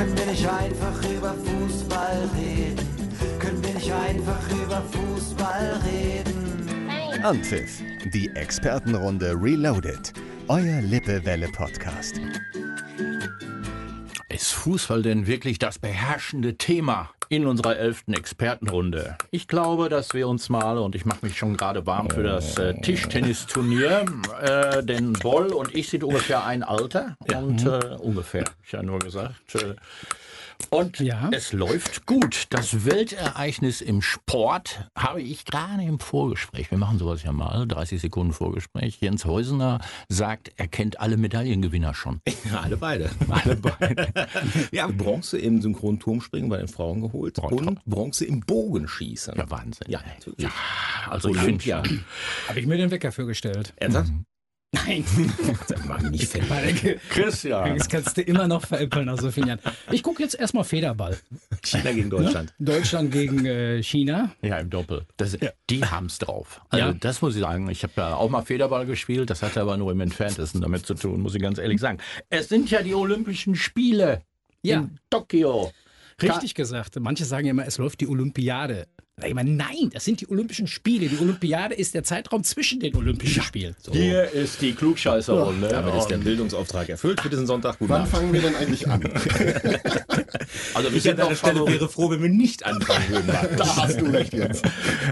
Können 0.00 0.16
wir 0.16 0.26
nicht 0.28 0.48
einfach 0.48 1.10
über 1.10 1.34
Fußball 1.34 2.30
reden? 2.34 2.88
Können 3.38 3.62
wir 3.62 3.74
nicht 3.74 3.92
einfach 3.92 4.50
über 4.50 4.80
Fußball 4.80 5.78
reden? 5.84 6.88
Anpfiff, 7.22 7.82
die 8.06 8.30
Expertenrunde 8.30 9.34
Reloaded. 9.38 10.14
Euer 10.48 10.80
Lippewelle-Podcast. 10.80 12.18
Ist 14.30 14.52
Fußball 14.54 15.02
denn 15.02 15.26
wirklich 15.26 15.58
das 15.58 15.78
beherrschende 15.78 16.56
Thema 16.56 17.10
in 17.30 17.46
unserer 17.46 17.78
elften 17.78 18.12
Expertenrunde? 18.12 19.16
Ich 19.30 19.48
glaube, 19.48 19.88
dass 19.88 20.12
wir 20.12 20.28
uns 20.28 20.50
mal, 20.50 20.76
und 20.76 20.94
ich 20.94 21.06
mache 21.06 21.24
mich 21.24 21.38
schon 21.38 21.56
gerade 21.56 21.86
warm 21.86 22.10
für 22.10 22.24
das 22.24 22.58
äh, 22.58 22.74
Tischtennisturnier, 22.74 24.04
äh, 24.42 24.82
denn 24.82 25.14
Boll 25.14 25.52
und 25.52 25.74
ich 25.74 25.88
sind 25.88 26.04
ungefähr 26.04 26.44
ein 26.44 26.62
Alter. 26.62 27.16
Und 27.34 27.64
äh, 27.64 27.96
ungefähr, 27.98 28.44
ich 28.66 28.72
ja 28.72 28.82
nur 28.82 28.98
gesagt. 28.98 29.34
Und 30.68 31.00
Ja. 31.00 31.30
es 31.32 31.52
läuft 31.52 32.06
gut. 32.06 32.46
Das 32.50 32.84
Weltereignis 32.84 33.80
im 33.80 34.02
Sport 34.02 34.88
habe 34.96 35.22
ich 35.22 35.44
gerade 35.44 35.82
im 35.82 35.98
Vorgespräch. 35.98 36.70
Wir 36.70 36.78
machen 36.78 36.98
sowas 36.98 37.22
ja 37.22 37.32
mal, 37.32 37.66
30 37.66 38.00
Sekunden 38.00 38.32
Vorgespräch. 38.32 38.98
Jens 39.00 39.24
Heusener 39.24 39.80
sagt, 40.08 40.52
er 40.56 40.68
kennt 40.68 41.00
alle 41.00 41.16
Medaillengewinner 41.16 41.94
schon. 41.94 42.20
Ja, 42.50 42.60
alle 42.60 42.76
beide. 42.76 43.10
Alle 43.28 43.56
beide. 43.56 44.08
Ja, 44.72 44.86
Bronze 44.88 45.38
im 45.38 45.60
Synchronturmspringen 45.62 46.48
bei 46.50 46.56
den 46.58 46.68
Frauen 46.68 47.00
geholt 47.00 47.38
und 47.38 47.84
Bronze 47.84 48.24
im 48.24 48.40
Bogenschießen. 48.40 49.34
Ja, 49.36 49.48
Wahnsinn. 49.50 49.86
Ja, 49.88 50.00
natürlich. 50.06 50.50
Also 51.08 51.28
ich 51.28 51.36
finde 51.36 51.48
Olympia. 51.74 51.82
Habe 52.48 52.60
ich 52.60 52.66
mir 52.66 52.76
den 52.76 52.90
Wecker 52.90 53.12
für 53.12 53.26
gestellt. 53.26 53.72
Ernsthaft? 53.76 54.12
Nein. 54.72 55.04
Sag 55.66 55.84
mal, 55.86 56.00
nicht 56.10 56.28
fällig. 56.28 57.00
Christian. 57.08 57.76
Das 57.76 57.88
kannst 57.88 58.16
du 58.16 58.22
immer 58.22 58.46
noch 58.46 58.64
veräppeln 58.66 59.06
nach 59.06 59.18
so 59.18 59.30
vielen 59.32 59.48
Jahren. 59.48 59.60
Ich 59.90 60.02
gucke 60.02 60.22
jetzt 60.22 60.38
erstmal 60.38 60.62
Federball. 60.62 61.18
China 61.64 61.90
gegen 61.92 62.08
Deutschland. 62.08 62.54
Deutschland 62.60 63.10
gegen 63.10 63.44
äh, 63.46 63.82
China. 63.82 64.30
Ja, 64.42 64.58
im 64.58 64.70
Doppel. 64.70 65.06
Das, 65.16 65.36
Die 65.68 65.84
haben's 65.84 66.18
drauf. 66.18 66.60
Also 66.68 66.86
Ja. 66.86 66.92
das 66.92 67.20
muss 67.20 67.34
ich 67.34 67.40
sagen. 67.40 67.68
Ich 67.68 67.82
habe 67.82 67.92
ja 67.96 68.14
auch 68.14 68.30
mal 68.30 68.42
Federball 68.42 68.86
gespielt. 68.86 69.28
Das 69.28 69.42
hatte 69.42 69.60
aber 69.60 69.76
nur 69.76 69.90
im 69.90 70.00
Entferntesten 70.00 70.60
damit 70.60 70.86
zu 70.86 70.94
tun, 70.94 71.20
muss 71.20 71.34
ich 71.34 71.42
ganz 71.42 71.58
ehrlich 71.58 71.80
sagen. 71.80 71.98
Es 72.28 72.48
sind 72.48 72.70
ja 72.70 72.82
die 72.82 72.94
Olympischen 72.94 73.56
Spiele 73.56 74.22
Ja. 74.62 74.78
in 74.82 74.98
Tokio. 75.10 75.72
Richtig 76.22 76.54
gesagt. 76.54 76.96
Manche 77.00 77.24
sagen 77.24 77.46
ja 77.46 77.50
immer, 77.50 77.66
es 77.66 77.78
läuft 77.78 78.00
die 78.02 78.06
Olympiade. 78.08 78.86
Ich 79.24 79.30
immer, 79.30 79.44
nein, 79.44 79.90
das 79.92 80.04
sind 80.04 80.20
die 80.20 80.28
Olympischen 80.30 80.66
Spiele. 80.66 81.08
Die 81.08 81.18
Olympiade 81.18 81.74
ist 81.74 81.94
der 81.94 82.04
Zeitraum 82.04 82.42
zwischen 82.44 82.80
den 82.80 82.94
Olympischen 82.96 83.42
Spielen. 83.42 83.74
Hier 83.92 84.30
ist 84.30 84.60
die 84.60 84.72
Klugscheißerrunde. 84.72 85.68
Damit 85.68 85.94
ist 85.94 86.06
der 86.06 86.18
Bildungsauftrag 86.18 86.88
erfüllt 86.88 87.20
für 87.20 87.28
diesen 87.28 87.46
Sonntag. 87.46 87.78
Guten 87.78 87.90
Wann 87.90 88.02
Abend. 88.02 88.12
fangen 88.12 88.32
wir 88.32 88.40
denn 88.40 88.54
eigentlich 88.56 88.88
an? 88.88 89.02
also 90.74 90.90
wir 90.90 90.96
Ich 90.96 91.10
an 91.10 91.16
sind 91.16 91.18
deiner 91.18 91.36
Stelle 91.36 91.66
wäre 91.66 91.88
froh, 91.88 92.10
wenn 92.10 92.22
wir 92.22 92.28
nicht 92.28 92.64
anfangen 92.64 93.08
würden. 93.08 93.30
Da 93.56 93.76
hast 93.76 94.00
du 94.00 94.06
recht 94.06 94.32
jetzt. 94.32 94.64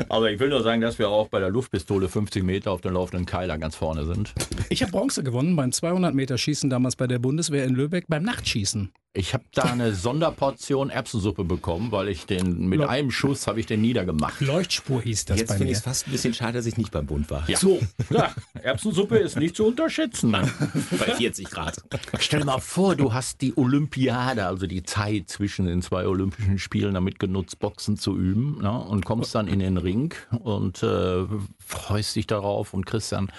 Also 0.09 0.27
ich 0.27 0.39
will 0.41 0.49
nur 0.49 0.63
sagen, 0.63 0.81
dass 0.81 0.99
wir 0.99 1.09
auch 1.09 1.29
bei 1.29 1.41
der 1.41 1.51
Luftpistole 1.51 2.09
50 2.09 2.43
Meter 2.43 2.73
auf 2.73 2.81
den 2.81 2.95
laufenden 2.95 3.27
Keiler 3.27 3.59
ganz 3.59 3.77
vorne 3.77 4.05
sind. 4.07 4.33
Ich 4.71 4.83
habe 4.83 4.93
Bronze 4.93 5.23
gewonnen 5.23 5.55
beim 5.57 5.73
200 5.73 6.15
Meter 6.15 6.39
Schießen 6.39 6.71
damals 6.71 6.97
bei 6.97 7.07
der 7.07 7.19
Bundeswehr 7.19 7.65
in 7.65 7.75
Lübeck 7.75 8.07
beim 8.09 8.23
Nachtschießen. 8.23 8.91
Ich 9.15 9.35
habe 9.35 9.45
da 9.53 9.63
eine 9.65 9.95
Sonderportion 9.95 10.91
Erbsensuppe 10.91 11.43
bekommen, 11.43 11.91
weil 11.91 12.09
ich 12.09 12.27
den 12.27 12.69
mit 12.69 12.81
einem 12.83 13.11
Schuss 13.11 13.47
habe 13.47 13.59
ich 13.59 13.67
den 13.67 13.81
niedergemacht. 13.99 14.41
Leuchtspur 14.41 15.03
hieß 15.03 15.25
das 15.27 15.39
Jetzt 15.39 15.49
bei 15.49 15.55
finde 15.55 15.67
mir. 15.67 15.73
ich 15.73 15.79
es 15.79 15.85
fast 15.85 16.07
ein 16.07 16.13
bisschen 16.13 16.35
schade, 16.35 16.55
dass 16.55 16.67
ich 16.67 16.77
nicht 16.77 16.91
beim 16.91 17.07
Bund 17.07 17.31
war. 17.31 17.45
So, 17.57 17.81
ja, 18.11 18.35
Erbsensuppe 18.63 19.19
ist 19.19 19.37
nicht 19.37 19.57
zu 19.57 19.67
unterschätzen. 19.67 20.33
Bei 20.91 21.15
40 21.15 21.51
Grad. 21.51 21.83
Stell 22.19 22.41
dir 22.41 22.47
mal 22.47 22.59
vor, 22.59 22.97
du 22.97 23.13
hast 23.13 23.41
die 23.41 23.57
Olympiade, 23.57 24.47
also 24.47 24.67
die 24.67 24.83
Zeit 24.83 25.29
zwischen 25.29 25.67
den 25.67 25.83
zwei 25.83 26.07
Olympischen 26.07 26.59
Spielen 26.59 26.95
damit 26.95 27.19
genutzt, 27.19 27.59
Boxen 27.59 27.97
zu 27.97 28.17
üben 28.17 28.59
ne, 28.63 28.79
und 28.79 29.05
kommst 29.05 29.35
dann 29.35 29.49
in 29.49 29.59
den 29.59 29.77
Ring 29.77 30.15
und 30.31 30.83
äh, 30.83 31.25
freust 31.69 32.17
dich 32.17 32.27
darauf 32.27 32.73
und 32.75 32.87
kriegst 32.87 33.13
dann 33.13 33.31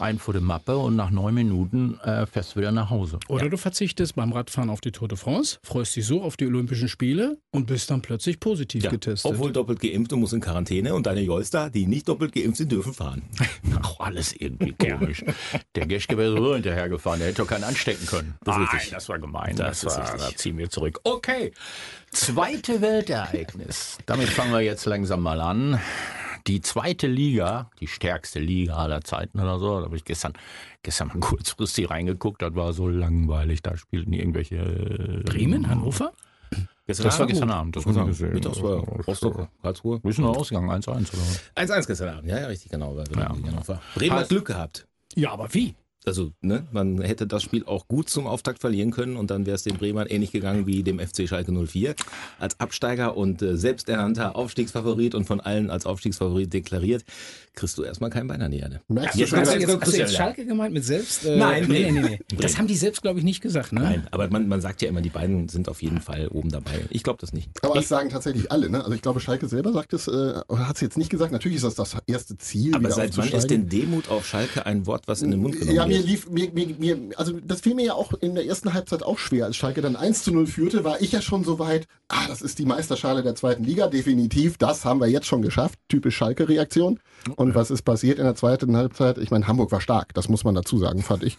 einen 0.00 0.18
vor 0.18 0.32
der 0.32 0.42
Mappe 0.42 0.76
und 0.78 0.96
nach 0.96 1.10
neun 1.10 1.34
Minuten 1.34 1.98
äh, 2.00 2.26
fährst 2.26 2.54
du 2.54 2.60
wieder 2.60 2.72
nach 2.72 2.90
Hause. 2.90 3.18
Oder 3.28 3.48
du 3.48 3.56
verzichtest 3.56 4.14
beim 4.16 4.32
Radfahren 4.32 4.70
auf 4.70 4.80
die 4.80 4.92
Tour 4.92 5.08
de 5.08 5.18
France, 5.18 5.58
freust 5.62 5.94
dich 5.96 6.06
so 6.06 6.22
auf 6.22 6.36
die 6.36 6.46
Olympischen 6.46 6.88
Spiele 6.88 7.38
und 7.50 7.66
bist 7.66 7.90
dann 7.90 8.00
plötzlich 8.02 8.40
positiv 8.40 8.84
Ja. 8.84 8.90
getestet. 8.90 9.30
Obwohl 9.30 9.52
doppelt 9.52 9.80
geimpft 9.80 10.12
und 10.12 10.20
muss 10.20 10.32
in 10.32 10.40
Quarantäne 10.40 10.94
und 10.94 11.06
deine 11.06 11.20
Jolster, 11.20 11.68
die 11.70 11.86
nicht 11.86 12.08
doppelt 12.08 12.32
geimpft 12.32 12.56
sind, 12.58 12.72
dürfen 12.72 12.94
fahren. 12.94 13.22
Auch 13.82 14.00
alles 14.00 14.32
irgendwie 14.34 14.72
komisch. 14.72 15.24
Der 15.74 15.86
Geschke 15.86 16.16
wäre 16.16 16.36
so 16.36 16.54
hinterhergefahren, 16.54 17.18
der 17.20 17.28
hätte 17.28 17.42
doch 17.42 17.48
keinen 17.48 17.64
anstecken 17.64 18.06
können. 18.06 18.34
Das 18.44 18.56
Nein, 18.56 18.66
richtig. 18.72 18.90
das 18.90 19.08
war 19.08 19.18
gemein. 19.18 19.56
Das 19.56 19.80
Das, 19.80 19.96
war, 19.98 20.16
da 20.16 20.30
ziehen 20.34 20.56
wir 20.58 20.70
zurück. 20.70 21.00
Okay, 21.04 21.52
zweite 22.12 22.80
Weltereignis. 22.80 23.98
Damit 24.06 24.28
fangen 24.28 24.52
wir 24.52 24.60
jetzt 24.60 24.84
langsam 24.86 25.20
mal 25.22 25.40
an. 25.40 25.80
Die 26.48 26.62
zweite 26.62 27.06
Liga, 27.06 27.70
die 27.78 27.86
stärkste 27.86 28.40
Liga 28.40 28.76
aller 28.76 29.02
Zeiten 29.02 29.38
oder 29.38 29.58
so, 29.58 29.80
da 29.80 29.84
habe 29.84 29.96
ich 29.96 30.04
gestern, 30.04 30.32
gestern 30.82 31.08
mal 31.08 31.18
kurzfristig 31.20 31.90
reingeguckt, 31.90 32.40
das 32.40 32.54
war 32.54 32.72
so 32.72 32.88
langweilig, 32.88 33.62
da 33.62 33.76
spielten 33.76 34.14
irgendwelche... 34.14 34.56
äh, 34.56 35.22
Bremen, 35.24 35.68
Hannover? 35.68 36.12
Gestern 36.86 37.04
Das 37.04 37.18
war 37.18 37.26
gestern 37.26 37.50
Abend, 37.50 37.76
das 37.76 37.84
war 37.84 38.06
gesehen. 38.06 38.32
Mittags 38.32 38.62
war 38.62 38.78
Rostock, 38.78 39.48
Karlsruhe. 39.60 40.00
Wie 40.02 40.08
ist 40.08 40.16
denn 40.16 40.24
der 40.24 40.34
Ausgang? 40.34 40.70
1-1 40.70 40.88
oder 40.88 40.98
was? 41.02 41.70
1-1 41.70 41.86
gestern 41.86 42.08
Abend, 42.16 42.30
ja, 42.30 42.40
ja, 42.40 42.46
richtig, 42.46 42.70
genau. 42.70 42.96
Weil 42.96 43.04
Ja. 43.10 43.28
war. 43.68 43.82
Bremen 43.94 44.16
hat 44.16 44.28
Glück 44.30 44.46
gehabt. 44.46 44.88
Ja, 45.14 45.32
aber 45.32 45.52
wie? 45.52 45.74
Also, 46.08 46.32
ne, 46.40 46.66
man 46.72 47.02
hätte 47.02 47.26
das 47.26 47.42
Spiel 47.42 47.64
auch 47.66 47.86
gut 47.86 48.08
zum 48.08 48.26
Auftakt 48.26 48.60
verlieren 48.60 48.90
können 48.90 49.16
und 49.16 49.30
dann 49.30 49.44
wäre 49.44 49.56
es 49.56 49.62
den 49.62 49.76
Bremern 49.76 50.06
ähnlich 50.08 50.32
gegangen 50.32 50.66
wie 50.66 50.82
dem 50.82 50.98
FC 50.98 51.28
Schalke 51.28 51.52
04. 51.52 51.94
Als 52.38 52.58
Absteiger 52.60 53.16
und 53.16 53.42
äh, 53.42 53.56
selbsternannter 53.58 54.36
Aufstiegsfavorit 54.36 55.14
und 55.14 55.26
von 55.26 55.40
allen 55.40 55.70
als 55.70 55.84
Aufstiegsfavorit 55.84 56.52
deklariert, 56.52 57.04
kriegst 57.54 57.76
du 57.76 57.82
erstmal 57.82 58.10
kein 58.10 58.26
Bein 58.26 58.40
an 58.40 58.50
die 58.50 58.58
Erde. 58.58 58.80
Merkst 58.88 59.16
du 59.16 59.18
Jetzt 59.18 59.28
schon, 59.30 59.38
kannst 59.38 59.52
Hast 59.52 59.60
du 59.60 59.66
du 59.66 59.72
jetzt 59.72 59.80
hast 59.82 59.92
du 59.92 59.98
jetzt 59.98 60.16
Schalke 60.16 60.46
gemeint 60.46 60.72
mit 60.72 60.84
selbst? 60.84 61.26
Äh, 61.26 61.36
Nein, 61.36 61.66
nee, 61.68 61.90
nee. 61.90 62.00
nee, 62.00 62.20
nee. 62.30 62.38
Das 62.40 62.56
haben 62.56 62.68
die 62.68 62.76
selbst, 62.76 63.02
glaube 63.02 63.18
ich, 63.18 63.24
nicht 63.24 63.40
gesagt, 63.40 63.72
ne? 63.72 63.80
Nein, 63.80 64.06
aber 64.10 64.28
man, 64.28 64.48
man 64.48 64.60
sagt 64.60 64.80
ja 64.80 64.88
immer, 64.88 65.00
die 65.00 65.10
beiden 65.10 65.48
sind 65.48 65.68
auf 65.68 65.82
jeden 65.82 66.00
Fall 66.00 66.28
oben 66.28 66.50
dabei. 66.50 66.86
Ich 66.90 67.02
glaube 67.02 67.18
das 67.20 67.32
nicht. 67.32 67.50
aber 67.62 67.74
das 67.74 67.88
sagen 67.88 68.10
tatsächlich 68.10 68.50
alle. 68.50 68.70
Ne? 68.70 68.82
Also 68.82 68.92
ich 68.92 69.02
glaube, 69.02 69.20
Schalke 69.20 69.48
selber 69.48 69.72
sagt 69.72 69.92
es, 69.92 70.08
äh, 70.08 70.34
hat 70.48 70.76
es 70.76 70.80
jetzt 70.80 70.96
nicht 70.96 71.10
gesagt. 71.10 71.32
Natürlich 71.32 71.56
ist 71.56 71.64
das 71.64 71.74
das 71.74 71.96
erste 72.06 72.38
Ziel. 72.38 72.74
Aber 72.74 72.90
seit 72.90 73.16
wann 73.16 73.28
ist 73.28 73.50
denn 73.50 73.68
Demut 73.68 74.08
auf 74.08 74.26
Schalke 74.26 74.64
ein 74.64 74.86
Wort, 74.86 75.08
was 75.08 75.22
in 75.22 75.30
den 75.30 75.40
Mund 75.40 75.58
genommen 75.58 75.76
Ja, 75.76 75.84
mir 75.98 76.06
lief, 76.06 76.28
mir, 76.30 76.50
mir, 76.52 76.66
mir, 76.78 77.18
also 77.18 77.38
das 77.44 77.60
fiel 77.62 77.74
mir 77.74 77.86
ja 77.86 77.92
auch 77.94 78.12
in 78.20 78.34
der 78.34 78.46
ersten 78.46 78.72
Halbzeit 78.74 79.02
auch 79.02 79.18
schwer. 79.18 79.46
Als 79.46 79.56
Schalke 79.56 79.80
dann 79.80 79.96
1 79.96 80.22
zu 80.22 80.32
0 80.32 80.46
führte, 80.46 80.84
war 80.84 81.00
ich 81.00 81.12
ja 81.12 81.20
schon 81.22 81.44
so 81.44 81.58
weit, 81.58 81.86
ah, 82.08 82.26
das 82.28 82.42
ist 82.42 82.58
die 82.58 82.64
Meisterschale 82.66 83.22
der 83.22 83.34
zweiten 83.34 83.64
Liga, 83.64 83.88
definitiv, 83.88 84.58
das 84.58 84.84
haben 84.84 85.00
wir 85.00 85.08
jetzt 85.08 85.26
schon 85.26 85.42
geschafft. 85.42 85.78
Typisch 85.88 86.16
Schalke-Reaktion. 86.16 87.00
Und 87.36 87.54
was 87.54 87.70
ist 87.70 87.82
passiert 87.82 88.18
in 88.18 88.24
der 88.24 88.34
zweiten 88.34 88.76
Halbzeit? 88.76 89.18
Ich 89.18 89.30
meine, 89.30 89.46
Hamburg 89.48 89.72
war 89.72 89.80
stark, 89.80 90.14
das 90.14 90.28
muss 90.28 90.44
man 90.44 90.54
dazu 90.54 90.78
sagen, 90.78 91.02
fand 91.02 91.22
ich, 91.24 91.36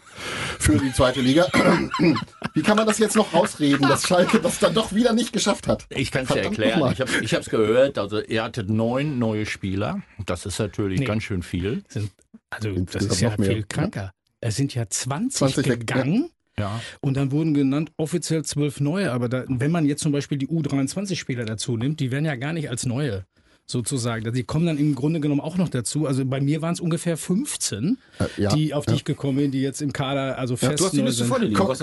für 0.59 0.77
die 0.77 0.91
zweite 0.93 1.21
Liga. 1.21 1.47
Wie 2.53 2.61
kann 2.61 2.77
man 2.77 2.85
das 2.87 2.99
jetzt 2.99 3.15
noch 3.15 3.33
rausreden, 3.33 3.87
dass 3.87 4.07
Schalke 4.07 4.39
das 4.39 4.59
dann 4.59 4.73
doch 4.73 4.93
wieder 4.93 5.13
nicht 5.13 5.33
geschafft 5.33 5.67
hat? 5.67 5.85
Ich 5.89 6.11
kann 6.11 6.23
es 6.23 6.27
dir 6.29 6.35
Verdammt 6.35 6.59
erklären. 6.59 6.91
Ich 6.93 7.01
habe 7.01 7.11
ich 7.23 7.33
hab's 7.33 7.49
gehört. 7.49 7.97
Also 7.97 8.21
ihr 8.21 8.43
hattet 8.43 8.69
neun 8.69 9.19
neue 9.19 9.45
Spieler. 9.45 10.01
Das 10.25 10.45
ist 10.45 10.59
natürlich 10.59 10.99
Nee. 10.99 11.05
ganz 11.05 11.23
schön 11.23 11.43
viel. 11.43 11.83
Sind, 11.87 12.11
also, 12.49 12.71
das 12.71 13.05
ist 13.05 13.21
ja 13.21 13.29
noch 13.29 13.37
mehr. 13.37 13.51
viel 13.51 13.63
kranker. 13.63 14.11
Es 14.41 14.55
sind 14.55 14.73
ja 14.73 14.87
20, 14.87 15.37
20 15.37 15.67
weg, 15.67 15.79
gegangen. 15.81 16.29
Ja. 16.57 16.81
Und 16.99 17.15
dann 17.15 17.31
wurden 17.31 17.53
genannt 17.53 17.91
offiziell 17.97 18.43
zwölf 18.43 18.79
neue. 18.79 19.11
Aber 19.11 19.29
da, 19.29 19.45
wenn 19.47 19.71
man 19.71 19.85
jetzt 19.85 20.01
zum 20.01 20.11
Beispiel 20.11 20.37
die 20.37 20.47
U23-Spieler 20.47 21.45
dazu 21.45 21.77
nimmt, 21.77 21.99
die 21.99 22.11
werden 22.11 22.25
ja 22.25 22.35
gar 22.35 22.53
nicht 22.53 22.69
als 22.69 22.85
neue 22.85 23.25
sozusagen. 23.69 24.33
Die 24.33 24.43
kommen 24.43 24.65
dann 24.65 24.77
im 24.77 24.95
Grunde 24.95 25.19
genommen 25.19 25.41
auch 25.41 25.57
noch 25.57 25.69
dazu. 25.69 26.07
Also 26.07 26.25
bei 26.25 26.41
mir 26.41 26.61
waren 26.61 26.73
es 26.73 26.79
ungefähr 26.79 27.17
15, 27.17 27.97
Äh, 28.19 28.25
ja, 28.41 28.49
die 28.55 28.73
auf 28.73 28.85
die 28.85 28.91
ja. 28.91 28.95
ich 28.97 29.03
gekommen 29.05 29.37
bin, 29.37 29.51
die 29.51 29.61
jetzt 29.61 29.81
im 29.81 29.93
Kader 29.93 30.37
also 30.37 30.55
fest 30.57 30.79
Du 30.79 30.85
hast 30.85 30.91
die 30.93 31.01
Liste 31.01 31.17
sind. 31.19 31.27
vor 31.27 31.39
dir 31.39 31.45
liegen, 31.45 31.59
Ko-? 31.59 31.73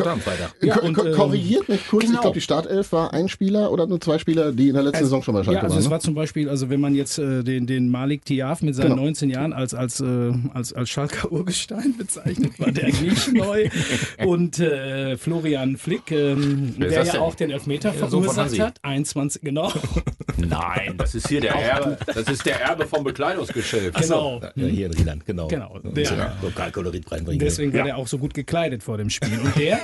Ja, 0.62 0.78
und, 0.80 0.98
ähm, 0.98 1.12
korrigiert 1.12 1.68
mich 1.68 1.86
kurz, 1.88 2.04
genau. 2.04 2.14
ich 2.16 2.20
glaube, 2.20 2.34
die 2.34 2.40
Startelf 2.40 2.92
war 2.92 3.12
ein 3.12 3.28
Spieler 3.28 3.70
oder 3.70 3.86
nur 3.86 4.00
zwei 4.00 4.18
Spieler, 4.18 4.52
die 4.52 4.68
in 4.68 4.74
der 4.74 4.82
letzten 4.82 5.04
Saison 5.04 5.22
schon 5.22 5.34
bei 5.34 5.44
Schalke 5.44 5.58
Ja, 5.58 5.62
also 5.62 5.74
waren. 5.74 5.78
es 5.80 5.84
ne? 5.86 5.90
war 5.92 6.00
zum 6.00 6.14
Beispiel, 6.14 6.48
also 6.48 6.68
wenn 6.70 6.80
man 6.80 6.94
jetzt 6.94 7.18
äh, 7.18 7.42
den, 7.44 7.66
den 7.66 7.88
Malik 7.88 8.24
Diaf 8.24 8.62
mit 8.62 8.74
seinen 8.74 8.90
Genau. 8.90 9.02
19 9.02 9.30
Jahren 9.30 9.52
als, 9.52 9.74
als, 9.74 10.00
äh, 10.00 10.32
als, 10.54 10.72
als 10.72 10.88
Schalker 10.90 11.30
Urgestein 11.32 11.94
bezeichnet, 11.96 12.58
war 12.58 12.72
der 12.72 12.86
nicht 12.88 13.32
neu. 13.32 13.68
Und 14.24 14.58
äh, 14.58 15.16
Florian 15.16 15.76
Flick, 15.76 16.10
ähm, 16.10 16.74
der 16.80 16.90
ja 16.90 17.04
denn? 17.04 17.16
auch 17.20 17.34
den 17.34 17.50
Elfmeter 17.50 17.90
Ja, 17.98 18.08
verursacht 18.08 18.58
hat, 18.58 18.78
21, 18.82 19.42
genau. 19.42 19.72
Nein, 20.36 20.94
das 20.98 21.14
ist 21.14 21.28
hier 21.28 21.40
der 21.40 21.54
Erbe. 21.76 21.98
Das 22.06 22.28
ist 22.28 22.46
der 22.46 22.60
Erbe 22.60 22.86
vom 22.86 23.04
Bekleidungsgeschäft. 23.04 24.00
genau. 24.00 24.40
Ja, 24.54 24.66
hier 24.66 24.86
in 24.86 24.92
Rieland, 24.94 25.26
genau. 25.26 25.48
Genau, 25.48 25.78
der-. 25.78 26.36
Lokalkolorit 26.42 27.10
reinbringen. 27.10 27.38
Deswegen 27.40 27.72
war 27.74 27.84
der 27.84 27.96
auch 27.96 28.06
so 28.06 28.18
gut 28.18 28.34
gekleidet 28.34 28.82
vor 28.82 28.96
dem 28.98 29.10
Spiel. 29.10 29.38
Und 29.38 29.56
der, 29.56 29.80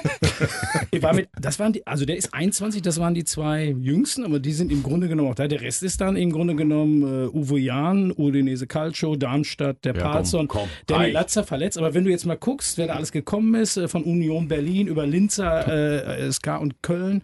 der 0.93 1.03
war 1.03 1.15
mit, 1.15 1.29
das 1.41 1.59
waren 1.59 1.73
die, 1.73 1.87
also 1.87 2.05
der 2.05 2.17
ist 2.17 2.33
21, 2.33 2.83
das 2.83 2.99
waren 2.99 3.15
die 3.15 3.25
zwei 3.25 3.75
Jüngsten, 3.79 4.25
aber 4.25 4.39
die 4.41 4.53
sind 4.53 4.73
im 4.73 4.83
Grunde 4.83 5.09
genommen 5.09 5.31
auch 5.31 5.35
da. 5.35 5.47
Der 5.49 5.61
Rest 5.61 5.83
ist 5.83 6.01
dann 6.01 6.17
im 6.17 6.33
Grunde 6.33 6.55
genommen 6.55 7.03
äh, 7.03 7.29
Uwe 7.29 7.59
Jahn, 7.59 8.13
Udinese 8.17 8.67
Calcio, 8.67 9.17
Darmstadt, 9.17 9.85
der 9.85 9.95
Ja, 9.95 10.03
Parson, 10.03 10.49
Danny. 10.87 11.11
Latzer 11.11 11.45
verletzt. 11.45 11.79
Aber 11.79 11.95
wenn 11.95 12.05
du 12.05 12.11
jetzt 12.11 12.27
mal 12.27 12.37
guckst, 12.37 12.79
wer 12.79 12.87
da 12.87 12.95
alles 12.95 13.13
gekommen 13.13 13.55
ist, 13.55 13.77
äh, 13.77 13.89
von 13.89 14.03
Union 14.05 14.49
Berlin 14.49 14.87
über 14.87 15.07
Linzer, 15.07 15.69
äh, 16.19 16.31
SK 16.33 16.61
und 16.61 16.83
Köln, 16.83 17.23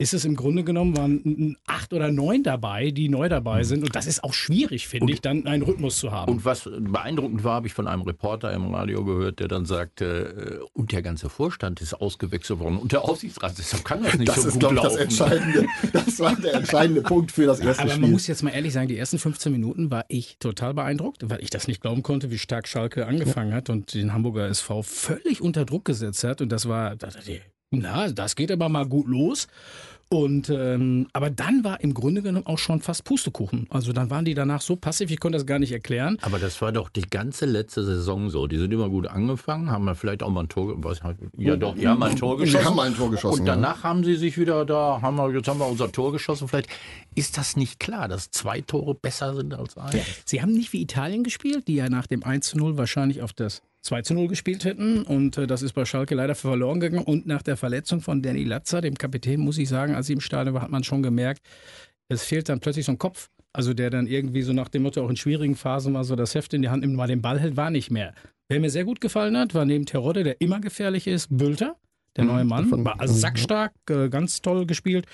ist 0.00 0.14
es 0.14 0.24
im 0.24 0.36
Grunde 0.36 0.62
genommen, 0.62 0.96
waren 0.96 1.56
acht 1.66 1.92
oder 1.92 2.12
neun 2.12 2.44
dabei, 2.44 2.92
die 2.92 3.08
neu 3.08 3.28
dabei 3.28 3.64
sind. 3.64 3.82
Und 3.82 3.96
das 3.96 4.06
ist 4.06 4.22
auch 4.22 4.32
schwierig, 4.32 4.86
finde 4.86 5.12
ich, 5.12 5.20
dann 5.20 5.44
einen 5.46 5.64
Rhythmus 5.64 5.98
zu 5.98 6.12
haben. 6.12 6.30
Und 6.30 6.44
was 6.44 6.70
beeindruckend 6.78 7.42
war, 7.42 7.54
habe 7.56 7.66
ich 7.66 7.74
von 7.74 7.88
einem 7.88 8.02
Reporter 8.02 8.52
im 8.52 8.72
Radio 8.72 9.04
gehört, 9.04 9.40
der 9.40 9.48
dann 9.48 9.66
sagte, 9.66 10.60
äh, 10.62 10.64
und 10.72 10.92
der 10.92 11.02
ganze 11.02 11.28
Vorstand 11.28 11.80
ist 11.80 11.94
ausgewechselt 11.94 12.60
worden 12.60 12.78
und 12.78 12.92
der 12.92 13.02
Aufsichtsrat, 13.02 13.58
deshalb 13.58 13.84
kann 13.84 14.04
das 14.04 14.14
nicht 14.14 14.28
Das 14.28 14.42
so 14.42 14.48
ist, 14.48 14.54
gut 14.54 14.60
glaube 14.60 14.76
ich, 14.76 14.82
das 14.82 15.18
laufen. 15.18 15.32
Entscheidende. 15.32 15.66
Das 15.92 16.20
war 16.20 16.36
der 16.36 16.54
entscheidende 16.54 17.02
Punkt 17.02 17.32
für 17.32 17.46
das 17.46 17.58
erste 17.58 17.82
Aber 17.82 17.90
man 17.90 17.98
Spiel. 18.02 18.10
muss 18.12 18.26
jetzt 18.28 18.42
mal 18.44 18.50
ehrlich 18.50 18.72
sagen, 18.72 18.86
die 18.86 18.96
ersten 18.96 19.18
15 19.18 19.50
Minuten 19.50 19.90
war 19.90 20.04
ich 20.08 20.36
total 20.38 20.74
beeindruckt, 20.74 21.28
weil 21.28 21.42
ich 21.42 21.50
das 21.50 21.66
nicht 21.66 21.80
glauben 21.80 22.04
konnte, 22.04 22.30
wie 22.30 22.38
stark 22.38 22.68
Schalke 22.68 23.06
angefangen 23.06 23.52
hat 23.52 23.68
und 23.68 23.94
den 23.94 24.12
Hamburger 24.12 24.46
SV 24.46 24.82
völlig 24.82 25.40
unter 25.40 25.64
Druck 25.64 25.84
gesetzt 25.84 26.22
hat. 26.22 26.40
Und 26.40 26.50
das 26.50 26.68
war, 26.68 26.94
na, 27.70 28.10
das 28.12 28.36
geht 28.36 28.52
aber 28.52 28.68
mal 28.68 28.86
gut 28.86 29.08
los. 29.08 29.48
Und 30.10 30.48
ähm, 30.48 31.06
aber 31.12 31.28
dann 31.28 31.64
war 31.64 31.82
im 31.82 31.92
Grunde 31.92 32.22
genommen 32.22 32.46
auch 32.46 32.56
schon 32.58 32.80
fast 32.80 33.04
Pustekuchen. 33.04 33.66
Also 33.68 33.92
dann 33.92 34.08
waren 34.08 34.24
die 34.24 34.32
danach 34.32 34.62
so 34.62 34.74
passiv, 34.74 35.10
ich 35.10 35.20
konnte 35.20 35.36
das 35.36 35.46
gar 35.46 35.58
nicht 35.58 35.72
erklären. 35.72 36.16
Aber 36.22 36.38
das 36.38 36.62
war 36.62 36.72
doch 36.72 36.88
die 36.88 37.02
ganze 37.02 37.44
letzte 37.44 37.84
Saison 37.84 38.30
so. 38.30 38.46
Die 38.46 38.56
sind 38.56 38.72
immer 38.72 38.88
gut 38.88 39.06
angefangen, 39.06 39.70
haben 39.70 39.86
ja 39.86 39.94
vielleicht 39.94 40.22
auch 40.22 40.30
mal 40.30 40.44
ein 40.44 40.48
Tor, 40.48 40.74
was, 40.82 41.00
ja 41.36 41.56
doch, 41.56 41.76
ja 41.76 41.94
mal 41.94 42.10
ein 42.10 42.16
Tor 42.16 42.38
Die 42.38 42.44
geschossen. 42.44 42.64
haben 42.64 42.76
mal 42.76 42.86
ein 42.86 42.94
Tor 42.94 43.10
geschossen, 43.10 43.40
Und 43.40 43.46
danach 43.46 43.82
haben 43.82 44.02
sie 44.02 44.14
sich 44.14 44.38
wieder 44.38 44.64
da, 44.64 45.00
haben 45.02 45.16
wir, 45.16 45.30
jetzt 45.32 45.46
haben 45.46 45.60
wir 45.60 45.66
unser 45.66 45.92
Tor 45.92 46.12
geschossen. 46.12 46.48
Vielleicht 46.48 46.70
ist 47.14 47.36
das 47.36 47.56
nicht 47.56 47.78
klar, 47.78 48.08
dass 48.08 48.30
zwei 48.30 48.62
Tore 48.62 48.94
besser 48.94 49.34
sind 49.34 49.52
als 49.52 49.76
ein. 49.76 50.00
Sie 50.24 50.40
haben 50.40 50.52
nicht 50.52 50.72
wie 50.72 50.80
Italien 50.80 51.22
gespielt, 51.22 51.68
die 51.68 51.74
ja 51.74 51.90
nach 51.90 52.06
dem 52.06 52.22
1 52.22 52.48
zu 52.48 52.56
0 52.56 52.78
wahrscheinlich 52.78 53.20
auf 53.20 53.34
das 53.34 53.60
2 53.82 54.02
zu 54.02 54.14
0 54.14 54.28
gespielt 54.28 54.64
hätten. 54.64 55.02
Und 55.02 55.38
äh, 55.38 55.46
das 55.46 55.62
ist 55.62 55.72
bei 55.72 55.84
Schalke 55.84 56.14
leider 56.14 56.34
verloren 56.34 56.80
gegangen. 56.80 57.04
Und 57.04 57.26
nach 57.26 57.42
der 57.42 57.56
Verletzung 57.56 58.00
von 58.00 58.22
Danny 58.22 58.44
Latzer, 58.44 58.80
dem 58.80 58.94
Kapitän, 58.94 59.40
muss 59.40 59.58
ich 59.58 59.68
sagen, 59.68 59.94
als 59.94 60.06
sie 60.06 60.14
im 60.14 60.20
Stadion 60.20 60.54
war, 60.54 60.62
hat 60.62 60.70
man 60.70 60.84
schon 60.84 61.02
gemerkt, 61.02 61.42
es 62.08 62.24
fehlt 62.24 62.48
dann 62.48 62.60
plötzlich 62.60 62.86
so 62.86 62.92
ein 62.92 62.98
Kopf. 62.98 63.28
Also 63.52 63.74
der 63.74 63.90
dann 63.90 64.06
irgendwie 64.06 64.42
so 64.42 64.52
nach 64.52 64.68
dem 64.68 64.82
Motto 64.82 65.04
auch 65.04 65.10
in 65.10 65.16
schwierigen 65.16 65.56
Phasen 65.56 65.92
mal 65.92 66.04
so 66.04 66.16
das 66.16 66.34
Heft 66.34 66.52
in 66.54 66.62
die 66.62 66.68
Hand 66.68 66.82
nimmt, 66.82 66.94
mal 66.94 67.08
den 67.08 67.22
Ball 67.22 67.40
hält, 67.40 67.56
war 67.56 67.70
nicht 67.70 67.90
mehr. 67.90 68.14
Wer 68.48 68.60
mir 68.60 68.70
sehr 68.70 68.84
gut 68.84 69.00
gefallen 69.00 69.36
hat, 69.36 69.54
war 69.54 69.64
neben 69.64 69.86
Terodde, 69.86 70.22
der 70.22 70.40
immer 70.40 70.60
gefährlich 70.60 71.06
ist, 71.06 71.28
Bülter. 71.36 71.76
Der 72.16 72.24
neue 72.24 72.44
Mann 72.44 72.84
war 72.84 73.00
also 73.00 73.14
sackstark, 73.14 73.72
äh, 73.90 74.08
ganz 74.08 74.42
toll 74.42 74.66
gespielt. 74.66 75.06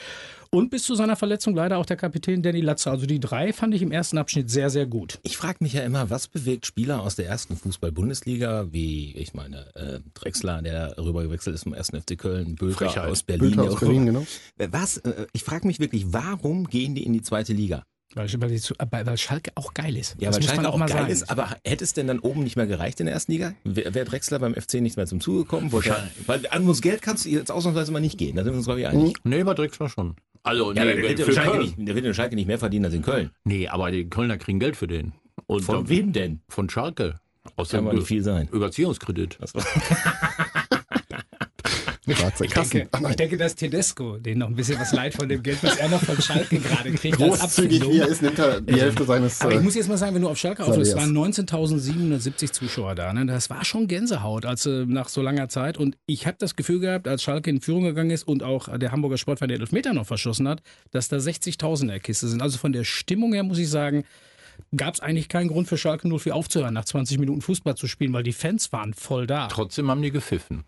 Und 0.50 0.70
bis 0.70 0.84
zu 0.84 0.94
seiner 0.94 1.16
Verletzung 1.16 1.54
leider 1.54 1.78
auch 1.78 1.86
der 1.86 1.96
Kapitän 1.96 2.42
Danny 2.42 2.60
Latzer. 2.60 2.92
Also 2.92 3.06
die 3.06 3.18
drei 3.18 3.52
fand 3.52 3.74
ich 3.74 3.82
im 3.82 3.90
ersten 3.90 4.18
Abschnitt 4.18 4.48
sehr, 4.50 4.70
sehr 4.70 4.86
gut. 4.86 5.18
Ich 5.22 5.36
frage 5.36 5.58
mich 5.60 5.72
ja 5.72 5.82
immer, 5.82 6.10
was 6.10 6.28
bewegt 6.28 6.64
Spieler 6.64 7.02
aus 7.02 7.16
der 7.16 7.26
ersten 7.26 7.56
Fußball-Bundesliga, 7.56 8.72
wie 8.72 9.12
ich 9.16 9.34
meine 9.34 9.74
äh, 9.74 10.00
Drexler, 10.14 10.62
der 10.62 10.96
rüber 10.96 11.24
gewechselt 11.24 11.56
ist 11.56 11.64
vom 11.64 11.74
ersten 11.74 12.00
FC 12.00 12.16
Köln, 12.16 12.54
Bülter 12.54 12.86
Frechheit. 12.86 13.10
aus 13.10 13.24
Berlin. 13.24 13.56
Bülter 13.56 13.72
aus 13.72 13.80
Berlin, 13.80 14.06
genau. 14.06 14.26
Was? 14.56 14.98
Äh, 14.98 15.26
ich 15.32 15.42
frage 15.42 15.66
mich 15.66 15.80
wirklich, 15.80 16.12
warum 16.12 16.68
gehen 16.68 16.94
die 16.94 17.02
in 17.04 17.12
die 17.12 17.22
zweite 17.22 17.52
Liga? 17.52 17.82
Weil, 18.14 18.28
weil, 18.32 19.06
weil 19.06 19.18
Schalke 19.18 19.50
auch 19.56 19.74
geil 19.74 19.96
ist. 19.96 20.16
Ja, 20.20 20.28
das 20.30 20.36
weil 20.36 20.40
muss 20.42 20.46
Schalke 20.46 20.62
man 20.62 20.66
auch 20.70 20.74
auch 20.74 20.78
mal 20.78 20.86
geil 20.86 20.98
sagen. 20.98 21.10
ist, 21.12 21.30
aber 21.30 21.56
hätte 21.64 21.82
es 21.84 21.92
denn 21.94 22.06
dann 22.06 22.20
oben 22.20 22.44
nicht 22.44 22.56
mehr 22.56 22.66
gereicht 22.66 23.00
in 23.00 23.06
der 23.06 23.14
ersten 23.14 23.32
Liga? 23.32 23.54
Wäre 23.64 23.94
wär 23.94 24.04
Drexler 24.04 24.38
beim 24.38 24.54
FC 24.54 24.74
nicht 24.74 24.96
mehr 24.96 25.06
zum 25.06 25.20
Zuge 25.20 25.40
gekommen? 25.40 25.70
Er- 25.84 26.08
Weil 26.26 26.46
an 26.50 26.68
uns 26.68 26.80
Geld 26.80 27.02
kannst 27.02 27.24
du 27.24 27.30
jetzt 27.30 27.50
ausnahmsweise 27.50 27.90
mal 27.92 28.00
nicht 28.00 28.16
gehen, 28.18 28.36
da 28.36 28.44
sind 28.44 28.52
wir 28.52 28.56
uns, 28.58 28.66
glaube 28.66 28.80
ich, 28.80 28.86
einig. 28.86 29.16
Nee, 29.24 29.42
bei 29.42 29.54
Drexler 29.54 29.88
schon. 29.88 30.14
Also, 30.42 30.72
nee, 30.72 30.78
Ja, 30.78 30.84
der 30.84 30.96
wird, 30.98 31.20
für 31.20 31.30
in 31.30 31.34
Schalke 31.34 31.58
nicht, 31.58 31.74
der 31.78 31.94
wird 31.94 32.04
in 32.06 32.14
Schalke 32.14 32.34
nicht 32.36 32.46
mehr 32.46 32.58
verdienen 32.58 32.84
als 32.84 32.94
in 32.94 33.02
Köln. 33.02 33.30
Nee, 33.44 33.66
aber 33.68 33.90
die 33.90 34.08
Kölner 34.08 34.36
kriegen 34.38 34.60
Geld 34.60 34.76
für 34.76 34.86
den. 34.86 35.12
Und 35.46 35.62
Von 35.62 35.74
dann- 35.76 35.88
wem 35.88 36.12
denn? 36.12 36.40
Von 36.48 36.68
Schalke. 36.70 37.18
Aus 37.56 37.70
Kann 37.70 37.80
dem 37.80 37.88
aber 37.88 37.96
nicht 37.98 38.06
viel 38.06 38.22
sein. 38.22 38.48
Überziehungskredit. 38.52 39.38
Schwarze 42.06 42.44
Ich 42.44 42.50
Kassen. 42.50 42.70
denke, 42.78 42.88
Ach 42.92 43.10
ich 43.10 43.16
denke, 43.16 43.36
dass 43.36 43.54
Tedesco 43.54 44.18
den 44.18 44.38
noch 44.38 44.48
ein 44.48 44.54
bisschen 44.54 44.78
was 44.78 44.92
leid 44.92 45.14
von 45.14 45.28
dem 45.28 45.42
Geld, 45.42 45.62
was 45.62 45.76
er 45.76 45.88
noch 45.88 46.02
von 46.02 46.20
Schalke 46.20 46.58
gerade 46.58 46.92
kriegt, 46.92 47.16
großzügig 47.16 47.82
wie 47.88 47.98
er 47.98 48.08
ist, 48.08 48.22
nimmt 48.22 48.38
er 48.38 48.60
die 48.60 48.80
Hälfte 48.80 49.04
seines... 49.04 49.40
Aber 49.40 49.52
ich 49.52 49.58
äh, 49.58 49.62
muss 49.62 49.74
jetzt 49.74 49.88
mal 49.88 49.96
sagen, 49.96 50.14
wenn 50.14 50.22
du 50.22 50.28
auf 50.28 50.38
Schalke 50.38 50.64
aufhörst, 50.64 50.92
es 50.92 50.96
waren 50.96 51.12
19.770 51.16 52.52
Zuschauer 52.52 52.94
da. 52.94 53.12
Ne? 53.12 53.26
Das 53.26 53.50
war 53.50 53.64
schon 53.64 53.88
Gänsehaut 53.88 54.44
als 54.44 54.66
äh, 54.66 54.84
nach 54.86 55.08
so 55.08 55.22
langer 55.22 55.48
Zeit. 55.48 55.78
Und 55.78 55.96
ich 56.06 56.26
habe 56.26 56.36
das 56.38 56.56
Gefühl 56.56 56.80
gehabt, 56.80 57.08
als 57.08 57.22
Schalke 57.22 57.50
in 57.50 57.60
Führung 57.60 57.84
gegangen 57.84 58.10
ist 58.10 58.26
und 58.26 58.42
auch 58.42 58.76
der 58.78 58.92
Hamburger 58.92 59.18
Sportverein 59.18 59.48
den 59.48 59.60
Elfmeter 59.60 59.94
noch 59.94 60.06
verschossen 60.06 60.48
hat, 60.48 60.62
dass 60.90 61.08
da 61.08 61.16
60.000 61.16 61.82
in 61.82 61.88
der 61.88 62.00
Kiste 62.00 62.28
sind. 62.28 62.42
Also 62.42 62.58
von 62.58 62.72
der 62.72 62.84
Stimmung 62.84 63.32
her 63.32 63.42
muss 63.42 63.58
ich 63.58 63.70
sagen, 63.70 64.04
gab 64.76 64.94
es 64.94 65.00
eigentlich 65.00 65.28
keinen 65.28 65.48
Grund 65.48 65.68
für 65.68 65.78
Schalke 65.78 66.08
04 66.08 66.34
aufzuhören, 66.34 66.74
nach 66.74 66.84
20 66.84 67.18
Minuten 67.18 67.40
Fußball 67.40 67.76
zu 67.76 67.86
spielen, 67.86 68.12
weil 68.12 68.22
die 68.22 68.32
Fans 68.32 68.72
waren 68.72 68.94
voll 68.94 69.26
da. 69.26 69.48
Trotzdem 69.48 69.90
haben 69.90 70.02
die 70.02 70.10
gepfiffen. 70.10 70.64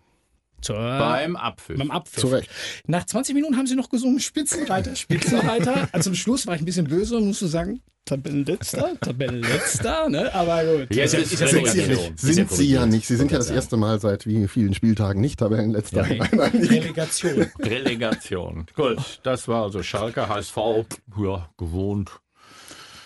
Zur, 0.67 0.75
Beim 0.75 1.35
Abpfiff. 1.37 1.77
beim 1.77 1.91
Abpfiff. 1.91 2.19
Zu 2.21 2.27
Recht. 2.27 2.49
Nach 2.87 3.05
20 3.05 3.33
Minuten 3.35 3.55
haben 3.57 3.67
sie 3.67 3.75
noch 3.75 3.89
gesungen, 3.89 4.19
Spitzenreiter, 4.19 4.95
Spitzenreiter. 4.97 5.87
also 5.93 6.09
zum 6.09 6.15
Schluss 6.15 6.45
war 6.45 6.55
ich 6.55 6.61
ein 6.61 6.65
bisschen 6.65 6.87
böse 6.87 7.15
und 7.17 7.25
musste 7.27 7.47
sagen, 7.47 7.81
Tabellenletzter, 8.03 8.91
Tabellenletzter, 9.01 10.09
ne? 10.09 10.33
Aber 10.33 10.63
gut. 10.63 10.95
Jetzt 10.95 11.13
ist, 11.13 11.33
ist 11.33 11.39
ja 11.41 11.47
Sind 11.47 11.67
sie 11.67 11.81
ja 11.81 11.87
nicht. 11.87 12.09
Ist 12.15 12.23
ja 12.23 12.33
Sind 12.33 12.51
sie 12.51 12.69
ja 12.71 12.85
nicht. 12.85 13.05
Sie 13.07 13.15
sind 13.17 13.31
ja 13.31 13.37
das 13.37 13.49
erste 13.49 13.75
Mal 13.77 13.99
seit 13.99 14.25
wie 14.25 14.47
vielen 14.47 14.73
Spieltagen 14.73 15.19
nicht 15.21 15.39
Tabellenletzter. 15.39 16.03
Liga. 16.07 16.25
Relegation. 16.25 17.47
Relegation. 17.59 18.65
Gut, 18.75 19.19
das 19.23 19.47
war 19.47 19.63
also 19.63 19.83
Schalke, 19.83 20.29
HSV, 20.29 20.57
ja, 21.21 21.49
gewohnt. 21.57 22.11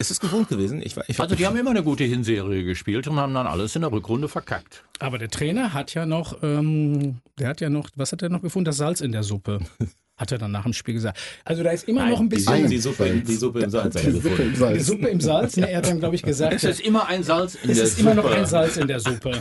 Ist 0.01 0.11
es 0.11 0.19
gewohnt 0.19 0.49
gewesen? 0.49 0.81
Ich, 0.83 0.95
war- 0.97 1.03
ich, 1.07 1.19
Also 1.19 1.35
die 1.35 1.45
haben 1.47 1.55
immer 1.57 1.69
eine 1.69 1.83
gute 1.83 2.03
Hinserie 2.03 2.63
gespielt 2.63 3.07
und 3.07 3.17
haben 3.17 3.33
dann 3.33 3.47
alles 3.47 3.75
in 3.75 3.81
der 3.83 3.91
Rückrunde 3.91 4.27
verkackt. 4.27 4.83
Aber 4.99 5.17
der 5.17 5.29
Trainer 5.29 5.73
hat 5.73 5.93
ja 5.93 6.05
noch, 6.05 6.41
ähm, 6.43 7.17
der 7.39 7.47
hat 7.49 7.61
ja 7.61 7.69
noch, 7.69 7.89
was 7.95 8.11
hat 8.11 8.21
er 8.21 8.29
noch 8.29 8.41
gefunden? 8.41 8.65
Das 8.65 8.77
Salz 8.77 8.99
in 9.01 9.11
der 9.11 9.23
Suppe. 9.23 9.59
Hat 10.21 10.31
er 10.31 10.37
dann 10.37 10.51
nach 10.51 10.63
dem 10.63 10.73
Spiel 10.73 10.93
gesagt. 10.93 11.17
Also 11.45 11.63
da 11.63 11.71
ist 11.71 11.87
immer 11.87 12.05
noch 12.05 12.19
ein 12.19 12.29
die, 12.29 12.35
bisschen 12.35 12.67
die, 12.69 12.77
Suppe, 12.77 13.09
die 13.09 13.33
Suppe 13.35 13.61
im 13.61 13.69
Salz 13.71 13.95
hat 13.95 14.05
Die 14.05 14.11
Suppe 14.11 14.27
im 14.27 14.33
gefunden. 14.35 14.53
die 14.53 14.59
Salz. 14.59 14.85
Suppe 14.85 15.07
im 15.07 15.19
Salz. 15.19 15.57
Ne? 15.57 15.69
Er 15.71 15.77
hat 15.79 15.87
dann, 15.87 15.97
glaube 15.99 16.13
ich, 16.15 16.21
gesagt, 16.21 16.53
Es 16.53 16.63
ist 16.63 16.79
immer 16.81 17.07
ein 17.07 17.23
Salz 17.23 17.55
in 17.55 17.71
es 17.71 17.77
der 17.77 17.85
ist 17.87 17.97
Suppe. 17.97 18.11
immer 18.11 18.21
noch 18.21 18.31
ein 18.31 18.45
Salz 18.45 18.77
in 18.77 18.87
der 18.87 18.99
Suppe. 18.99 19.31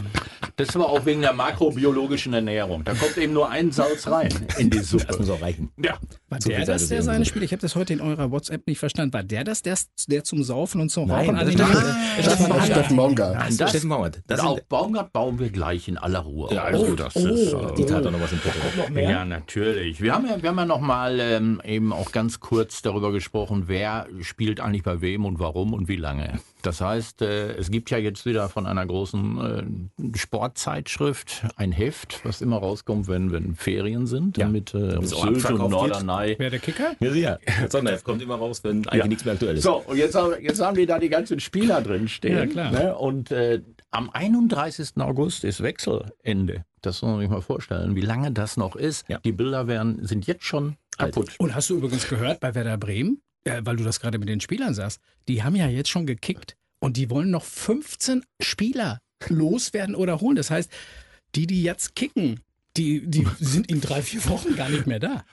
Das 0.57 0.69
ist 0.71 0.77
aber 0.77 0.89
auch 0.89 1.05
wegen 1.05 1.21
der 1.21 1.35
makrobiologischen 1.35 2.33
Ernährung. 2.33 2.83
Da 2.85 2.95
kommt 2.95 3.17
eben 3.19 3.33
nur 3.35 3.51
ein 3.51 3.73
Salz 3.73 4.07
rein 4.09 4.31
in 4.59 4.71
die 4.71 4.79
Das 4.79 4.89
Suppe. 4.91 5.19
muss 5.19 5.29
auch 5.29 5.43
reichen. 5.43 5.71
Ja, 5.83 5.99
War 6.31 6.39
der 6.39 6.59
das, 6.61 6.67
Salz 6.67 6.89
der 6.89 6.99
in 7.01 7.05
der 7.05 7.13
seine. 7.15 7.25
Spiele? 7.27 7.45
Ich 7.45 7.53
habe 7.53 7.61
das 7.61 7.75
heute 7.77 7.93
in 7.93 8.01
eurer 8.01 8.31
WhatsApp 8.31 8.67
nicht 8.67 8.79
verstanden. 8.79 9.13
War 9.13 9.23
der 9.23 9.45
das, 9.45 9.61
der, 9.63 9.77
der 10.09 10.25
zum 10.25 10.43
Saufen 10.43 10.81
und 10.81 10.89
zum 10.91 11.09
Nein, 11.09 11.27
Rauchen 11.31 11.37
das 11.37 11.49
ist 11.51 11.59
den 11.59 11.67
Steffen- 11.67 11.95
Das 12.25 12.49
war 12.51 12.57
Ah, 12.59 12.65
Steffen 12.65 12.97
Baumgart. 12.97 13.35
Nein, 13.35 13.57
das, 13.59 13.71
Steffen. 13.71 13.91
Das 14.27 14.41
auch 14.41 14.61
Baumgart 14.61 15.13
bauen 15.13 15.39
wir 15.39 15.51
gleich 15.51 15.89
in 15.89 15.99
aller 15.99 16.21
Ruhe. 16.21 16.55
Ja, 16.55 16.65
Also 16.65 16.87
oh, 16.87 16.95
das 16.95 17.17
oh, 17.17 17.27
ist, 17.27 17.55
die 17.79 17.83
äh, 17.83 17.87
tat 17.87 18.05
doch 18.05 18.11
noch 18.11 18.21
was 18.21 18.33
im 18.33 18.95
mehr? 18.95 19.11
Ja, 19.11 19.25
natürlich. 19.25 20.01
Wir 20.01 20.15
haben 20.15 20.27
ja, 20.27 20.43
wir 20.43 20.49
haben 20.49 20.57
ja 20.59 20.65
noch 20.71 20.81
mal 20.81 21.21
ähm, 21.21 21.61
eben 21.65 21.93
auch 21.93 22.13
ganz 22.13 22.41
kurz 22.41 22.81
darüber 22.81 23.13
gesprochen, 23.13 23.65
wer 23.67 24.07
spielt 24.23 24.61
eigentlich 24.61 24.83
bei 24.85 25.01
wem 25.03 25.25
und 25.27 25.39
warum 25.39 25.75
und 25.75 25.89
wie 25.89 25.97
lange. 25.97 26.41
Das 26.63 26.81
heißt, 26.81 27.23
äh, 27.23 27.53
es 27.57 27.71
gibt 27.71 27.91
ja 27.91 27.99
jetzt 27.99 28.25
wieder 28.27 28.49
von 28.49 28.67
einer 28.67 28.87
großen 28.87 29.89
äh, 30.13 30.19
Sportzeitschrift 30.19 31.45
ein 31.57 31.73
Heft, 31.73 32.21
was 32.25 32.41
immer 32.41 32.59
rauskommt, 32.59 33.09
wenn, 33.09 33.33
wenn 33.33 33.55
Ferien 33.55 34.07
sind, 34.07 34.37
Ja. 34.39 34.49
mit 34.49 34.75
äh, 34.75 35.03
Sylt 35.05 35.45
und. 35.51 35.71
Norderney. 35.71 36.37
Wer 36.39 36.51
der 36.51 36.59
Kicker? 36.61 36.93
Ja, 37.01 37.11
sicher. 37.13 37.39
Das 37.63 37.73
Sonderheft 37.73 38.05
kommt 38.05 38.23
immer 38.23 38.37
raus, 38.37 38.63
wenn 38.65 38.87
eigentlich 38.89 38.99
Ja. 39.03 39.07
nichts 39.07 39.25
mehr 39.25 39.35
aktuell 39.35 39.57
ist. 39.57 39.65
So, 39.65 39.77
und 39.87 39.97
jetzt, 39.97 40.15
haben- 40.15 40.35
jetzt 40.41 40.61
haben 40.61 40.77
die 40.77 40.87
da 40.87 40.99
die 40.99 41.09
ganzen 41.09 41.41
Spieler 41.41 41.81
drin 41.83 42.09
stehen. 42.09 42.37
Ja, 42.37 42.47
klar. 42.47 42.71
Ne? 42.73 42.97
Und 42.97 43.31
äh, 43.31 43.61
am 43.91 44.09
31. 44.11 44.91
August 44.99 45.45
ist 45.45 45.63
Wechselende. 45.63 46.65
Das 46.83 47.03
muss 47.03 47.11
man 47.11 47.21
sich 47.21 47.29
mal 47.29 47.43
vorstellen, 47.43 47.95
wie 47.95 48.01
lange 48.01 48.33
das 48.33 48.57
noch 48.57 48.77
ist. 48.77 49.09
Ja. 49.09 49.19
Die 49.19 49.33
Bilder 49.33 49.67
werden, 49.67 50.07
sind 50.07 50.27
jetzt 50.27 50.45
schon 50.45 50.77
kaputt. 50.97 51.35
Und 51.39 51.55
hast 51.55 51.71
du 51.71 51.77
übrigens 51.77 52.09
gehört 52.09 52.41
bei 52.41 52.55
Werder 52.55 52.79
Bremen, 52.79 53.21
äh, 53.45 53.63
weil 53.65 53.77
du 53.77 53.85
das 53.85 54.01
gerade 54.01 54.19
mit 54.19 54.29
den 54.29 54.41
Spielern 54.41 54.75
sagst, 54.75 55.01
die 55.29 55.43
haben 55.43 55.57
ja 55.57 55.69
jetzt 55.69 55.89
schon 55.89 56.07
gekickt 56.07 56.57
und 56.79 56.97
die 56.97 57.11
wollen 57.11 57.31
noch 57.31 57.45
15 57.45 58.25
Spieler 58.41 59.01
loswerden 59.29 59.95
oder 59.95 60.21
holen. 60.21 60.37
Das 60.37 60.51
heißt, 60.51 60.71
die, 61.35 61.47
die 61.47 61.63
jetzt 61.63 61.95
kicken, 61.95 62.41
die, 62.77 63.07
die 63.07 63.27
sind 63.39 63.71
in 63.71 63.81
drei, 63.81 64.03
vier 64.03 64.25
Wochen 64.29 64.57
gar 64.57 64.69
nicht 64.69 64.87
mehr 64.87 65.01
da. 65.01 65.25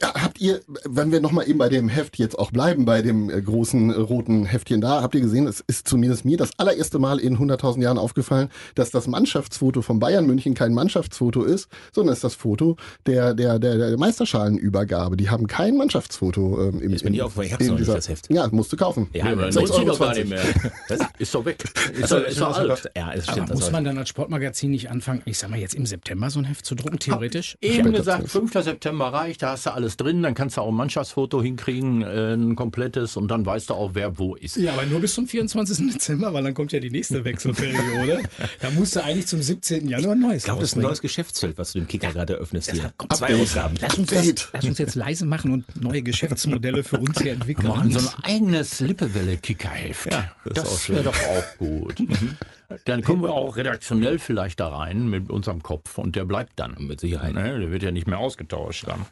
Ja, 0.00 0.14
habt 0.14 0.40
ihr, 0.40 0.60
wenn 0.84 1.12
wir 1.12 1.20
nochmal 1.20 1.48
eben 1.48 1.58
bei 1.58 1.68
dem 1.68 1.88
Heft 1.88 2.18
jetzt 2.18 2.38
auch 2.38 2.50
bleiben, 2.50 2.84
bei 2.84 3.02
dem 3.02 3.30
äh, 3.30 3.40
großen 3.40 3.90
äh, 3.90 3.94
roten 3.96 4.44
Heftchen 4.46 4.80
da, 4.80 5.02
habt 5.02 5.14
ihr 5.14 5.20
gesehen, 5.20 5.46
es 5.46 5.60
ist 5.66 5.86
zumindest 5.88 6.24
mir 6.24 6.36
das 6.36 6.50
allererste 6.58 6.98
Mal 6.98 7.18
in 7.18 7.38
100.000 7.38 7.82
Jahren 7.82 7.98
aufgefallen, 7.98 8.48
dass 8.74 8.90
das 8.90 9.06
Mannschaftsfoto 9.06 9.82
von 9.82 9.98
Bayern 9.98 10.26
München 10.26 10.54
kein 10.54 10.72
Mannschaftsfoto 10.74 11.42
ist, 11.44 11.68
sondern 11.92 12.12
es 12.12 12.18
ist 12.18 12.24
das 12.24 12.34
Foto 12.34 12.76
der, 13.06 13.34
der, 13.34 13.58
der, 13.58 13.76
der 13.78 13.98
Meisterschalenübergabe. 13.98 15.16
Die 15.16 15.30
haben 15.30 15.46
kein 15.46 15.76
Mannschaftsfoto 15.76 16.60
ähm, 16.68 16.80
im, 16.80 16.92
Ist 16.92 17.04
mir 17.04 17.10
nicht 17.10 17.22
aufgefallen. 17.22 17.46
Ich 17.46 17.52
hab's 17.52 17.62
in 17.64 17.68
noch 17.68 17.74
nicht, 17.78 17.86
dieser- 17.86 17.94
das 17.94 18.08
Heft. 18.08 18.30
Ja, 18.32 18.48
musst 18.50 18.72
du 18.72 18.76
kaufen. 18.76 19.08
Ja, 19.12 19.26
aber 19.26 19.44
Euro 19.44 19.84
doch 19.84 19.98
gar 19.98 20.14
nicht 20.14 20.28
mehr. 20.28 20.40
Was? 20.88 21.00
Ist 21.18 21.34
doch 21.34 21.44
weg. 21.44 21.62
Ist, 21.94 22.10
doch, 22.10 22.22
ist 22.24 22.40
doch 22.40 22.56
alt. 22.56 22.90
Ja, 22.96 23.12
es 23.12 23.24
Aber 23.28 23.32
stimmt. 23.32 23.50
das 23.50 23.60
muss 23.60 23.70
man 23.70 23.84
dann 23.84 23.98
als 23.98 24.08
Sportmagazin 24.08 24.70
nicht 24.70 24.90
anfangen, 24.90 25.22
ich 25.26 25.38
sag 25.38 25.50
mal 25.50 25.58
jetzt 25.58 25.74
im 25.74 25.86
September 25.86 26.30
so 26.30 26.38
ein 26.40 26.44
Heft 26.44 26.64
zu 26.66 26.74
drucken, 26.74 26.98
theoretisch? 26.98 27.56
Eben 27.60 27.74
Später 27.74 27.90
gesagt, 27.98 28.18
zuerst. 28.30 28.52
5. 28.52 28.64
September 28.64 29.06
reicht, 29.12 29.42
da 29.42 29.50
hast 29.52 29.66
du 29.66 29.73
alles 29.74 29.96
drin, 29.96 30.22
dann 30.22 30.34
kannst 30.34 30.56
du 30.56 30.60
auch 30.60 30.68
ein 30.68 30.74
Mannschaftsfoto 30.74 31.42
hinkriegen, 31.42 32.02
äh, 32.02 32.34
ein 32.34 32.56
komplettes, 32.56 33.16
und 33.16 33.28
dann 33.28 33.44
weißt 33.44 33.70
du 33.70 33.74
auch, 33.74 33.90
wer 33.94 34.18
wo 34.18 34.34
ist. 34.34 34.56
Ja, 34.56 34.72
aber 34.72 34.86
nur 34.86 35.00
bis 35.00 35.14
zum 35.14 35.26
24. 35.26 35.86
Dezember, 35.92 36.32
weil 36.32 36.42
dann 36.42 36.54
kommt 36.54 36.72
ja 36.72 36.80
die 36.80 36.90
nächste 36.90 37.24
Wechselperiode. 37.24 38.22
da 38.60 38.70
musst 38.70 38.96
du 38.96 39.02
eigentlich 39.02 39.26
zum 39.26 39.42
17. 39.42 39.88
Januar 39.88 40.12
ein 40.12 40.20
neues 40.20 40.38
Ich 40.38 40.44
glaube, 40.44 40.60
das 40.60 40.70
ist 40.70 40.76
ein 40.76 40.82
neues 40.82 41.00
Geschäftsfeld, 41.00 41.58
was 41.58 41.72
du 41.72 41.80
dem 41.80 41.88
Kicker 41.88 42.12
gerade 42.12 42.34
eröffnest 42.34 42.70
hier. 42.70 42.92
Zwei 43.12 43.26
Update. 43.26 43.40
Ausgaben. 43.40 43.74
Lass 43.80 43.98
uns, 43.98 44.10
das, 44.10 44.48
lass 44.52 44.64
uns 44.64 44.78
jetzt 44.78 44.94
leise 44.94 45.26
machen 45.26 45.52
und 45.52 45.82
neue 45.82 46.02
Geschäftsmodelle 46.02 46.84
für 46.84 46.98
uns 46.98 47.20
hier 47.20 47.32
entwickeln. 47.32 47.68
machen 47.68 47.90
so 47.90 47.98
ein 47.98 48.24
eigenes 48.24 48.80
Lippewelle-Kickerheft. 48.80 50.12
Ja, 50.12 50.30
das 50.44 50.64
das 50.64 50.88
wäre 50.88 51.02
doch 51.02 51.14
auch 51.14 51.58
gut. 51.58 51.96
Dann 52.84 53.02
kommen 53.02 53.22
wir 53.22 53.32
auch 53.32 53.56
redaktionell 53.56 54.18
vielleicht 54.18 54.60
da 54.60 54.68
rein 54.68 55.08
mit 55.08 55.30
unserem 55.30 55.62
Kopf 55.62 55.98
und 55.98 56.16
der 56.16 56.24
bleibt 56.24 56.52
dann. 56.56 56.76
Mit 56.78 57.00
Sicherheit. 57.00 57.34
Ne, 57.34 57.58
der 57.58 57.70
wird 57.70 57.82
ja 57.82 57.90
nicht 57.90 58.06
mehr 58.06 58.18
ausgetauscht 58.18 58.86
dann. 58.86 59.06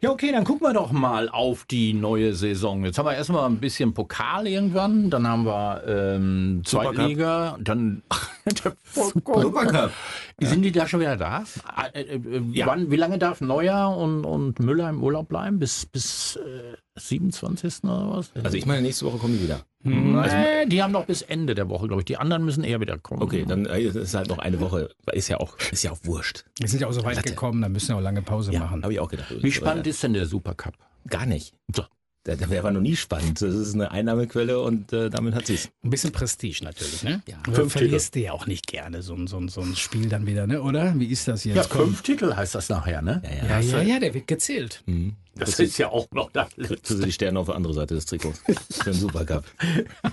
Ja, 0.00 0.10
okay, 0.10 0.32
dann 0.32 0.44
gucken 0.44 0.66
wir 0.66 0.72
doch 0.72 0.92
mal 0.92 1.28
auf 1.28 1.64
die 1.64 1.94
neue 1.94 2.34
Saison. 2.34 2.84
Jetzt 2.84 2.98
haben 2.98 3.06
wir 3.06 3.14
erstmal 3.14 3.46
ein 3.46 3.58
bisschen 3.58 3.94
Pokal 3.94 4.46
irgendwann, 4.46 5.10
dann 5.10 5.26
haben 5.26 5.44
wir 5.44 5.82
ähm. 5.86 6.62
Zweitliga, 6.64 7.56
dann 7.60 8.02
der 8.64 8.76
Supercup. 8.92 9.92
Sind 10.40 10.62
die 10.62 10.72
da 10.72 10.86
schon 10.86 11.00
wieder 11.00 11.16
da? 11.16 11.44
Äh, 11.92 12.00
äh, 12.00 12.14
äh, 12.14 12.66
wann, 12.66 12.90
wie 12.90 12.96
lange 12.96 13.18
darf 13.18 13.40
Neuer 13.40 13.96
und, 13.96 14.24
und 14.24 14.60
Müller 14.60 14.88
im 14.88 15.02
Urlaub 15.02 15.28
bleiben? 15.28 15.58
Bis, 15.58 15.86
bis 15.86 16.36
äh, 16.36 16.76
27. 16.96 17.84
oder 17.84 18.10
was? 18.10 18.32
Also 18.42 18.56
ich 18.56 18.66
meine, 18.66 18.82
nächste 18.82 19.06
Woche 19.06 19.18
kommen 19.18 19.34
die 19.34 19.44
wieder. 19.44 19.64
Nee, 19.82 20.66
die 20.66 20.82
haben 20.82 20.92
noch 20.92 21.06
bis 21.06 21.22
Ende 21.22 21.54
der 21.54 21.68
Woche, 21.68 21.86
glaube 21.86 22.02
ich. 22.02 22.06
Die 22.06 22.16
anderen 22.16 22.44
müssen 22.44 22.64
eher 22.64 22.80
wieder 22.80 22.98
kommen. 22.98 23.22
Okay, 23.22 23.44
dann 23.46 23.64
äh, 23.66 23.80
ist 23.80 24.14
halt 24.14 24.28
noch 24.28 24.38
eine 24.38 24.60
Woche. 24.60 24.90
Ist 25.12 25.28
ja 25.28 25.38
auch, 25.38 25.56
ist 25.70 25.82
ja 25.84 25.92
auch 25.92 25.98
wurscht. 26.02 26.44
Wir 26.58 26.68
sind 26.68 26.80
ja 26.80 26.88
auch 26.88 26.92
so 26.92 27.04
weit 27.04 27.22
gekommen, 27.22 27.62
da 27.62 27.68
müssen 27.68 27.88
wir 27.88 27.96
auch 27.96 28.00
lange 28.00 28.22
Pause 28.22 28.52
Ja, 28.52 28.60
machen. 28.60 28.82
habe 28.82 28.92
ich 28.92 29.00
auch 29.00 29.08
gedacht. 29.08 29.32
Wie 29.40 29.52
spannend 29.52 29.86
ist 29.86 30.02
denn 30.02 30.12
der 30.14 30.26
Supercup? 30.26 30.74
Gar 31.08 31.26
nicht. 31.26 31.54
So. 31.74 31.84
Der, 32.28 32.36
der 32.36 32.62
war 32.62 32.70
noch 32.70 32.80
nie 32.82 32.94
spannend. 32.94 33.40
Das 33.42 33.54
ist 33.54 33.72
eine 33.74 33.90
Einnahmequelle 33.90 34.60
und 34.60 34.92
äh, 34.92 35.08
damit 35.08 35.34
hat 35.34 35.46
sie's. 35.46 35.70
Ein 35.82 35.90
bisschen 35.90 36.12
Prestige 36.12 36.62
natürlich, 36.62 37.02
ne? 37.02 37.22
Ja. 37.26 37.38
Du 37.42 37.52
Fünf 37.52 37.72
verlierst 37.72 38.14
du 38.14 38.20
ja 38.20 38.32
auch 38.32 38.46
nicht 38.46 38.66
gerne 38.66 39.00
so, 39.02 39.14
ein- 39.14 39.26
so, 39.26 39.48
so 39.48 39.62
ein 39.62 39.74
Spiel 39.74 40.08
dann 40.10 40.26
wieder, 40.26 40.46
ne? 40.46 40.62
Oder? 40.62 40.92
Wie 40.98 41.06
ist 41.06 41.26
das 41.26 41.44
jetzt? 41.44 41.56
Ja, 41.56 41.64
Komm. 41.68 41.86
fünf 41.86 42.02
Titel 42.02 42.36
heißt 42.36 42.54
das 42.54 42.68
nachher, 42.68 43.00
ne? 43.02 43.22
Ja, 43.48 43.58
ja, 43.60 43.80
ja, 43.82 43.98
der 43.98 44.12
wird 44.12 44.26
gezählt. 44.26 44.82
Mhm. 44.86 45.16
Das 45.34 45.58
ist 45.58 45.78
ja 45.78 45.88
auch 45.88 46.06
noch 46.12 46.30
das 46.32 46.48
Kriegst 46.54 46.90
du 46.90 46.98
die 46.98 47.12
Sterne 47.12 47.38
auf 47.38 47.46
der 47.46 47.54
anderen 47.54 47.74
Seite 47.76 47.94
des 47.94 48.04
Trikots. 48.06 48.40
Für 48.72 48.90
den 48.90 49.00
Supercup. 49.00 49.44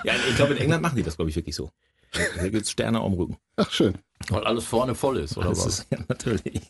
Ja, 0.05 0.13
ich 0.29 0.35
glaube, 0.37 0.53
in 0.53 0.59
England 0.61 0.81
machen 0.83 0.95
die 0.95 1.03
das, 1.03 1.15
glaube 1.17 1.29
ich, 1.29 1.35
wirklich 1.35 1.55
so. 1.55 1.69
Da 2.37 2.47
gibt's 2.47 2.71
Sterne 2.71 3.01
am 3.01 3.13
Rücken. 3.13 3.35
Ach, 3.57 3.69
schön. 3.71 3.95
Weil 4.29 4.43
alles 4.45 4.65
vorne 4.65 4.95
voll 4.95 5.17
ist, 5.17 5.37
oder 5.37 5.49
Das 5.49 5.59
was? 5.65 5.79
ist 5.79 5.87
ja 5.91 5.99
natürlich. 6.07 6.61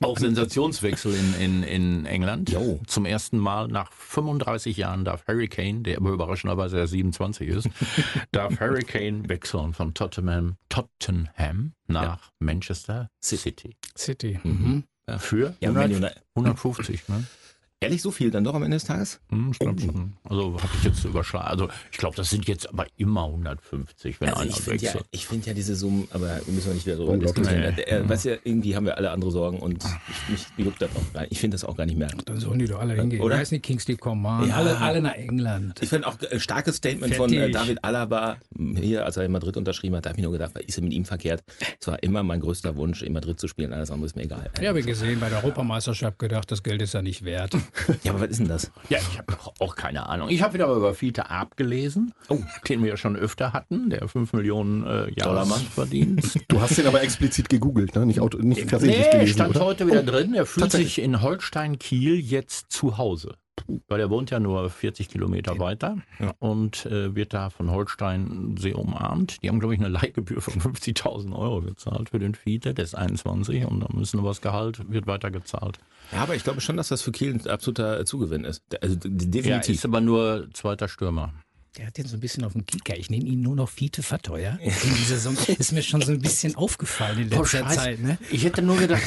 Auch 0.00 0.18
Sensationswechsel 0.18 1.14
in, 1.14 1.34
in, 1.34 1.62
in 1.62 2.06
England. 2.06 2.50
Jo. 2.50 2.80
Zum 2.86 3.06
ersten 3.06 3.38
Mal 3.38 3.68
nach 3.68 3.90
35 3.92 4.76
Jahren 4.76 5.04
darf 5.04 5.26
Harry 5.28 5.48
Kane, 5.48 5.80
der 5.80 5.96
aber 5.98 6.10
überraschenderweise 6.10 6.78
erst 6.78 6.92
27 6.92 7.48
ist, 7.48 7.68
darf 8.32 8.60
Harry 8.60 8.82
Kane 8.84 9.28
wechseln 9.28 9.72
von 9.72 9.94
Tottenham, 9.94 10.56
Tottenham 10.68 11.72
nach 11.86 12.30
Manchester 12.38 13.08
City. 13.22 13.76
City. 13.96 14.38
Mhm. 14.42 14.84
Für 15.18 15.56
Ja, 15.60 15.70
100, 15.70 15.74
Man 15.90 15.96
United- 15.96 16.22
150, 16.34 17.08
ne? 17.08 17.24
Ehrlich, 17.82 18.02
so 18.02 18.10
viel 18.10 18.30
dann 18.30 18.44
doch 18.44 18.54
am 18.54 18.62
Ende 18.62 18.76
des 18.76 18.84
Tages? 18.84 19.20
Hm, 19.30 19.50
ich 19.52 19.58
glaub 19.58 19.80
schon. 19.80 20.12
Also 20.24 20.54
habe 20.62 20.68
ich 20.78 20.84
jetzt 20.84 21.04
überschlagen. 21.04 21.46
Also 21.48 21.68
ich 21.90 21.98
glaube, 21.98 22.16
das 22.16 22.30
sind 22.30 22.46
jetzt 22.48 22.68
aber 22.68 22.86
immer 22.96 23.24
150, 23.26 24.20
wenn 24.20 24.28
Also 24.28 24.40
einer 24.40 24.50
ich 24.50 24.56
finde 24.56 24.76
ja, 24.84 24.94
wechselt. 24.94 25.06
ich 25.10 25.26
find 25.26 25.46
ja 25.46 25.54
diese 25.54 25.74
Summen, 25.74 26.08
aber 26.12 26.40
müssen 26.46 26.66
wir 26.68 26.74
nicht 26.74 26.86
wieder 26.86 26.98
Unglaublich. 27.00 27.46
diskutieren. 27.46 27.74
Nee. 27.76 27.82
Äh, 27.82 28.08
Weißt 28.08 28.24
ja, 28.24 28.34
irgendwie 28.44 28.76
haben 28.76 28.86
wir 28.86 28.96
alle 28.96 29.10
andere 29.10 29.30
Sorgen 29.30 29.58
und 29.58 29.82
ich, 29.84 30.28
mich 30.30 30.46
juckt 30.66 30.80
das 30.82 30.90
auch 30.96 31.12
gar 31.12 31.20
nicht. 31.22 31.32
Ich 31.32 31.40
finde 31.40 31.54
das 31.56 31.64
auch 31.64 31.76
gar 31.76 31.86
nicht 31.86 31.98
mehr. 31.98 32.08
Dann 32.24 32.38
sollen 32.40 32.58
die 32.58 32.66
doch 32.66 32.80
alle 32.80 32.94
hingehen. 32.94 33.20
Oder? 33.20 33.26
Oder? 33.34 33.38
Heißen 33.38 33.54
die 33.56 33.60
Kingsley 33.62 33.96
Coman. 33.96 34.48
Ja. 34.48 34.56
Alle, 34.56 34.78
alle 34.78 35.00
nach 35.02 35.14
England. 35.14 35.80
Ich 35.82 35.88
finde 35.88 36.06
auch 36.06 36.16
ein 36.30 36.40
starkes 36.40 36.76
Statement 36.76 37.14
von 37.14 37.32
äh, 37.32 37.36
Fertig. 37.38 37.54
David 37.54 37.84
Alaba 37.84 38.36
hier, 38.76 39.04
als 39.04 39.16
er 39.16 39.24
in 39.24 39.32
Madrid 39.32 39.56
unterschrieben 39.56 39.96
hat. 39.96 40.06
Da 40.06 40.10
habe 40.10 40.18
ich 40.18 40.22
nur 40.22 40.32
gedacht, 40.32 40.52
was 40.54 40.62
ist 40.64 40.76
denn 40.76 40.84
mit 40.84 40.92
ihm 40.92 41.04
verkehrt? 41.04 41.42
Es 41.80 41.86
war 41.86 42.02
immer 42.02 42.22
mein 42.22 42.40
größter 42.40 42.76
Wunsch, 42.76 43.02
in 43.02 43.12
Madrid 43.12 43.40
zu 43.40 43.48
spielen. 43.48 43.72
Alles 43.72 43.90
andere 43.90 44.06
ist 44.06 44.16
mir 44.16 44.22
egal. 44.22 44.50
Ja, 44.60 44.68
habe 44.68 44.80
ich 44.80 44.86
gesehen, 44.86 45.20
bei 45.20 45.28
der 45.28 45.38
Europameisterschaft 45.38 46.18
gedacht, 46.18 46.50
das 46.50 46.62
Geld 46.62 46.82
ist 46.82 46.94
ja 46.94 47.02
nicht 47.02 47.24
wert. 47.24 47.56
Ja, 48.02 48.12
aber 48.12 48.20
was 48.22 48.30
ist 48.30 48.40
denn 48.40 48.48
das? 48.48 48.70
Ja, 48.90 48.98
ich 48.98 49.18
habe 49.18 49.34
auch 49.58 49.74
keine 49.76 50.06
Ahnung. 50.08 50.28
Ich 50.28 50.42
habe 50.42 50.54
wieder 50.54 50.66
über 50.72 50.94
Fiete 50.94 51.30
Arp 51.30 51.56
gelesen, 51.56 52.12
Oh. 52.28 52.38
den 52.68 52.82
wir 52.82 52.90
ja 52.90 52.96
schon 52.96 53.16
öfter 53.16 53.52
hatten, 53.52 53.88
der 53.90 54.06
5 54.08 54.32
Millionen 54.34 54.82
äh, 54.86 55.10
Dollarmann. 55.12 55.60
Jahresverdienst. 55.60 56.38
Du 56.48 56.60
hast 56.60 56.76
den 56.76 56.86
aber 56.86 57.02
explizit 57.02 57.48
gegoogelt, 57.48 57.94
ne? 57.94 58.04
Nicht, 58.04 58.20
auto, 58.20 58.38
nicht 58.38 58.68
versehentlich 58.68 59.06
Nee, 59.06 59.12
gelesen, 59.12 59.32
stand 59.34 59.56
oder? 59.56 59.64
heute 59.64 59.86
wieder 59.86 60.02
drin. 60.02 60.34
Er 60.34 60.44
fühlt 60.44 60.64
tatsächlich. 60.64 60.96
sich 60.96 61.04
in 61.04 61.22
Holstein-Kiel 61.22 62.18
jetzt 62.20 62.70
zu 62.70 62.98
Hause. 62.98 63.34
Weil 63.86 64.00
er 64.00 64.08
wohnt 64.10 64.30
ja 64.30 64.40
nur 64.40 64.68
40 64.70 65.08
Kilometer 65.10 65.58
weiter 65.58 65.98
und 66.38 66.86
äh, 66.86 67.14
wird 67.14 67.34
da 67.34 67.50
von 67.50 67.70
Holstein 67.70 68.56
sehr 68.58 68.78
umarmt. 68.78 69.42
Die 69.42 69.48
haben, 69.48 69.60
glaube 69.60 69.74
ich, 69.74 69.80
eine 69.80 69.90
Leihgebühr 69.90 70.40
von 70.40 70.54
50.000 70.54 71.36
Euro 71.36 71.60
gezahlt 71.60 72.10
für 72.10 72.18
den 72.18 72.34
Fiete. 72.34 72.72
Der 72.74 72.84
ist 72.84 72.94
21 72.94 73.66
und 73.66 73.80
dann 73.80 73.96
müssen 73.96 74.20
wir 74.22 74.26
das 74.28 74.40
Gehalt, 74.40 74.90
wird 74.90 75.06
weiter 75.06 75.30
gezahlt. 75.30 75.78
Ja, 76.12 76.22
aber 76.22 76.34
ich 76.34 76.44
glaube 76.44 76.60
schon, 76.62 76.76
dass 76.78 76.88
das 76.88 77.02
für 77.02 77.12
Kiel 77.12 77.34
ein 77.34 77.46
absoluter 77.50 78.04
Zugewinn 78.06 78.44
ist. 78.44 78.62
Also 78.82 78.96
d- 78.96 79.08
Ja, 79.08 79.30
definitiv. 79.30 79.74
ist 79.76 79.84
aber 79.84 80.00
nur 80.00 80.48
zweiter 80.54 80.88
Stürmer. 80.88 81.32
Der 81.78 81.86
hat 81.86 81.96
den 81.96 82.06
so 82.06 82.18
ein 82.18 82.20
bisschen 82.20 82.44
auf 82.44 82.52
den 82.52 82.66
Kicker. 82.66 82.98
Ich 82.98 83.08
nenne 83.08 83.24
ihn 83.24 83.40
nur 83.40 83.56
noch 83.56 83.70
Fiete 83.70 84.02
Verteuer. 84.02 84.58
In 84.62 84.94
dieser 84.94 85.16
Saison 85.16 85.34
ist 85.58 85.72
mir 85.72 85.82
schon 85.82 86.02
so 86.02 86.12
ein 86.12 86.20
bisschen 86.20 86.54
aufgefallen 86.54 87.18
in 87.22 87.32
Oh, 87.32 87.40
letzter 87.40 87.60
Scheiße. 87.64 87.76
Zeit. 87.76 88.02
Ne? 88.02 88.18
Ich 88.30 88.44
hätte 88.44 88.60
nur 88.60 88.76
gedacht, 88.76 89.00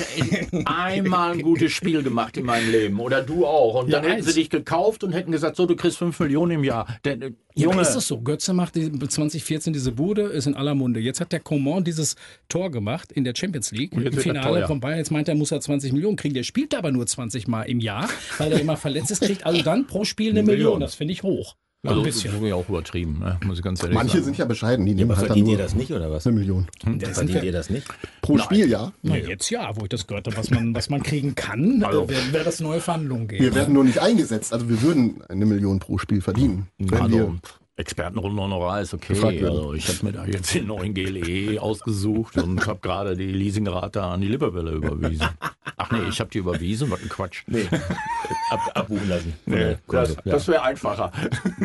einmal 0.65 1.33
ein 1.33 1.43
gutes 1.43 1.71
Spiel 1.73 2.01
gemacht 2.01 2.37
in 2.37 2.45
meinem 2.45 2.71
Leben. 2.71 2.99
Oder 2.99 3.21
du 3.21 3.45
auch. 3.45 3.83
Und 3.83 3.89
Ja, 3.89 3.99
dann 4.01 4.09
hätten 4.09 4.23
sie 4.23 4.33
dich 4.33 4.49
gekauft 4.49 5.03
und 5.03 5.11
hätten 5.13 5.31
gesagt, 5.31 5.57
so, 5.57 5.67
du 5.67 5.75
kriegst 5.75 5.99
5 5.99 6.19
Millionen 6.19 6.53
im 6.53 6.63
Jahr. 6.63 6.87
Denn, 7.05 7.21
äh, 7.21 7.25
Ja, 7.53 7.67
aber 7.67 7.73
Junge, 7.75 7.81
ist 7.83 7.93
das 7.93 8.07
so? 8.07 8.19
Götze 8.21 8.51
macht 8.53 8.75
die, 8.75 8.91
2014 8.91 9.71
diese 9.71 9.91
Bude, 9.91 10.23
ist 10.23 10.47
in 10.47 10.55
aller 10.55 10.73
Munde. 10.73 10.99
Jetzt 10.99 11.21
hat 11.21 11.31
der 11.33 11.41
Coman 11.41 11.83
dieses 11.83 12.15
Tor 12.49 12.71
gemacht 12.71 13.11
in 13.11 13.23
der 13.25 13.33
Champions 13.37 13.71
League 13.73 13.93
Und 13.93 14.07
im 14.07 14.13
Finale 14.17 14.65
von 14.65 14.79
Bayern. 14.79 14.97
Jetzt 14.97 15.11
meint 15.11 15.27
er, 15.27 15.35
muss 15.35 15.51
er 15.51 15.61
20 15.61 15.93
Millionen 15.93 16.15
kriegen. 16.17 16.33
Der 16.33 16.41
spielt 16.43 16.73
aber 16.73 16.91
nur 16.91 17.05
20 17.05 17.47
Mal 17.47 17.63
im 17.63 17.79
Jahr, 17.79 18.09
weil 18.39 18.51
er 18.51 18.59
immer 18.59 18.75
verletzt 18.75 19.11
ist, 19.11 19.21
kriegt 19.21 19.45
also 19.45 19.61
dann 19.61 19.85
pro 19.85 20.03
Spiel 20.03 20.31
eine 20.31 20.41
Million. 20.41 20.79
Das 20.79 20.95
finde 20.95 21.13
ich 21.13 21.21
hoch. 21.21 21.55
Also, 21.89 22.01
ein 22.01 22.05
das 22.05 22.15
bisschen. 22.15 22.35
ist 22.43 22.49
ja 22.49 22.55
auch 22.55 22.67
übertrieben, 22.69 23.19
ne? 23.19 23.39
muss 23.45 23.57
ich 23.57 23.63
ganz 23.63 23.81
ehrlich 23.81 23.95
Manche 23.95 24.13
sagen. 24.13 24.23
sind 24.25 24.37
ja 24.37 24.45
bescheiden, 24.45 24.85
die 24.85 24.91
Ja, 24.91 24.95
nehmen 24.97 25.11
aber 25.11 25.19
halt 25.19 25.29
dann 25.29 25.37
verdient 25.37 25.49
ihr 25.49 25.57
das 25.63 25.75
nicht 25.75 25.91
oder 25.91 26.11
was? 26.11 26.25
eine 26.27 26.35
Million. 26.37 26.67
Verdient 26.81 27.43
ihr 27.43 27.51
das 27.51 27.69
nicht? 27.69 27.87
Pro 28.21 28.37
Spiel, 28.37 28.69
ja. 28.69 28.91
Na, 29.01 29.17
jetzt 29.17 29.49
ja, 29.49 29.71
wo 29.75 29.83
ich 29.83 29.89
das 29.89 30.07
gehört 30.07 30.27
habe, 30.27 30.37
was 30.37 30.49
man, 30.51 30.73
was 30.75 30.89
man 30.89 31.03
kriegen 31.03 31.35
kann, 31.35 31.83
Also- 31.83 32.03
äh, 32.05 32.09
wäre 32.09 32.33
wär 32.33 32.43
das 32.43 32.59
neue 32.59 32.79
Verhandlungen 32.81 33.27
geben. 33.27 33.43
Wir 33.43 33.55
werden 33.55 33.73
nur 33.73 33.83
nicht 33.83 33.99
eingesetzt. 33.99 34.53
Also 34.53 34.69
wir 34.69 34.81
würden 34.81 35.21
eine 35.29 35.45
Million 35.45 35.79
pro 35.79 35.97
Spiel 35.97 36.21
verdienen. 36.21 36.67
Wenn 36.77 36.93
Also, 37.01 37.15
wir, 37.17 37.35
Expertenrunde 37.77 38.41
Honorar 38.41 38.81
ist 38.81 38.93
okay. 38.93 39.13
Also, 39.21 39.73
ich 39.73 39.87
habe 39.89 40.05
mir 40.05 40.11
da 40.13 40.25
jetzt 40.25 40.53
den 40.53 40.67
neuen 40.67 40.93
GLE 40.93 41.61
ausgesucht 41.61 42.37
und 42.37 42.65
habe 42.67 42.79
gerade 42.79 43.17
die 43.17 43.33
Leasingrate 43.33 44.01
an 44.01 44.21
die 44.21 44.29
Lippewelle 44.29 44.71
überwiesen. 44.71 45.27
Ach 45.75 45.91
nee, 45.91 46.07
ich 46.07 46.21
habe 46.21 46.29
die 46.29 46.37
überwiesen, 46.37 46.89
was 46.89 47.01
ein 47.01 47.09
Quatsch. 47.09 47.43
Nee. 47.47 47.67
Ab, 48.49 48.71
abbuchen 48.75 49.09
lassen. 49.09 49.33
Nee, 49.45 49.75
das, 49.87 50.15
das 50.23 50.47
wäre 50.47 50.61
einfacher. 50.61 51.11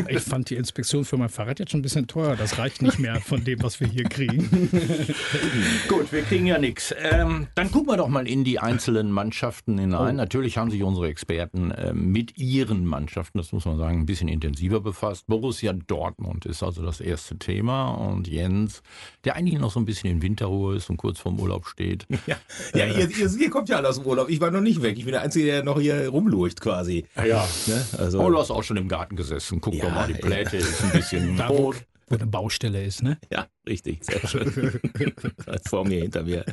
Ich 0.08 0.20
fand 0.20 0.50
die 0.50 0.56
Inspektion 0.56 1.04
für 1.04 1.16
mein 1.16 1.28
Fahrrad 1.28 1.58
jetzt 1.58 1.70
schon 1.70 1.80
ein 1.80 1.82
bisschen 1.82 2.06
teuer. 2.06 2.36
Das 2.36 2.58
reicht 2.58 2.82
nicht 2.82 2.98
mehr 2.98 3.20
von 3.20 3.44
dem, 3.44 3.62
was 3.62 3.80
wir 3.80 3.86
hier 3.86 4.04
kriegen. 4.04 4.48
Gut, 5.88 6.12
wir 6.12 6.22
kriegen 6.22 6.46
ja 6.46 6.58
nichts. 6.58 6.94
Ähm, 6.98 7.46
dann 7.54 7.70
gucken 7.70 7.88
wir 7.88 7.96
doch 7.98 8.08
mal 8.08 8.26
in 8.26 8.44
die 8.44 8.58
einzelnen 8.58 9.12
Mannschaften 9.12 9.78
hinein. 9.78 10.16
Natürlich 10.16 10.58
haben 10.58 10.70
sich 10.70 10.82
unsere 10.82 11.08
Experten 11.08 11.72
ähm, 11.76 12.12
mit 12.12 12.36
ihren 12.36 12.84
Mannschaften, 12.84 13.38
das 13.38 13.52
muss 13.52 13.64
man 13.64 13.78
sagen, 13.78 14.00
ein 14.00 14.06
bisschen 14.06 14.28
intensiver 14.28 14.80
befasst. 14.80 15.26
Borussia 15.26 15.72
Dortmund 15.72 15.99
ist 16.44 16.62
also 16.62 16.82
das 16.84 17.00
erste 17.00 17.38
Thema 17.38 17.90
und 17.90 18.26
Jens, 18.28 18.82
der 19.24 19.36
eigentlich 19.36 19.58
noch 19.58 19.70
so 19.70 19.78
ein 19.80 19.84
bisschen 19.84 20.10
in 20.10 20.22
Winterruhe 20.22 20.76
ist 20.76 20.88
und 20.90 20.96
kurz 20.96 21.18
vorm 21.18 21.38
Urlaub 21.40 21.66
steht. 21.66 22.06
Ja, 22.26 22.36
ja 22.74 22.86
ihr, 22.86 23.10
ihr, 23.10 23.30
ihr 23.38 23.50
kommt 23.50 23.68
ja 23.68 23.76
alle 23.76 23.88
aus 23.88 23.96
dem 23.96 24.06
Urlaub. 24.06 24.28
Ich 24.28 24.40
war 24.40 24.50
noch 24.50 24.60
nicht 24.60 24.82
weg. 24.82 24.96
Ich 24.98 25.04
bin 25.04 25.12
der 25.12 25.22
Einzige, 25.22 25.46
der 25.46 25.62
noch 25.64 25.80
hier 25.80 26.08
rumlurcht 26.08 26.60
quasi. 26.60 27.06
Ja. 27.16 27.46
Ne? 27.66 27.84
Also, 27.98 28.20
Oh, 28.20 28.30
du 28.30 28.38
hast 28.38 28.50
auch 28.50 28.62
schon 28.62 28.76
im 28.76 28.88
Garten 28.88 29.16
gesessen. 29.16 29.60
Guck 29.60 29.74
Ja, 29.74 29.84
doch 29.86 29.90
mal, 29.94 30.06
die 30.06 30.12
ja. 30.14 30.18
Pläte 30.20 30.56
ist 30.58 30.82
ein 30.82 30.92
bisschen 30.92 31.40
rot. 31.40 31.76
wo 32.08 32.14
eine 32.16 32.26
Baustelle 32.26 32.82
ist, 32.84 33.02
ne? 33.02 33.18
Ja, 33.32 33.46
richtig, 33.68 34.04
sehr 34.04 34.26
schön. 34.26 34.80
Vor 35.68 35.84
mir, 35.86 36.00
hinter 36.02 36.22
mir. 36.24 36.44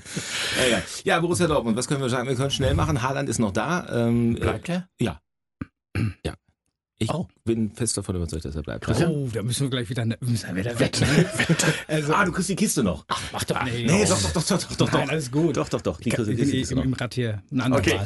Ja, 0.59 0.77
ja. 0.77 0.81
ja, 1.03 1.19
Borussia 1.19 1.47
Dortmund, 1.47 1.75
was 1.77 1.87
können 1.87 2.01
wir 2.01 2.09
sagen? 2.09 2.27
Wir 2.27 2.35
können 2.35 2.51
schnell 2.51 2.73
machen. 2.75 3.01
Haaland 3.01 3.27
ist 3.29 3.39
noch 3.39 3.51
da. 3.51 3.85
Ähm, 4.07 4.35
Bleibt 4.35 4.69
er? 4.69 4.87
Ja. 4.99 5.19
Ja. 6.23 6.33
Ich 6.99 7.11
Oh. 7.13 7.27
bin 7.45 7.71
fest 7.71 7.95
davon 7.95 8.15
überzeugt, 8.15 8.45
dass 8.45 8.55
er 8.55 8.63
bleibt. 8.63 8.87
Oh, 8.89 9.29
da 9.31 9.43
müssen 9.43 9.63
wir 9.65 9.69
gleich 9.69 9.87
wieder, 9.89 10.03
müssen 10.05 10.47
wir 10.49 10.55
wieder 10.55 10.79
wetten. 10.79 11.05
Also, 11.87 12.13
Ah, 12.13 12.25
du 12.25 12.31
kriegst 12.31 12.49
die 12.49 12.55
Kiste 12.55 12.83
noch. 12.83 13.05
mach 13.31 13.43
doch 13.43 13.63
nicht. 13.65 13.85
Nee, 13.85 14.03
doch, 14.05 14.19
doch, 14.19 14.31
doch, 14.33 14.43
doch, 14.47 14.63
doch, 14.63 14.75
doch. 14.77 14.91
Nein, 14.91 15.09
alles 15.11 15.31
gut. 15.31 15.57
Doch, 15.57 15.69
doch, 15.69 15.81
doch. 15.81 15.99
Die 16.01 16.09
Ich, 16.09 16.15
du 16.15 16.25
bin 16.25 16.35
die 16.37 16.43
eh 16.43 16.51
Kiste 16.59 16.73
im, 16.73 16.79
noch. 16.79 16.85
im 16.85 16.93
Rad 16.93 17.13
hier 17.13 17.43
ein 17.51 17.61
andermal. 17.61 17.79
Okay. 17.79 17.99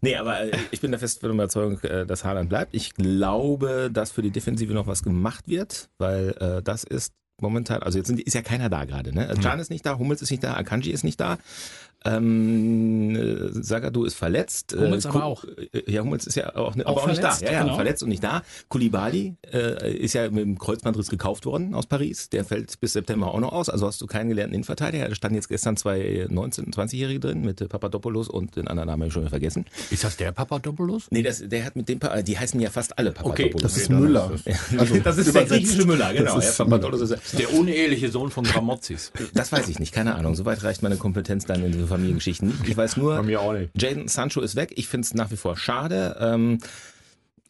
Nee, 0.00 0.16
aber 0.16 0.40
äh, 0.40 0.56
ich 0.70 0.80
bin 0.80 0.90
der 0.92 0.98
festen 1.00 1.26
Überzeugung, 1.30 1.78
äh, 1.80 2.06
dass 2.06 2.24
Haaland 2.24 2.48
bleibt. 2.48 2.74
Ich 2.74 2.94
glaube, 2.94 3.90
dass 3.92 4.12
für 4.12 4.22
die 4.22 4.30
Defensive 4.30 4.72
noch 4.72 4.86
was 4.86 5.02
gemacht 5.02 5.46
wird, 5.46 5.90
weil 5.98 6.30
äh, 6.40 6.62
das 6.62 6.84
ist 6.84 7.12
momentan, 7.40 7.82
also 7.82 7.98
jetzt 7.98 8.08
sind, 8.08 8.18
ist 8.18 8.32
ja 8.34 8.42
keiner 8.42 8.68
da 8.70 8.84
gerade. 8.84 9.14
Ne? 9.14 9.28
Also 9.28 9.42
Can 9.42 9.60
ist 9.60 9.70
nicht 9.70 9.84
da, 9.86 9.98
Hummels 9.98 10.22
ist 10.22 10.30
nicht 10.30 10.42
da, 10.42 10.54
Akanji 10.54 10.90
ist 10.90 11.04
nicht 11.04 11.20
da. 11.20 11.38
Ähm, 12.04 13.16
äh, 13.16 13.48
Sagadu 13.62 14.04
ist 14.04 14.14
verletzt. 14.14 14.74
Hummels 14.78 15.04
Äh, 15.04 15.08
aber 15.08 15.24
auch. 15.24 15.44
äh, 15.44 15.90
Ja, 15.92 16.02
Hummels 16.02 16.26
ist 16.26 16.36
ja 16.36 16.54
auch, 16.54 16.74
ne- 16.76 16.86
Auch 16.86 16.92
aber 16.92 17.02
auch 17.02 17.06
nicht 17.08 17.22
da. 17.22 17.36
Ja, 17.40 17.52
ja, 17.52 17.62
genau. 17.62 17.74
verletzt 17.76 18.02
und 18.02 18.08
nicht 18.08 18.22
da. 18.22 18.42
Kulibali 18.68 19.34
äh, 19.52 19.94
ist 19.96 20.14
ja 20.14 20.30
mit 20.30 20.44
dem 20.44 20.58
Kreuzbandriss 20.58 21.08
gekauft 21.08 21.44
worden 21.46 21.74
aus 21.74 21.86
Paris. 21.86 22.28
Der 22.30 22.44
fällt 22.44 22.78
bis 22.80 22.92
September 22.92 23.32
auch 23.34 23.40
noch 23.40 23.52
aus. 23.52 23.68
Also 23.68 23.86
hast 23.86 24.00
du 24.00 24.06
keinen 24.06 24.28
gelernten 24.28 24.54
Innenverteidiger. 24.54 25.08
Da 25.08 25.14
standen 25.14 25.36
jetzt 25.36 25.48
gestern 25.48 25.76
zwei 25.76 26.26
19-, 26.30 26.72
20-Jährige 26.72 27.20
drin 27.20 27.40
mit 27.42 27.60
äh, 27.60 27.66
Papadopoulos 27.68 28.28
und 28.28 28.56
den 28.56 28.68
anderen 28.68 28.86
Namen 28.88 29.02
habe 29.02 29.08
ich 29.08 29.12
schon 29.12 29.22
wieder 29.22 29.30
vergessen. 29.30 29.64
Ist 29.90 30.04
das 30.04 30.16
der 30.16 30.32
Papadopoulos? 30.32 31.08
Nee, 31.10 31.22
das, 31.22 31.42
der 31.46 31.64
hat 31.64 31.74
mit 31.76 31.88
dem, 31.88 31.98
Pa- 31.98 32.22
die 32.22 32.38
heißen 32.38 32.60
ja 32.60 32.70
fast 32.70 32.96
alle 32.98 33.12
Papadopoulos. 33.12 33.62
Das 33.62 33.76
ist 33.76 33.90
Müller. 33.90 34.32
Also 34.78 34.98
das 34.98 35.18
ist 35.18 35.34
der 35.34 35.44
griechische 35.46 35.84
Müller, 35.86 36.12
genau. 36.12 36.36
Das 36.36 36.44
Ja, 36.44 36.50
ist 36.50 36.58
Papadopoulos 36.58 37.10
ist, 37.10 37.38
Der 37.38 37.52
uneheliche 37.54 38.08
Sohn 38.10 38.30
von 38.30 38.44
Gramozis. 38.44 39.12
das 39.34 39.50
weiß 39.52 39.68
ich 39.68 39.78
nicht, 39.78 39.92
keine 39.92 40.14
Ahnung. 40.14 40.34
Soweit 40.34 40.62
reicht 40.62 40.82
meine 40.82 40.96
Kompetenz 40.96 41.44
dann 41.44 41.64
in 41.64 41.72
diese 41.72 41.87
Familiengeschichten 41.88 42.48
nicht. 42.48 42.68
Ich 42.68 42.76
weiß 42.76 42.96
nur, 42.96 43.22
mir 43.22 43.40
auch 43.40 43.52
nicht. 43.52 43.70
Jaden 43.80 44.08
Sancho 44.08 44.40
ist 44.40 44.56
weg. 44.56 44.72
Ich 44.76 44.88
finde 44.88 45.06
es 45.06 45.14
nach 45.14 45.30
wie 45.30 45.36
vor 45.36 45.56
schade. 45.56 46.16
Ähm, 46.20 46.58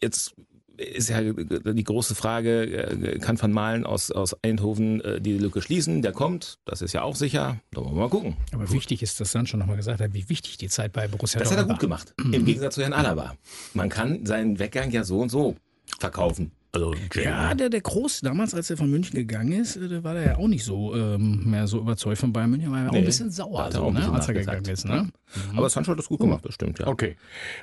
jetzt 0.01 0.35
ist 0.77 1.09
ja 1.09 1.21
die 1.21 1.85
große 1.85 2.15
Frage, 2.15 2.63
äh, 2.63 3.19
kann 3.19 3.41
Van 3.43 3.51
Malen 3.53 3.85
aus, 3.85 4.13
aus 4.13 4.37
Eindhoven 4.45 5.01
äh, 5.01 5.21
die 5.21 5.37
Lücke 5.37 5.61
schließen? 5.61 6.03
Der 6.03 6.13
kommt, 6.13 6.61
das 6.65 6.83
ist 6.83 6.93
ja 6.93 7.03
auch 7.03 7.17
sicher. 7.17 7.59
Da 7.73 7.81
wollen 7.85 7.95
wir 7.97 8.03
mal 8.03 8.09
gucken. 8.09 8.37
Aber 8.53 8.71
wichtig 8.71 9.03
ist, 9.03 9.19
dass 9.21 9.33
Sancho 9.33 9.57
nochmal 9.57 9.77
gesagt 9.77 10.01
hat, 10.01 10.15
wie 10.15 10.29
wichtig 10.29 10.57
die 10.57 10.69
Zeit 10.69 10.93
bei 10.93 11.09
Borussia 11.09 11.41
Das 11.41 11.51
hat 11.51 11.59
er 11.59 11.65
Dortmund 11.65 11.81
gut 11.81 11.91
war. 11.91 11.99
gemacht. 11.99 12.35
Im 12.35 12.45
Gegensatz 12.45 12.77
zu 12.77 12.83
Herrn 12.83 12.93
Alaba. 12.93 13.35
Man 13.75 13.89
kann 13.89 14.25
seinen 14.25 14.61
Weggang 14.61 14.93
ja 14.93 15.03
so 15.03 15.19
und 15.21 15.31
so 15.31 15.57
verkaufen. 15.99 16.53
Also, 16.71 16.95
Ja, 17.15 17.55
der, 17.55 17.71
der 17.71 17.81
Groß, 17.81 18.21
damals, 18.21 18.55
als 18.55 18.69
er 18.71 18.77
von 18.77 18.91
München 18.91 19.15
gegangen 19.15 19.53
ist, 19.53 19.77
äh, 19.77 19.89
da 19.89 20.05
war 20.05 20.15
der 20.15 20.25
ja 20.25 20.37
auch 20.37 20.49
nicht 20.49 20.65
so 20.65 20.95
ähm, 20.95 21.51
mehr 21.51 21.67
so 21.67 21.79
überzeugt 21.79 22.19
von 22.19 22.33
Bayern 22.33 22.51
München, 22.51 22.71
war 22.71 22.81
er 22.83 22.89
auch 22.89 22.93
Nee, 22.93 22.99
ein 22.99 23.05
bisschen 23.07 23.31
sauer, 23.31 23.65
er 23.65 23.73
so, 23.73 23.85
auch 23.85 23.93
ne, 23.93 24.13
als 24.13 24.29
er 24.29 24.35
gegangen 24.35 24.65
ist. 24.67 24.85
Ne? 24.85 25.11
Aber 25.57 25.71
Sancho 25.71 25.93
hat 25.93 25.99
das 25.99 26.09
gut 26.09 26.21
gemacht, 26.21 26.45
das 26.45 26.55
stimmt, 26.55 26.79
ja. 26.79 26.87
Okay. 26.87 27.17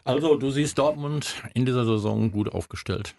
Also, 0.03 0.35
du 0.37 0.49
siehst 0.49 0.77
Dortmund 0.79 1.35
in 1.53 1.65
dieser 1.65 1.85
Saison 1.85 2.31
gut 2.31 2.51
aufgestellt. 2.51 3.13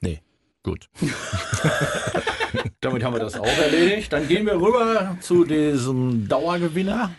Nee. 0.00 0.20
Gut. 0.64 0.88
Damit 2.80 3.02
haben 3.02 3.14
wir 3.14 3.18
das 3.20 3.36
auch 3.36 3.46
erledigt. 3.58 4.12
Dann 4.12 4.28
gehen 4.28 4.46
wir 4.46 4.54
rüber 4.54 5.16
zu 5.20 5.42
diesem 5.44 6.28
Dauergewinner. 6.28 7.10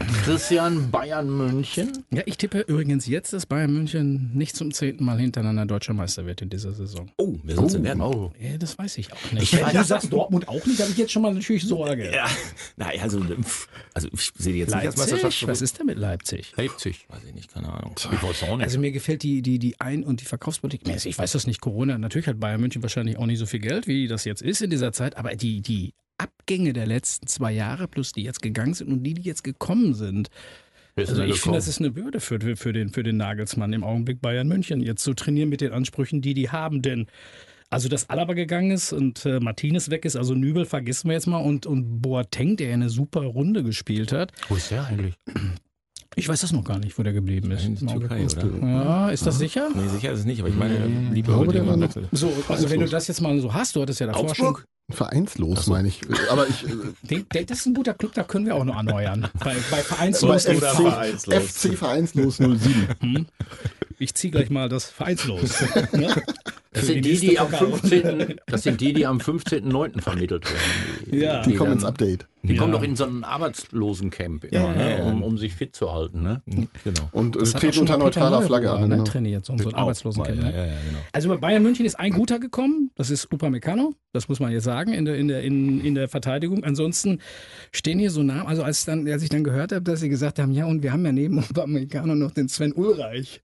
Christian 0.00 0.90
Bayern 0.90 1.30
München. 1.34 2.04
Ja, 2.12 2.22
ich 2.26 2.36
tippe 2.36 2.60
übrigens 2.60 3.06
jetzt, 3.06 3.32
dass 3.32 3.46
Bayern 3.46 3.72
München 3.72 4.30
nicht 4.34 4.56
zum 4.56 4.72
zehnten 4.72 5.04
Mal 5.04 5.18
hintereinander 5.18 5.66
deutscher 5.66 5.94
Meister 5.94 6.26
wird 6.26 6.42
in 6.42 6.50
dieser 6.50 6.72
Saison. 6.72 7.10
Oh, 7.16 7.36
wer 7.44 7.54
soll's 7.56 7.72
denn 7.74 7.84
werden? 7.84 8.00
Oh. 8.02 8.32
Ja, 8.40 8.58
das 8.58 8.76
weiß 8.76 8.98
ich 8.98 9.12
auch 9.12 9.32
nicht. 9.32 9.52
Ich 9.54 9.62
weiß- 9.62 9.72
du 9.72 9.84
sagst 9.84 10.12
Dortmund 10.12 10.48
auch 10.48 10.66
nicht, 10.66 10.80
habe 10.80 10.90
ich 10.90 10.98
jetzt 10.98 11.12
schon 11.12 11.22
mal 11.22 11.32
natürlich 11.32 11.64
Sorge. 11.64 12.12
Ja, 12.12 12.26
na, 12.76 12.88
also, 13.00 13.24
also 13.94 14.08
ich 14.12 14.32
sehe 14.36 14.52
die 14.52 14.58
jetzt 14.60 14.74
nicht 14.74 14.84
als 14.86 14.96
Meisterschaft. 14.96 15.22
Leipzig? 15.22 15.48
Was 15.48 15.62
ist 15.62 15.78
denn 15.78 15.86
mit 15.86 15.98
Leipzig? 15.98 16.52
Leipzig. 16.56 17.06
Weiß 17.08 17.20
ich 17.26 17.34
nicht, 17.34 17.52
keine 17.52 17.72
Ahnung. 17.72 17.94
Ich 17.96 18.22
weiß 18.22 18.42
auch 18.44 18.56
nicht. 18.56 18.64
Also 18.64 18.78
mir 18.80 18.92
gefällt 18.92 19.22
die, 19.22 19.42
die, 19.42 19.58
die 19.58 19.80
Ein- 19.80 20.04
und 20.04 20.20
die 20.20 20.24
Verkaufspolitik 20.24 20.86
mäßig. 20.86 21.10
Ich 21.10 21.18
weiß 21.18 21.32
das 21.32 21.46
nicht, 21.46 21.60
Corona. 21.60 21.96
Natürlich 21.98 22.26
hat 22.26 22.40
Bayern 22.40 22.60
München 22.60 22.82
wahrscheinlich 22.82 23.16
auch 23.16 23.26
nicht 23.26 23.38
so 23.38 23.46
viel 23.46 23.60
Geld, 23.60 23.86
wie 23.86 24.08
das 24.08 24.24
jetzt 24.24 24.42
ist 24.42 24.60
in 24.60 24.70
dieser 24.70 24.92
Zeit. 24.92 25.16
Aber 25.16 25.34
die, 25.36 25.60
die 25.62 25.94
Abgänge 26.18 26.72
der 26.72 26.86
letzten 26.86 27.26
zwei 27.26 27.52
Jahre, 27.52 27.88
plus 27.88 28.12
die 28.12 28.22
jetzt 28.22 28.42
gegangen 28.42 28.74
sind 28.74 28.92
und 28.92 29.02
die, 29.02 29.14
die 29.14 29.22
jetzt 29.22 29.44
gekommen 29.44 29.94
sind. 29.94 30.30
Also 30.96 31.22
ich 31.22 31.40
finde, 31.40 31.58
das 31.58 31.68
ist 31.68 31.78
eine 31.78 31.90
Bürde 31.90 32.20
für, 32.20 32.38
für, 32.56 32.72
den, 32.72 32.88
für 32.88 33.02
den 33.02 33.18
Nagelsmann 33.18 33.74
im 33.74 33.84
Augenblick 33.84 34.22
Bayern 34.22 34.48
München, 34.48 34.80
jetzt 34.80 35.02
zu 35.02 35.12
trainieren 35.12 35.50
mit 35.50 35.60
den 35.60 35.72
Ansprüchen, 35.72 36.22
die 36.22 36.32
die 36.32 36.48
haben. 36.48 36.80
Denn 36.80 37.06
also 37.68 37.88
dass 37.88 38.08
Alaba 38.08 38.34
gegangen 38.34 38.70
ist 38.70 38.92
und 38.92 39.26
äh, 39.26 39.40
Martinez 39.40 39.90
weg 39.90 40.04
ist, 40.04 40.16
also 40.16 40.34
Nübel 40.34 40.64
vergessen 40.64 41.08
wir 41.08 41.14
jetzt 41.14 41.26
mal 41.26 41.38
und, 41.38 41.66
und 41.66 42.00
Boateng, 42.00 42.56
der 42.56 42.72
eine 42.72 42.88
super 42.88 43.22
Runde 43.22 43.62
gespielt 43.62 44.12
hat. 44.12 44.32
Wo 44.48 44.54
ist 44.54 44.70
der 44.70 44.86
eigentlich? 44.86 45.14
Ich 46.14 46.28
weiß 46.28 46.40
das 46.40 46.52
noch 46.52 46.64
gar 46.64 46.78
nicht, 46.78 46.98
wo 46.98 47.02
der 47.02 47.12
geblieben 47.12 47.50
ist. 47.50 47.64
In 47.66 47.74
der 47.76 47.88
Türkei, 47.98 48.24
oder? 48.24 48.66
Ja, 48.68 49.10
ist 49.10 49.26
das 49.26 49.38
sicher? 49.38 49.68
Nee, 49.74 49.88
sicher 49.88 50.12
ist 50.12 50.20
es 50.20 50.24
nicht, 50.24 50.40
aber 50.40 50.48
ich 50.48 50.54
meine, 50.56 50.86
lieber 51.12 51.28
glaube, 51.32 51.46
heute 51.46 51.52
der 51.58 51.66
war 51.66 51.74
jemand 51.74 51.96
noch- 51.96 52.02
wechseln. 52.02 52.08
So, 52.12 52.32
also 52.48 52.70
wenn 52.70 52.80
du 52.80 52.86
das 52.88 53.06
jetzt 53.08 53.20
mal 53.20 53.38
so 53.40 53.52
hast, 53.52 53.76
du 53.76 53.82
hattest 53.82 54.00
ja 54.00 54.06
davor 54.06 54.22
Augsburg? 54.24 54.64
Vereinslos, 54.88 55.66
meine 55.66 55.88
ich. 55.88 56.00
Aber 56.30 56.46
ich. 56.48 56.64
äh, 56.64 56.68
schon. 56.68 56.94
Den, 57.02 57.26
den, 57.28 57.46
das 57.46 57.58
ist 57.58 57.66
ein 57.66 57.74
guter 57.74 57.92
Club, 57.94 58.12
da 58.14 58.22
können 58.22 58.46
wir 58.46 58.54
auch 58.54 58.64
noch 58.64 58.76
erneuern. 58.76 59.26
Bei, 59.40 59.56
bei 59.70 59.78
Vereinslos. 59.78 60.46
oder 60.46 60.54
FC, 60.70 60.76
vereinslos. 60.76 61.34
FC 61.44 61.74
Vereinslos 61.76 62.36
07. 62.36 63.26
Ich 63.98 64.12
ziehe 64.14 64.30
gleich 64.30 64.50
mal 64.50 64.68
das 64.68 64.84
Vereinslos. 64.90 65.58
ne? 65.92 66.14
Das 66.70 66.86
sind 66.86 67.02
die, 67.02 67.18
die 67.18 67.38
am 67.38 67.48
Vergabe. 67.48 67.78
15. 67.78 68.36
Das 68.44 68.62
sind 68.62 68.82
die, 68.82 68.92
die 68.92 69.06
am 69.06 69.16
15.09. 69.16 70.02
vermittelt 70.02 70.44
werden. 70.44 71.18
Ja. 71.18 71.40
Die 71.42 71.54
kommen 71.54 71.70
dann- 71.70 71.78
ins 71.78 71.84
Update. 71.86 72.26
Die 72.46 72.54
Ja. 72.54 72.60
kommen 72.60 72.72
doch 72.72 72.82
in 72.82 72.96
so 72.96 73.04
ein 73.04 73.24
Arbeitslosencamp, 73.24 74.44
immer, 74.44 74.52
Ja, 74.60 74.72
ne? 74.72 74.98
ja. 74.98 75.04
Um, 75.04 75.22
um 75.22 75.38
sich 75.38 75.54
fit 75.54 75.74
zu 75.74 75.92
halten. 75.92 76.22
Ne? 76.22 76.42
Genau. 76.84 77.08
Und 77.12 77.34
treten 77.34 77.72
schon 77.72 77.80
unter 77.82 77.98
neutraler 77.98 78.42
Flagge 78.42 78.70
an. 78.70 78.88
Ne, 78.88 79.04
trainiert, 79.04 79.44
so 79.44 79.52
ein, 79.52 79.58
so 79.58 79.68
ein 79.68 79.74
Arbeitslosencamp. 79.74 80.36
Ja, 80.38 80.44
Ne? 80.44 80.52
ja, 80.52 80.66
ja, 80.66 80.72
genau. 80.88 80.98
Also 81.12 81.28
bei 81.28 81.36
Bayern 81.36 81.62
München 81.62 81.84
ist 81.86 81.98
ein 81.98 82.12
guter 82.12 82.38
gekommen, 82.38 82.90
das 82.94 83.10
ist 83.10 83.32
Upamecano, 83.32 83.94
das 84.12 84.28
muss 84.28 84.40
man 84.40 84.52
jetzt 84.52 84.64
sagen, 84.64 84.92
in 84.92 85.04
der, 85.04 85.16
in 85.16 85.28
der, 85.28 85.42
in, 85.42 85.80
in 85.84 85.94
der 85.94 86.08
Verteidigung. 86.08 86.64
Ansonsten 86.64 87.20
stehen 87.72 87.98
hier 87.98 88.10
so 88.10 88.22
Namen, 88.22 88.46
also 88.46 88.62
als, 88.62 88.84
dann, 88.84 89.06
als 89.08 89.22
ich 89.22 89.28
dann 89.28 89.44
gehört 89.44 89.72
habe, 89.72 89.82
dass 89.82 90.00
sie 90.00 90.08
gesagt 90.08 90.38
haben, 90.38 90.52
ja 90.52 90.66
und 90.66 90.82
wir 90.82 90.92
haben 90.92 91.04
ja 91.04 91.12
neben 91.12 91.38
Upamecano 91.50 92.14
noch 92.14 92.30
den 92.30 92.48
Sven 92.48 92.72
Ulreich 92.72 93.42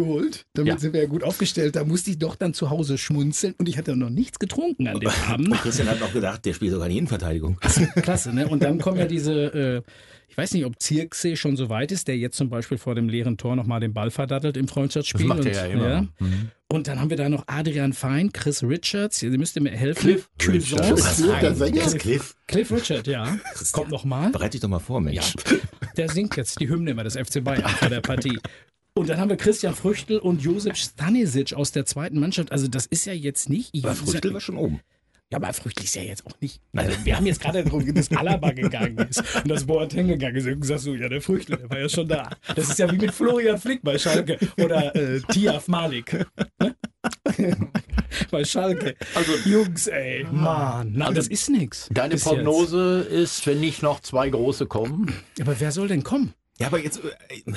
geholt, 0.00 0.46
damit 0.54 0.72
Ja. 0.74 0.78
sind 0.78 0.92
wir 0.92 1.00
ja 1.02 1.06
gut 1.08 1.22
aufgestellt. 1.22 1.76
Da 1.76 1.84
musste 1.84 2.10
ich 2.10 2.18
doch 2.18 2.34
dann 2.36 2.54
zu 2.54 2.70
Hause 2.70 2.98
schmunzeln 2.98 3.54
und 3.58 3.68
ich 3.68 3.78
hatte 3.78 3.94
noch 3.96 4.10
nichts 4.10 4.38
getrunken 4.38 4.88
an 4.88 4.98
dem 5.00 5.10
Abend. 5.28 5.52
Christian 5.62 5.88
hat 5.88 6.00
noch 6.00 6.12
gedacht, 6.12 6.44
der 6.44 6.54
spielt 6.54 6.72
sogar 6.72 6.88
in 6.88 6.96
Innenverteidigung. 6.96 7.58
Klasse, 8.02 8.34
ne? 8.34 8.48
Und 8.48 8.62
dann 8.62 8.78
kommen 8.80 8.98
ja 8.98 9.06
diese, 9.06 9.32
äh, 9.32 9.82
ich 10.28 10.36
weiß 10.36 10.52
nicht, 10.54 10.64
ob 10.64 10.80
Zirkse 10.80 11.36
schon 11.36 11.56
so 11.56 11.68
weit 11.68 11.92
ist, 11.92 12.08
der 12.08 12.16
jetzt 12.16 12.36
zum 12.36 12.48
Beispiel 12.50 12.78
vor 12.78 12.94
dem 12.94 13.08
leeren 13.08 13.36
Tor 13.36 13.56
nochmal 13.56 13.80
den 13.80 13.92
Ball 13.92 14.10
verdattelt 14.10 14.56
im 14.56 14.68
Freundschaftsspiel. 14.68 15.26
Das 15.26 15.36
macht 15.36 15.40
und, 15.40 15.46
er 15.46 15.66
ja 15.66 15.72
immer. 15.72 16.02
Mhm. 16.18 16.50
Und 16.72 16.86
dann 16.86 17.00
haben 17.00 17.10
wir 17.10 17.16
da 17.16 17.28
noch 17.28 17.44
Adrian 17.48 17.92
Fein, 17.92 18.32
Chris 18.32 18.62
Richards, 18.62 19.20
ihr 19.24 19.36
müsst 19.36 19.58
mir 19.58 19.70
helfen. 19.70 20.02
Cliff. 20.02 20.30
Chris 20.38 20.68
Cliff, 20.70 21.98
Cliff. 21.98 22.36
Cliff 22.46 22.70
Richard, 22.72 23.08
ja. 23.08 23.36
Kommt 23.72 23.90
nochmal. 23.90 24.30
Bereite 24.30 24.52
dich 24.52 24.60
doch 24.60 24.68
mal 24.68 24.78
vor, 24.78 25.00
Mensch. 25.00 25.34
Der 25.96 26.08
singt 26.08 26.36
jetzt 26.36 26.60
die 26.60 26.68
Hymne 26.68 26.92
immer 26.92 27.02
des 27.02 27.16
FC 27.16 27.42
Bayern 27.42 27.68
vor 27.68 27.88
der 27.88 28.00
Partie. 28.00 28.38
Und 28.94 29.08
dann 29.08 29.18
haben 29.18 29.28
wir 29.28 29.36
Christian 29.36 29.74
Früchtel 29.74 30.18
und 30.18 30.42
Josef 30.42 30.76
Stanisic 30.76 31.54
aus 31.54 31.72
der 31.72 31.86
zweiten 31.86 32.18
Mannschaft. 32.18 32.52
Also 32.52 32.68
das 32.68 32.86
ist 32.86 33.04
ja 33.06 33.12
jetzt 33.12 33.48
nicht... 33.48 33.74
Aber 33.84 33.94
Früchtel 33.94 34.34
war 34.34 34.40
schon 34.40 34.56
oben. 34.56 34.80
Ja, 35.32 35.38
aber 35.38 35.52
Früchtl 35.52 35.84
ist 35.84 35.94
ja 35.94 36.02
jetzt 36.02 36.26
auch 36.26 36.32
nicht. 36.40 36.60
Also 36.74 36.92
wir 37.04 37.16
haben 37.16 37.26
jetzt 37.26 37.40
gerade 37.40 37.62
darum, 37.62 37.94
dass 37.94 38.10
Alaba 38.16 38.50
gegangen 38.50 38.98
ist 39.08 39.22
und 39.36 39.48
dass 39.48 39.64
Boateng 39.64 40.08
gegangen 40.08 40.34
ist. 40.34 40.46
Und 40.46 40.60
gesagt 40.60 40.80
so, 40.80 40.94
ja, 40.94 41.08
der 41.08 41.22
Früchtl, 41.22 41.56
der 41.56 41.70
war 41.70 41.78
ja 41.78 41.88
schon 41.88 42.08
da. 42.08 42.30
Das 42.56 42.68
ist 42.68 42.80
ja 42.80 42.90
wie 42.90 42.96
mit 42.96 43.12
Florian 43.12 43.56
Flick 43.56 43.80
bei 43.82 43.96
Schalke 43.96 44.38
oder 44.58 44.94
äh, 44.96 45.20
Tiaf 45.20 45.68
Malik. 45.68 46.26
Ne? 46.58 46.74
bei 48.32 48.44
Schalke. 48.44 48.96
Also 49.14 49.32
Jungs, 49.48 49.86
ey, 49.86 50.26
Mann, 50.32 50.94
na, 50.96 51.12
das 51.12 51.28
ist 51.28 51.48
nix. 51.48 51.88
Deine 51.92 52.16
Prognose 52.16 53.00
ist, 53.00 53.46
wenn 53.46 53.60
nicht 53.60 53.84
noch 53.84 54.00
zwei 54.00 54.30
große 54.30 54.66
kommen. 54.66 55.14
Jetzt. 55.36 55.48
Aber 55.48 55.60
wer 55.60 55.70
soll 55.70 55.86
denn 55.86 56.02
kommen? 56.02 56.34
Ja, 56.60 56.66
aber 56.66 56.82
jetzt, 56.82 57.00
äh, 57.02 57.52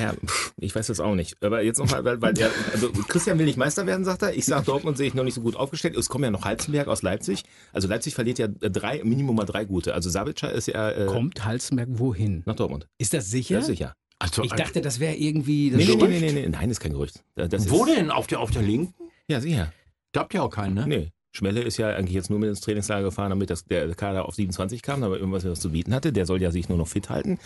ja, 0.00 0.14
ich 0.58 0.74
weiß 0.74 0.86
das 0.86 0.98
auch 1.00 1.14
nicht. 1.14 1.36
Aber 1.42 1.62
jetzt 1.62 1.78
nochmal, 1.78 2.04
weil, 2.04 2.22
weil 2.22 2.32
der, 2.32 2.50
also 2.72 2.90
Christian 2.90 3.38
will 3.38 3.44
nicht 3.44 3.58
Meister 3.58 3.86
werden, 3.86 4.04
sagt 4.04 4.22
er. 4.22 4.34
Ich 4.34 4.46
sage, 4.46 4.64
Dortmund 4.64 4.96
sehe 4.96 5.06
ich 5.08 5.14
noch 5.14 5.24
nicht 5.24 5.34
so 5.34 5.42
gut 5.42 5.56
aufgestellt. 5.56 5.94
Es 5.96 6.08
kommen 6.08 6.24
ja 6.24 6.30
noch 6.30 6.44
Halzenberg 6.44 6.88
aus 6.88 7.02
Leipzig. 7.02 7.44
Also 7.74 7.86
Leipzig 7.86 8.14
verliert 8.14 8.38
ja 8.38 8.48
drei, 8.48 9.02
Minimum 9.04 9.36
mal 9.36 9.44
drei 9.44 9.66
gute. 9.66 9.92
Also 9.92 10.08
Sabitzer 10.08 10.50
ist 10.52 10.68
ja 10.68 10.90
äh, 10.90 11.06
Kommt 11.06 11.44
Halzenberg 11.44 11.88
wohin? 11.92 12.42
nach 12.46 12.56
Dortmund. 12.56 12.88
Ist 12.96 13.12
das 13.12 13.30
sicher? 13.30 13.56
Ja, 13.56 13.62
sicher. 13.62 13.94
Also, 14.18 14.42
Ich 14.42 14.52
dachte, 14.52 14.80
das 14.80 14.98
wäre 14.98 15.14
irgendwie 15.14 15.70
das 15.70 15.78
Nee, 15.78 15.94
nee, 15.94 16.06
nee, 16.06 16.20
nee, 16.20 16.32
nee, 16.32 16.48
nein, 16.48 16.70
ist 16.70 16.80
kein 16.80 16.92
Gerücht. 16.92 17.22
Das 17.34 17.68
Wo 17.68 17.84
ist, 17.84 17.94
denn? 17.94 18.10
Auf 18.10 18.26
der, 18.26 18.40
auf 18.40 18.50
der 18.50 18.62
linken? 18.62 18.94
Ja, 19.28 19.40
sicher. 19.40 19.70
Da 20.12 20.20
habt 20.20 20.32
ihr 20.32 20.42
auch 20.42 20.50
keinen, 20.50 20.72
ne? 20.74 20.86
Nee. 20.86 21.12
Schmelle 21.36 21.62
ist 21.62 21.76
ja 21.76 21.90
eigentlich 21.94 22.14
jetzt 22.14 22.30
nur 22.30 22.38
mit 22.38 22.48
ins 22.48 22.60
Trainingslager 22.60 23.04
gefahren, 23.04 23.30
damit 23.30 23.50
das, 23.50 23.64
der 23.64 23.94
Kader 23.94 24.24
auf 24.26 24.34
27 24.34 24.82
kam, 24.82 25.02
aber 25.02 25.18
irgendwas 25.18 25.44
was 25.44 25.60
zu 25.60 25.70
bieten 25.70 25.94
hatte. 25.94 26.12
Der 26.12 26.26
soll 26.26 26.42
ja 26.42 26.50
sich 26.50 26.68
nur 26.68 26.78
noch 26.78 26.88
fit 26.88 27.10
halten. 27.10 27.38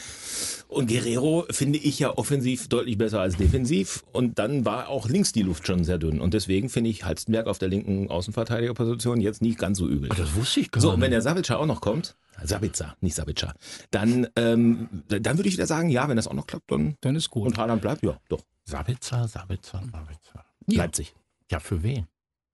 Und 0.69 0.89
Guerrero 0.89 1.45
finde 1.51 1.79
ich 1.79 1.99
ja 1.99 2.17
offensiv 2.17 2.69
deutlich 2.69 2.97
besser 2.97 3.21
als 3.21 3.37
defensiv. 3.37 4.05
Und 4.13 4.39
dann 4.39 4.65
war 4.65 4.89
auch 4.89 5.09
links 5.09 5.33
die 5.33 5.43
Luft 5.43 5.67
schon 5.67 5.85
sehr 5.85 5.99
dünn. 5.99 6.21
Und 6.21 6.33
deswegen 6.35 6.69
finde 6.69 6.91
ich 6.91 7.05
Halstenberg 7.05 7.47
auf 7.47 7.59
der 7.59 7.69
linken 7.69 8.09
Außenverteidigerposition 8.11 9.21
jetzt 9.21 9.43
nicht 9.43 9.59
ganz 9.59 9.79
so 9.79 9.89
übel. 9.89 10.09
Das 10.17 10.35
wusste 10.35 10.61
ich 10.61 10.71
gar 10.71 10.81
So, 10.81 10.89
und 10.91 10.97
nicht. 10.97 11.05
wenn 11.05 11.11
der 11.11 11.23
Savitzer 11.23 11.59
auch 11.59 11.67
noch 11.67 11.81
kommt, 11.81 12.17
Sabitzer, 12.43 12.97
nicht 13.01 13.15
Sabitzer, 13.17 13.55
dann, 13.91 14.27
ähm, 14.37 14.89
dann 15.09 15.37
würde 15.37 15.49
ich 15.49 15.55
wieder 15.57 15.67
sagen, 15.67 15.91
ja, 15.91 16.09
wenn 16.09 16.17
das 16.17 16.27
auch 16.27 16.33
noch 16.35 16.47
klappt, 16.47 16.71
dann 16.71 16.97
Dann 17.03 17.17
ist 17.17 17.29
gut. 17.31 17.47
und 17.47 17.59
Haaland 17.59 17.83
bleibt, 17.83 18.03
ja, 18.03 18.19
doch. 18.29 18.41
Sabitzer, 18.65 19.27
Sabitzer, 19.29 19.83
Sabitzer. 19.93 20.45
Ja. 20.67 20.79
Leipzig. 20.85 21.15
Ja, 21.51 21.59
für 21.61 21.83
wen? 21.83 22.07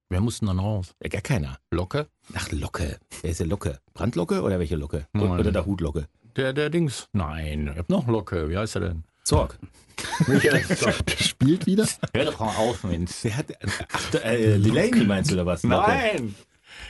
Wer 0.09 0.21
muss 0.21 0.38
denn 0.38 0.47
dann 0.47 0.61
raus? 0.61 0.95
Ja, 1.03 1.09
gar 1.09 1.21
keiner. 1.21 1.59
Locke? 1.73 2.07
Ach, 2.35 2.51
Locke. 2.53 2.99
Wer 3.23 3.31
ist 3.31 3.40
der 3.40 3.49
Locke? 3.49 3.81
Brandlocke 3.92 4.42
oder 4.42 4.61
welche 4.61 4.77
Locke? 4.77 5.09
Nein. 5.12 5.31
Oder 5.31 5.51
der 5.51 5.66
Hutlocke? 5.66 6.07
Der, 6.37 6.53
der 6.53 6.71
Dings? 6.71 7.09
Nein, 7.12 7.66
ihr 7.66 7.77
habt 7.77 7.90
noch 7.90 8.07
Locke. 8.07 8.49
Wie 8.49 8.57
heißt 8.57 8.77
er 8.77 8.83
denn? 8.83 9.05
Zorg. 9.25 9.59
Michael. 10.29 10.62
Der 10.62 11.25
spielt 11.25 11.66
wieder. 11.66 11.88
Hör 12.14 12.25
doch 12.27 12.38
mal 12.38 12.55
auf, 12.55 12.85
Mensch. 12.85 13.11
Wer 13.23 13.37
hat, 13.37 13.47
ach, 13.92 14.14
äh, 14.23 14.59
Delaney 14.59 15.05
meinst 15.05 15.31
du 15.31 15.35
oder 15.35 15.47
was? 15.47 15.64
Locke. 15.64 15.90
Nein! 15.90 16.35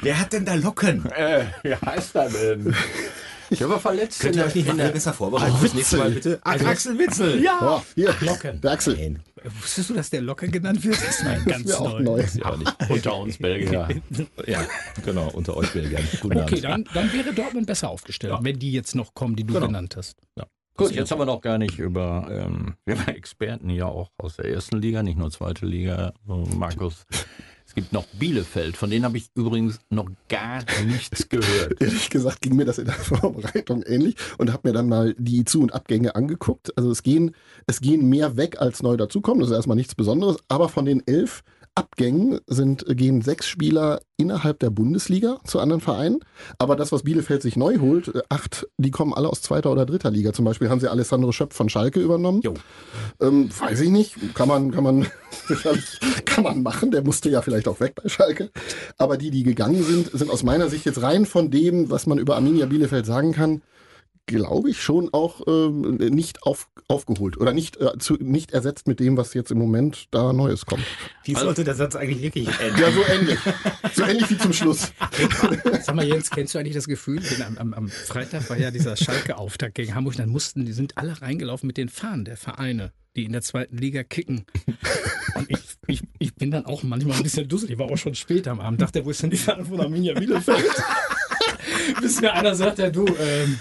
Wer 0.02 0.20
hat 0.20 0.34
denn 0.34 0.44
da 0.44 0.54
Locken? 0.54 1.06
Äh, 1.06 1.46
wie 1.62 1.74
heißt 1.74 2.16
er 2.16 2.28
denn? 2.28 2.74
Der 3.50 3.68
war 3.68 3.78
verletzt. 3.80 4.20
Könnt 4.20 4.36
ihr 4.36 4.44
euch 4.44 4.54
nicht 4.54 4.66
mal 4.74 4.90
besser 4.90 5.12
vorbereiten? 5.12 5.56
Das 5.62 5.74
nächste 5.74 5.96
Mal 5.98 6.10
bitte. 6.10 6.40
Ach, 6.42 6.60
Axel 6.64 6.98
Witzel. 6.98 7.42
Ja. 7.42 7.58
Oh, 7.78 7.82
hier, 7.94 8.14
Locken. 8.20 8.60
der 8.60 8.72
Axel. 8.72 8.96
Nein, 8.96 9.22
Wusstest 9.60 9.90
du, 9.90 9.94
dass 9.94 10.10
der 10.10 10.22
Locker 10.22 10.48
genannt 10.48 10.82
wird? 10.84 10.96
Das 10.96 11.08
ist 11.20 11.24
mein 11.24 11.44
ganz 11.44 11.72
auch 11.72 12.00
neu. 12.00 12.02
neu. 12.02 12.24
ja, 12.34 12.56
nicht. 12.56 12.76
Unter 12.90 13.16
uns 13.16 13.38
Belgier. 13.38 13.88
Ja, 14.46 14.64
genau, 15.04 15.28
unter 15.34 15.56
euch 15.56 15.70
Belgiern. 15.72 16.02
Guten 16.20 16.38
Okay, 16.38 16.64
Abend. 16.66 16.88
dann, 16.88 17.08
dann 17.08 17.12
wäre 17.12 17.32
Dortmund 17.32 17.66
besser 17.66 17.88
aufgestellt, 17.90 18.34
wenn 18.40 18.58
die 18.58 18.72
jetzt 18.72 18.94
noch 18.96 19.14
kommen, 19.14 19.36
die 19.36 19.44
du 19.44 19.54
Genau. 19.54 19.66
genannt 19.66 19.94
hast. 19.96 20.16
Gut, 20.76 20.90
jetzt 20.90 21.10
haben 21.10 21.20
wir 21.20 21.24
noch 21.26 21.40
gar 21.40 21.56
nicht 21.58 21.78
über, 21.78 22.28
ähm, 22.30 22.74
wir 22.84 22.98
haben 22.98 23.08
Experten 23.14 23.70
hier 23.70 23.86
auch 23.86 24.10
aus 24.18 24.36
der 24.36 24.46
ersten 24.46 24.78
Liga, 24.78 25.02
nicht 25.02 25.16
nur 25.16 25.30
zweite 25.30 25.64
Liga. 25.64 26.12
Markus, 26.26 27.06
gibt 27.76 27.92
noch 27.92 28.06
Bielefeld, 28.18 28.76
von 28.76 28.90
denen 28.90 29.04
habe 29.04 29.18
ich 29.18 29.28
übrigens 29.34 29.78
noch 29.90 30.08
gar 30.28 30.64
nichts 30.86 31.28
gehört. 31.28 31.80
Ehrlich 31.80 32.10
gesagt 32.10 32.40
ging 32.40 32.56
mir 32.56 32.64
das 32.64 32.78
in 32.78 32.86
der 32.86 32.94
Vorbereitung 32.94 33.82
ähnlich 33.82 34.16
und 34.38 34.52
habe 34.52 34.68
mir 34.68 34.72
dann 34.72 34.88
mal 34.88 35.14
die 35.18 35.44
Zu- 35.44 35.60
und 35.60 35.74
Abgänge 35.74 36.16
angeguckt. 36.16 36.76
Also 36.76 36.90
es 36.90 37.02
gehen, 37.02 37.34
es 37.66 37.80
gehen 37.80 38.08
mehr 38.08 38.36
weg, 38.36 38.60
als 38.60 38.82
neu 38.82 38.96
dazukommen. 38.96 39.40
Das 39.40 39.50
ist 39.50 39.56
erstmal 39.56 39.76
nichts 39.76 39.94
Besonderes. 39.94 40.38
Aber 40.48 40.70
von 40.70 40.86
den 40.86 41.06
elf 41.06 41.44
Abgängen 41.76 42.40
sind, 42.46 42.86
gehen 42.88 43.20
sechs 43.20 43.46
Spieler 43.46 44.00
innerhalb 44.16 44.58
der 44.60 44.70
Bundesliga 44.70 45.38
zu 45.44 45.60
anderen 45.60 45.82
Vereinen. 45.82 46.20
Aber 46.58 46.74
das, 46.74 46.90
was 46.90 47.02
Bielefeld 47.02 47.42
sich 47.42 47.56
neu 47.56 47.78
holt, 47.78 48.08
äh, 48.08 48.22
acht, 48.30 48.66
die 48.78 48.90
kommen 48.90 49.12
alle 49.12 49.28
aus 49.28 49.42
zweiter 49.42 49.70
oder 49.70 49.84
dritter 49.84 50.10
Liga. 50.10 50.32
Zum 50.32 50.46
Beispiel 50.46 50.70
haben 50.70 50.80
sie 50.80 50.90
Alessandro 50.90 51.32
Schöpf 51.32 51.54
von 51.54 51.68
Schalke 51.68 52.00
übernommen. 52.00 52.40
Ähm, 53.20 53.50
weiß 53.56 53.80
ich 53.82 53.90
nicht. 53.90 54.34
Kann 54.34 54.48
man, 54.48 54.70
kann 54.70 54.84
man, 54.84 55.06
kann 56.24 56.44
man 56.44 56.62
machen. 56.62 56.92
Der 56.92 57.04
musste 57.04 57.28
ja 57.28 57.42
vielleicht 57.42 57.68
auch 57.68 57.78
weg 57.78 57.94
bei 58.02 58.08
Schalke. 58.08 58.50
Aber 58.96 59.18
die, 59.18 59.30
die 59.30 59.42
gegangen 59.42 59.84
sind, 59.84 60.10
sind 60.12 60.30
aus 60.30 60.42
meiner 60.42 60.70
Sicht 60.70 60.86
jetzt 60.86 61.02
rein 61.02 61.26
von 61.26 61.50
dem, 61.50 61.90
was 61.90 62.06
man 62.06 62.18
über 62.18 62.36
Arminia 62.36 62.64
Bielefeld 62.64 63.04
sagen 63.04 63.32
kann, 63.32 63.60
glaube 64.26 64.70
ich 64.70 64.82
schon 64.82 65.08
auch 65.12 65.40
ähm, 65.46 65.96
nicht 65.96 66.42
auf, 66.42 66.68
aufgeholt 66.88 67.38
oder 67.38 67.52
nicht, 67.52 67.80
äh, 67.80 67.96
zu, 67.98 68.14
nicht 68.14 68.52
ersetzt 68.52 68.86
mit 68.88 69.00
dem, 69.00 69.16
was 69.16 69.34
jetzt 69.34 69.50
im 69.50 69.58
Moment 69.58 70.08
da 70.10 70.32
Neues 70.32 70.66
kommt. 70.66 70.84
Wie 71.24 71.34
sollte 71.34 71.64
der 71.64 71.74
Satz 71.74 71.96
eigentlich 71.96 72.22
wirklich 72.22 72.48
enden? 72.60 72.80
Ja, 72.80 72.90
so 72.90 73.02
ähnlich. 73.04 73.38
so 73.94 74.02
ähnlich 74.04 74.30
wie 74.30 74.38
zum 74.38 74.52
Schluss. 74.52 74.92
Sag 75.82 75.94
mal, 75.94 76.04
Jens, 76.04 76.30
kennst 76.30 76.54
du 76.54 76.58
eigentlich 76.58 76.74
das 76.74 76.88
Gefühl? 76.88 77.20
Denn 77.20 77.42
am, 77.42 77.58
am, 77.58 77.74
am 77.74 77.88
Freitag 77.88 78.50
war 78.50 78.58
ja 78.58 78.70
dieser 78.70 78.96
Schalke-Auftakt 78.96 79.76
gegen 79.76 79.94
Hamburg. 79.94 80.16
Dann 80.16 80.28
mussten, 80.28 80.66
die 80.66 80.72
sind 80.72 80.98
alle 80.98 81.20
reingelaufen 81.22 81.66
mit 81.66 81.76
den 81.76 81.88
Fahnen 81.88 82.24
der 82.24 82.36
Vereine, 82.36 82.92
die 83.14 83.24
in 83.24 83.32
der 83.32 83.42
zweiten 83.42 83.78
Liga 83.78 84.02
kicken. 84.02 84.44
Und 85.34 85.50
ich, 85.50 85.58
ich, 85.86 86.02
ich 86.18 86.34
bin 86.34 86.50
dann 86.50 86.66
auch 86.66 86.82
manchmal 86.82 87.16
ein 87.16 87.22
bisschen 87.22 87.48
dusselig. 87.48 87.72
Ich 87.72 87.78
war 87.78 87.86
auch 87.86 87.96
schon 87.96 88.14
spät 88.14 88.48
am 88.48 88.60
Abend. 88.60 88.80
Dachte, 88.80 89.04
wo 89.04 89.10
ist 89.10 89.22
denn 89.22 89.30
die 89.30 89.36
Fahne 89.36 89.64
von 89.64 89.80
Arminia 89.80 90.14
Bielefeld? 90.18 90.64
Bis 92.00 92.20
mir 92.20 92.32
einer 92.32 92.54
sagt, 92.54 92.78
ja 92.78 92.90
du, 92.90 93.06
ähm, 93.06 93.58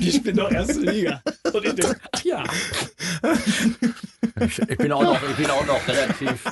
die 0.00 0.12
spielen 0.12 0.36
doch 0.36 0.50
erste 0.50 0.80
Liga. 0.80 1.22
Und 1.52 1.64
ich 1.64 1.74
denke, 1.74 2.00
ach 2.12 2.24
ja. 2.24 2.44
Ich, 4.40 4.58
ich, 4.58 4.78
bin 4.78 4.92
auch 4.92 5.02
noch, 5.02 5.18
ich 5.28 5.36
bin 5.36 5.50
auch 5.50 5.66
noch 5.66 5.88
relativ. 5.88 6.44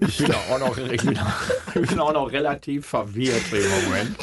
Ich 0.00 0.18
bin 0.18 0.32
auch 0.32 0.58
noch, 0.58 0.78
ich 0.78 1.02
bin, 1.02 1.18
ich 1.74 1.88
bin 1.88 2.00
auch 2.00 2.12
noch 2.12 2.32
relativ 2.32 2.86
verwirrt 2.86 3.52
im 3.52 3.84
Moment. 3.84 4.16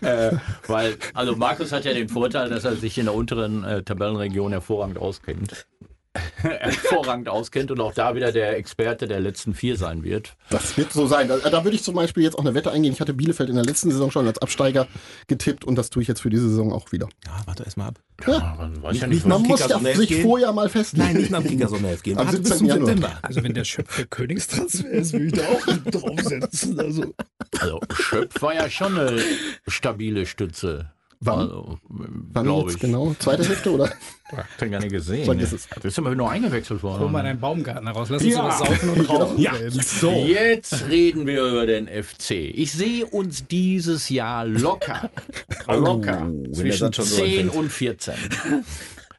Äh, 0.00 0.36
weil, 0.66 0.96
also 1.14 1.36
Markus 1.36 1.70
hat 1.72 1.84
ja 1.84 1.92
den 1.92 2.08
Vorteil, 2.08 2.48
dass 2.48 2.64
er 2.64 2.76
sich 2.76 2.98
in 2.98 3.04
der 3.04 3.14
unteren 3.14 3.62
äh, 3.62 3.82
Tabellenregion 3.82 4.52
hervorragend 4.52 4.98
auskennt. 4.98 5.66
hervorragend 6.36 7.28
auskennt 7.28 7.70
und 7.70 7.80
auch 7.80 7.94
da 7.94 8.14
wieder 8.14 8.32
der 8.32 8.56
Experte 8.58 9.06
der 9.08 9.20
letzten 9.20 9.54
vier 9.54 9.76
sein 9.76 10.02
wird. 10.02 10.36
Das 10.50 10.76
wird 10.76 10.92
so 10.92 11.06
sein. 11.06 11.28
Da, 11.28 11.38
da 11.38 11.64
würde 11.64 11.74
ich 11.76 11.82
zum 11.82 11.94
Beispiel 11.94 12.22
jetzt 12.22 12.34
auch 12.36 12.40
eine 12.44 12.54
Wette 12.54 12.70
eingehen. 12.70 12.92
Ich 12.92 13.00
hatte 13.00 13.14
Bielefeld 13.14 13.48
in 13.48 13.54
der 13.56 13.64
letzten 13.64 13.90
Saison 13.90 14.10
schon 14.10 14.26
als 14.26 14.38
Absteiger 14.38 14.88
getippt 15.26 15.64
und 15.64 15.76
das 15.76 15.88
tue 15.90 16.02
ich 16.02 16.08
jetzt 16.08 16.20
für 16.20 16.30
diese 16.30 16.48
Saison 16.48 16.72
auch 16.72 16.92
wieder. 16.92 17.08
Ja, 17.24 17.40
warte 17.46 17.64
erst 17.64 17.76
mal 17.76 17.88
ab. 17.88 17.98
Ja, 18.26 18.54
man 18.58 18.82
weiß 18.82 19.00
ja 19.00 19.06
nicht 19.06 19.24
nicht, 19.24 19.26
mal- 19.26 19.36
was, 19.36 19.40
Man 19.42 19.48
muss 19.48 19.60
ja 19.68 19.94
sich 19.96 20.08
gehen? 20.08 20.22
vorher 20.22 20.52
mal 20.52 20.68
festlegen. 20.68 21.06
Nein, 21.06 21.16
nicht 21.16 21.30
nach 21.30 21.40
dem 21.42 21.50
Kicker-Sommerheft 21.50 22.04
gehen. 22.04 22.18
Am 22.18 22.26
Warte 22.26 22.38
bis 22.38 22.48
17. 22.50 22.58
zum 22.58 22.66
Januar. 22.68 22.86
September. 22.88 23.18
Also 23.22 23.42
wenn 23.44 23.54
der 23.54 23.64
Schöpf 23.64 23.96
der 23.96 24.06
Königstransfer 24.06 24.88
ist, 24.90 25.12
würde 25.12 25.26
ich 25.26 25.32
da 25.32 25.42
auch 25.42 25.90
draufsetzen. 25.90 26.78
Also, 26.78 27.14
also 27.58 27.80
Schöpf 27.94 28.40
war 28.42 28.54
ja 28.54 28.68
schon 28.70 28.98
eine 28.98 29.20
stabile 29.66 30.26
Stütze. 30.26 30.90
Wann? 31.24 31.38
Also, 31.38 31.78
Wann 31.88 32.58
jetzt 32.64 32.74
ich. 32.74 32.80
genau? 32.80 33.14
Zweite 33.18 33.44
Hälfte 33.48 33.70
oder? 33.70 33.90
Hab 34.32 34.46
ich 34.62 34.70
gar 34.70 34.80
nicht 34.80 34.90
gesehen. 34.92 35.24
Vergiss 35.26 35.52
es. 35.52 35.68
Das 35.74 35.84
ist 35.84 35.98
immer 35.98 36.14
nur 36.14 36.30
eingewechselt 36.30 36.82
worden. 36.82 37.00
hol 37.02 37.10
mal 37.10 37.22
deinen 37.22 37.38
Baumgarten 37.38 37.86
raus. 37.86 38.08
Lass 38.10 38.22
uns 38.22 38.32
Ja. 38.34 38.40
über 38.40 38.50
Saufen 38.52 38.88
und 38.90 39.00
Rauchen 39.10 39.38
Ja, 39.40 39.52
so. 39.70 40.10
Jetzt 40.10 40.88
reden 40.88 41.26
wir 41.26 41.44
über 41.44 41.66
den 41.66 41.86
FC. 41.86 42.30
Ich 42.32 42.72
sehe 42.72 43.04
uns 43.06 43.46
dieses 43.46 44.08
Jahr 44.08 44.46
locker, 44.46 45.10
locker 45.68 46.26
der 46.30 46.52
zwischen 46.54 46.78
Satz 46.78 46.96
schon 46.96 47.04
so 47.04 47.16
10 47.16 47.24
anfängt. 47.50 47.54
und 47.54 47.68
14. 47.70 48.14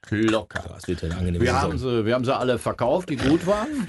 Locker. 0.10 0.64
Das 0.70 0.88
wird 0.88 1.02
ja 1.02 1.10
eine 1.10 1.18
angenehme 1.18 1.44
Wir 1.44 1.60
haben, 1.60 1.78
sie, 1.78 2.06
wir 2.06 2.14
haben 2.14 2.26
sie 2.26 2.36
alle 2.36 2.60
verkauft, 2.60 3.10
die 3.10 3.16
gut 3.16 3.46
waren. 3.48 3.88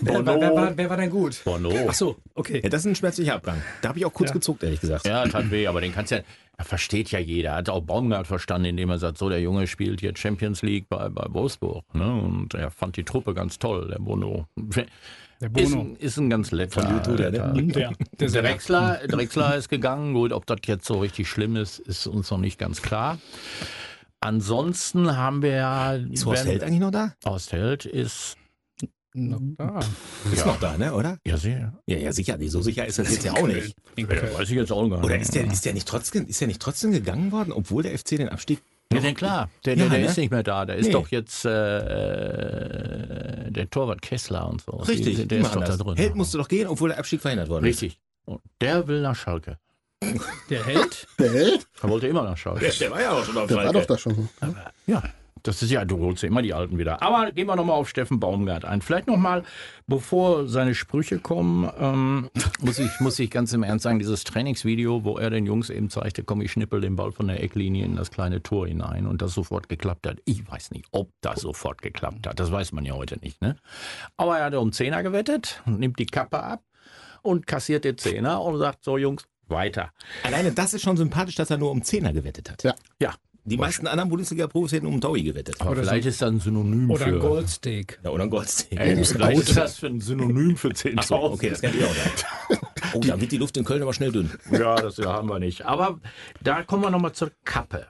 Wer, 0.00 0.24
wer, 0.26 0.40
wer, 0.40 0.54
war, 0.54 0.76
wer 0.76 0.90
war 0.90 0.96
denn 0.96 1.10
gut? 1.10 1.42
Bono. 1.44 1.70
Ach 1.88 1.94
so, 1.94 2.16
okay. 2.34 2.60
Ja, 2.62 2.68
das 2.68 2.80
ist 2.80 2.86
ein 2.86 2.94
schmerzlicher 2.94 3.34
Abgang. 3.34 3.62
Da 3.82 3.88
habe 3.90 3.98
ich 3.98 4.04
auch 4.04 4.12
kurz 4.12 4.30
Ja. 4.30 4.34
gezuckt, 4.34 4.62
ehrlich 4.62 4.80
gesagt. 4.80 5.06
Ja, 5.06 5.26
tat 5.26 5.50
weh, 5.50 5.66
aber 5.66 5.80
den 5.80 5.92
kannst 5.94 6.12
ja, 6.12 6.18
er 6.56 6.64
versteht 6.64 7.10
ja 7.10 7.18
jeder. 7.18 7.54
Hat 7.54 7.68
auch 7.68 7.82
Baumgart 7.82 8.26
verstanden, 8.26 8.66
indem 8.66 8.90
er 8.90 8.98
sagt, 8.98 9.18
so, 9.18 9.28
der 9.28 9.40
Junge 9.40 9.66
spielt 9.66 10.00
hier 10.00 10.12
Champions 10.16 10.62
League 10.62 10.88
bei, 10.88 11.08
bei 11.08 11.26
Wolfsburg. 11.28 11.84
Ne? 11.94 12.12
Und 12.12 12.54
er 12.54 12.70
fand 12.70 12.96
die 12.96 13.04
Truppe 13.04 13.34
ganz 13.34 13.58
toll, 13.58 13.88
der 13.90 13.98
Bono. 13.98 14.46
Der 15.40 15.50
Ist, 15.56 15.72
Bono. 15.72 15.80
ein- 15.82 15.96
ist 15.96 16.16
ein 16.16 16.30
ganz 16.30 16.52
letter. 16.52 16.80
Von 16.82 16.90
YouTube, 16.94 17.16
der, 17.16 17.30
ne? 17.52 17.62
Der, 17.64 17.92
der 18.18 18.28
Sänger. 18.28 18.48
Drexler, 18.48 19.00
Drexler 19.08 19.56
ist 19.56 19.68
gegangen. 19.68 20.14
Gut, 20.14 20.32
ob 20.32 20.46
das 20.46 20.58
jetzt 20.66 20.86
so 20.86 21.00
richtig 21.00 21.28
schlimm 21.28 21.56
ist, 21.56 21.80
ist 21.80 22.06
uns 22.06 22.30
noch 22.30 22.38
nicht 22.38 22.58
ganz 22.58 22.82
klar. 22.82 23.18
Ansonsten 24.24 25.16
haben 25.16 25.42
wir 25.42 25.50
ja. 25.50 25.92
Ist 25.94 26.24
Horst 26.24 26.46
Held 26.46 26.62
eigentlich 26.62 26.80
noch 26.80 26.90
da? 26.90 27.12
Horst 27.26 27.52
Held 27.52 27.84
ist. 27.84 28.36
Noch 29.16 29.38
da. 29.58 29.80
Ist 30.32 30.44
noch 30.46 30.58
da, 30.58 30.76
ne, 30.76 30.92
oder? 30.94 31.18
Ja, 31.26 31.36
sehr. 31.36 31.72
Ja, 31.86 31.98
ja, 31.98 32.12
sicher. 32.12 32.36
Nee, 32.36 32.48
so 32.48 32.62
sicher 32.62 32.84
ist 32.86 32.98
das 32.98 33.10
jetzt 33.12 33.24
ja 33.24 33.32
auch 33.34 33.46
nicht. 33.46 33.76
Ja, 33.96 34.08
weiß 34.08 34.50
ich 34.50 34.56
jetzt 34.56 34.72
auch 34.72 34.88
gar 34.88 34.96
nicht. 34.96 35.04
Oder 35.04 35.18
ist 35.18 35.34
der, 35.34 35.44
ist 35.44 35.64
der 35.64 35.74
nicht 35.74 35.86
trotzdem, 35.86 36.26
ist 36.26 36.40
der 36.40 36.48
nicht 36.48 36.60
trotzdem 36.60 36.90
gegangen 36.90 37.30
worden, 37.32 37.52
obwohl 37.52 37.82
der 37.84 37.96
FC 37.96 38.16
den 38.16 38.28
Abstieg 38.30 38.60
Ja, 38.92 38.98
denn 39.00 39.14
klar. 39.14 39.50
Der, 39.66 39.74
Ja, 39.74 39.82
der, 39.84 39.90
der 39.90 39.98
ne? 40.00 40.06
ist 40.06 40.16
nicht 40.16 40.30
mehr 40.32 40.42
da. 40.42 40.64
Der 40.64 40.76
ist 40.76 40.86
Nee. 40.86 40.92
doch 40.92 41.08
jetzt 41.08 41.44
äh, 41.44 43.50
der 43.50 43.70
Torwart 43.70 44.02
Kessler 44.02 44.48
und 44.48 44.62
so. 44.62 44.72
Richtig, 44.78 45.16
Die, 45.16 45.22
die 45.22 45.28
der 45.28 45.40
ist 45.40 45.54
doch 45.54 45.60
da 45.60 45.66
das. 45.66 45.78
drin. 45.78 45.96
Held 45.96 46.14
musste 46.16 46.38
doch 46.38 46.48
gehen, 46.48 46.66
obwohl 46.66 46.88
der 46.88 46.98
Abstieg 46.98 47.20
verhindert 47.20 47.48
worden 47.48 47.66
ist. 47.66 47.82
Richtig. 47.82 48.00
Und 48.24 48.40
der 48.60 48.88
will 48.88 49.02
nach 49.02 49.14
Schalke. 49.16 49.58
Der 50.50 50.64
Held? 50.64 51.06
Der 51.18 51.32
Held? 51.32 51.66
Er 51.82 51.88
wollte 51.88 52.06
immer 52.08 52.22
nach 52.22 52.36
Schalke. 52.36 52.68
Der 52.68 52.90
war 52.90 53.00
ja 53.00 53.12
auch 53.12 53.24
schon 53.24 53.36
auf 53.36 53.48
Der 53.48 53.56
war 53.56 53.72
doch 53.72 53.86
da 53.86 53.98
schon. 53.98 54.28
Ja, 54.86 55.02
das 55.44 55.62
ist 55.62 55.70
ja, 55.70 55.84
du 55.84 55.98
holst 55.98 56.22
ja 56.22 56.28
immer 56.28 56.40
die 56.40 56.54
Alten 56.54 56.78
wieder. 56.78 57.02
Aber 57.02 57.30
gehen 57.30 57.46
wir 57.46 57.54
nochmal 57.54 57.76
auf 57.76 57.88
Steffen 57.88 58.18
Baumgart 58.18 58.64
ein. 58.64 58.80
Vielleicht 58.80 59.06
nochmal, 59.06 59.44
bevor 59.86 60.48
seine 60.48 60.74
Sprüche 60.74 61.18
kommen, 61.18 61.70
ähm, 61.78 62.30
muss, 62.62 62.78
ich, 62.78 62.90
muss 63.00 63.18
ich 63.18 63.30
ganz 63.30 63.52
im 63.52 63.62
Ernst 63.62 63.82
sagen, 63.82 63.98
dieses 63.98 64.24
Trainingsvideo, 64.24 65.04
wo 65.04 65.18
er 65.18 65.28
den 65.28 65.44
Jungs 65.44 65.68
eben 65.68 65.90
zeigte, 65.90 66.24
komm, 66.24 66.40
ich 66.40 66.50
schnippel 66.50 66.80
den 66.80 66.96
Ball 66.96 67.12
von 67.12 67.28
der 67.28 67.42
Ecklinie 67.42 67.84
in 67.84 67.94
das 67.94 68.10
kleine 68.10 68.42
Tor 68.42 68.66
hinein 68.66 69.06
und 69.06 69.20
das 69.20 69.34
sofort 69.34 69.68
geklappt 69.68 70.06
hat. 70.06 70.16
Ich 70.24 70.50
weiß 70.50 70.70
nicht, 70.70 70.86
ob 70.92 71.10
das 71.20 71.42
sofort 71.42 71.82
geklappt 71.82 72.26
hat. 72.26 72.40
Das 72.40 72.50
weiß 72.50 72.72
man 72.72 72.86
ja 72.86 72.94
heute 72.94 73.18
nicht. 73.20 73.42
Ne? 73.42 73.56
Aber 74.16 74.38
er 74.38 74.46
hat 74.46 74.54
um 74.54 74.72
Zehner 74.72 75.02
gewettet, 75.02 75.62
nimmt 75.66 75.98
die 75.98 76.06
Kappe 76.06 76.42
ab 76.42 76.62
und 77.20 77.46
kassiert 77.46 77.84
den 77.84 77.98
Zehner 77.98 78.40
und 78.40 78.58
sagt 78.58 78.82
so, 78.82 78.96
Jungs, 78.96 79.24
weiter. 79.48 79.90
Alleine 80.22 80.52
das 80.52 80.74
ist 80.74 80.82
schon 80.82 80.96
sympathisch, 80.96 81.34
dass 81.34 81.50
er 81.50 81.58
nur 81.58 81.70
um 81.70 81.82
Zehner 81.82 82.12
gewettet 82.12 82.50
hat. 82.50 82.62
Ja. 82.62 82.74
Ja, 83.00 83.14
Die 83.44 83.56
meisten 83.58 83.86
anderen 83.86 84.08
Bundesliga-Profis 84.10 84.72
hätten 84.72 84.86
um 84.86 85.00
Taui 85.00 85.22
gewettet. 85.22 85.60
aber 85.60 85.76
vielleicht 85.76 86.06
ist 86.06 86.22
das 86.22 86.28
ein 86.28 86.40
Synonym 86.40 86.90
Oder 86.90 87.06
für... 87.06 87.12
ein 87.14 87.18
Goldsteak. 87.20 88.00
Ja, 88.02 88.10
oder 88.10 88.22
ein 88.24 88.30
Goldsteak. 88.30 88.80
Ey, 88.80 89.04
vielleicht 89.04 89.40
ist 89.42 89.56
das 89.56 89.76
für 89.78 89.86
ein 89.88 90.00
Synonym 90.00 90.56
für 90.56 90.68
10.000. 90.68 90.98
Achso, 90.98 91.16
okay, 91.32 91.50
das 91.50 91.60
kann 91.60 91.74
ich 91.76 91.84
auch 91.84 91.94
sagen. 91.94 92.60
Oh, 92.94 93.00
da 93.00 93.20
wird 93.20 93.32
die 93.32 93.38
Luft 93.38 93.56
in 93.56 93.64
Köln 93.64 93.82
aber 93.82 93.92
schnell 93.92 94.12
dünn. 94.12 94.30
Ja, 94.50 94.76
das 94.76 94.98
haben 94.98 95.28
wir 95.28 95.38
nicht. 95.40 95.62
Aber 95.66 96.00
da 96.42 96.62
kommen 96.62 96.82
wir 96.84 96.90
nochmal 96.90 97.12
zur 97.12 97.32
Kappe. 97.44 97.88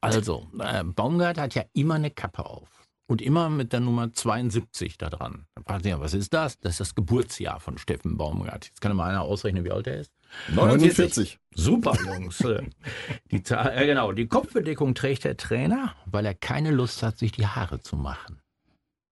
Also, 0.00 0.46
äh, 0.60 0.84
Baumgart 0.84 1.38
hat 1.38 1.54
ja 1.54 1.64
immer 1.72 1.94
eine 1.94 2.10
Kappe 2.10 2.44
auf. 2.46 2.68
Und 3.06 3.20
immer 3.20 3.50
mit 3.50 3.72
der 3.74 3.80
Nummer 3.80 4.12
72 4.12 4.96
da 4.96 5.10
dran. 5.10 5.46
Da 5.54 5.62
fragt 5.62 5.82
sich 5.82 5.90
ja, 5.90 6.00
was 6.00 6.14
ist 6.14 6.32
das? 6.32 6.58
Das 6.60 6.72
ist 6.72 6.80
das 6.80 6.94
Geburtsjahr 6.94 7.60
von 7.60 7.76
Steffen 7.78 8.16
Baumgart. 8.16 8.66
Jetzt 8.66 8.80
kann 8.80 8.94
mal 8.96 9.10
einer 9.10 9.22
ausrechnen, 9.22 9.64
wie 9.64 9.70
alt 9.72 9.86
er 9.86 10.00
ist. 10.00 10.12
49. 10.54 11.38
Super, 11.54 11.96
Jungs. 12.04 12.42
Die 13.30 13.42
Zahl, 13.42 13.72
äh, 13.76 13.86
genau, 13.86 14.12
die 14.12 14.26
Kopfbedeckung 14.26 14.94
trägt 14.94 15.24
der 15.24 15.36
Trainer, 15.36 15.94
weil 16.06 16.26
er 16.26 16.34
keine 16.34 16.70
Lust 16.70 17.02
hat, 17.02 17.18
sich 17.18 17.32
die 17.32 17.46
Haare 17.46 17.80
zu 17.80 17.96
machen. 17.96 18.40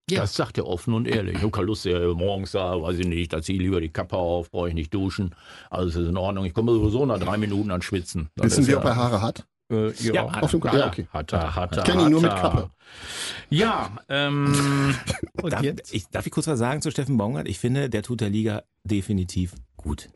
Das 0.08 0.34
sagt 0.34 0.58
er 0.58 0.66
offen 0.66 0.92
und 0.94 1.06
ehrlich. 1.08 1.36
Ich 1.36 1.40
habe 1.42 1.50
keine 1.52 1.66
Lust, 1.68 1.86
äh, 1.86 2.08
morgens 2.08 2.52
da, 2.52 2.82
weiß 2.82 2.98
ich 2.98 3.06
nicht, 3.06 3.32
da 3.32 3.40
ziehe 3.40 3.56
ich 3.56 3.62
lieber 3.62 3.80
die 3.80 3.88
Kappe 3.88 4.16
auf, 4.16 4.50
brauche 4.50 4.68
ich 4.68 4.74
nicht 4.74 4.92
duschen. 4.92 5.34
Alles 5.70 5.94
ist 5.96 6.06
in 6.08 6.16
Ordnung. 6.16 6.44
Ich 6.44 6.52
komme 6.52 6.72
sowieso 6.72 7.06
nach 7.06 7.18
drei 7.18 7.38
Minuten 7.38 7.70
an 7.70 7.80
Schwitzen. 7.80 8.28
Das 8.34 8.46
Wissen 8.46 8.66
wir, 8.66 8.74
ja- 8.74 8.78
ob 8.80 8.84
er 8.84 8.96
Haare 8.96 9.22
hat? 9.22 9.46
äh, 9.70 9.90
ja, 10.02 10.12
Ja, 10.14 10.32
hat, 10.32 10.42
hat, 10.42 10.52
ja, 10.64 10.72
er, 10.80 10.86
okay. 10.88 11.06
hat 11.12 11.32
er, 11.32 11.54
hat 11.56 11.72
er. 11.76 11.78
Ich 11.78 11.84
kenne 11.84 12.02
ihn 12.02 12.10
nur 12.10 12.20
mit 12.20 12.30
er. 12.30 12.36
Kappe. 12.40 12.70
Ja, 13.48 13.92
ähm, 14.10 14.94
Und 15.40 15.52
Darf 15.52 15.62
jetzt? 15.62 15.94
ich, 15.94 16.06
darf 16.08 16.26
ich 16.26 16.32
kurz 16.32 16.46
was 16.46 16.58
sagen 16.58 16.82
zu 16.82 16.90
Steffen 16.90 17.16
Baumgart? 17.16 17.48
Ich 17.48 17.58
finde, 17.58 17.88
der 17.88 18.02
tut 18.02 18.20
der 18.20 18.28
Liga 18.28 18.64
definitiv 18.84 19.54
gut. 19.76 20.10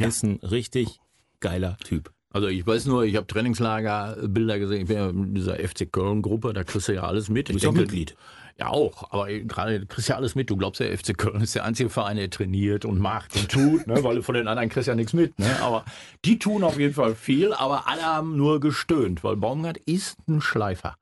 Ja. 0.00 0.08
Ist 0.08 0.22
ein 0.24 0.36
richtig 0.42 0.98
geiler 1.40 1.76
Typ. 1.84 2.10
Also 2.32 2.46
ich 2.48 2.66
weiß 2.66 2.86
nur, 2.86 3.04
ich 3.04 3.16
habe 3.16 3.26
Trainingslagerbilder 3.26 4.58
gesehen, 4.58 4.82
ich 4.82 4.86
bin 4.88 4.96
ja 4.96 5.08
in 5.08 5.34
dieser 5.34 5.56
FC 5.56 5.90
Köln-Gruppe, 5.90 6.52
da 6.52 6.62
kriegst 6.64 6.88
du 6.88 6.94
ja 6.94 7.02
alles 7.02 7.28
mit. 7.28 7.48
Du 7.48 7.52
Ich 7.52 7.56
bist 7.56 7.66
auch 7.66 7.70
denke- 7.70 7.82
Mitglied. 7.82 8.16
Ja 8.58 8.68
auch, 8.68 9.10
aber 9.10 9.28
gerade 9.32 9.80
du 9.80 9.86
kriegst 9.86 10.10
ja 10.10 10.16
alles 10.16 10.34
mit. 10.34 10.50
Du 10.50 10.56
glaubst 10.56 10.80
ja, 10.80 10.86
FC 10.94 11.16
Köln 11.16 11.40
ist 11.40 11.54
der 11.54 11.64
einzige 11.64 11.88
Verein, 11.88 12.18
der 12.18 12.28
trainiert 12.28 12.84
und 12.84 12.98
macht 13.00 13.34
und 13.34 13.48
tut, 13.50 13.86
ne? 13.86 14.04
weil 14.04 14.16
du 14.16 14.22
von 14.22 14.34
den 14.34 14.48
anderen 14.48 14.68
kriegst 14.68 14.86
ja 14.86 14.94
nichts 14.94 15.14
mit. 15.14 15.38
Ne? 15.38 15.46
Aber 15.62 15.84
die 16.26 16.38
tun 16.38 16.62
auf 16.62 16.78
jeden 16.78 16.92
Fall 16.92 17.14
viel, 17.14 17.54
aber 17.54 17.88
alle 17.88 18.02
haben 18.02 18.36
nur 18.36 18.60
gestöhnt, 18.60 19.24
weil 19.24 19.36
Baumgart 19.36 19.78
ist 19.78 20.18
ein 20.28 20.42
Schleifer. 20.42 20.96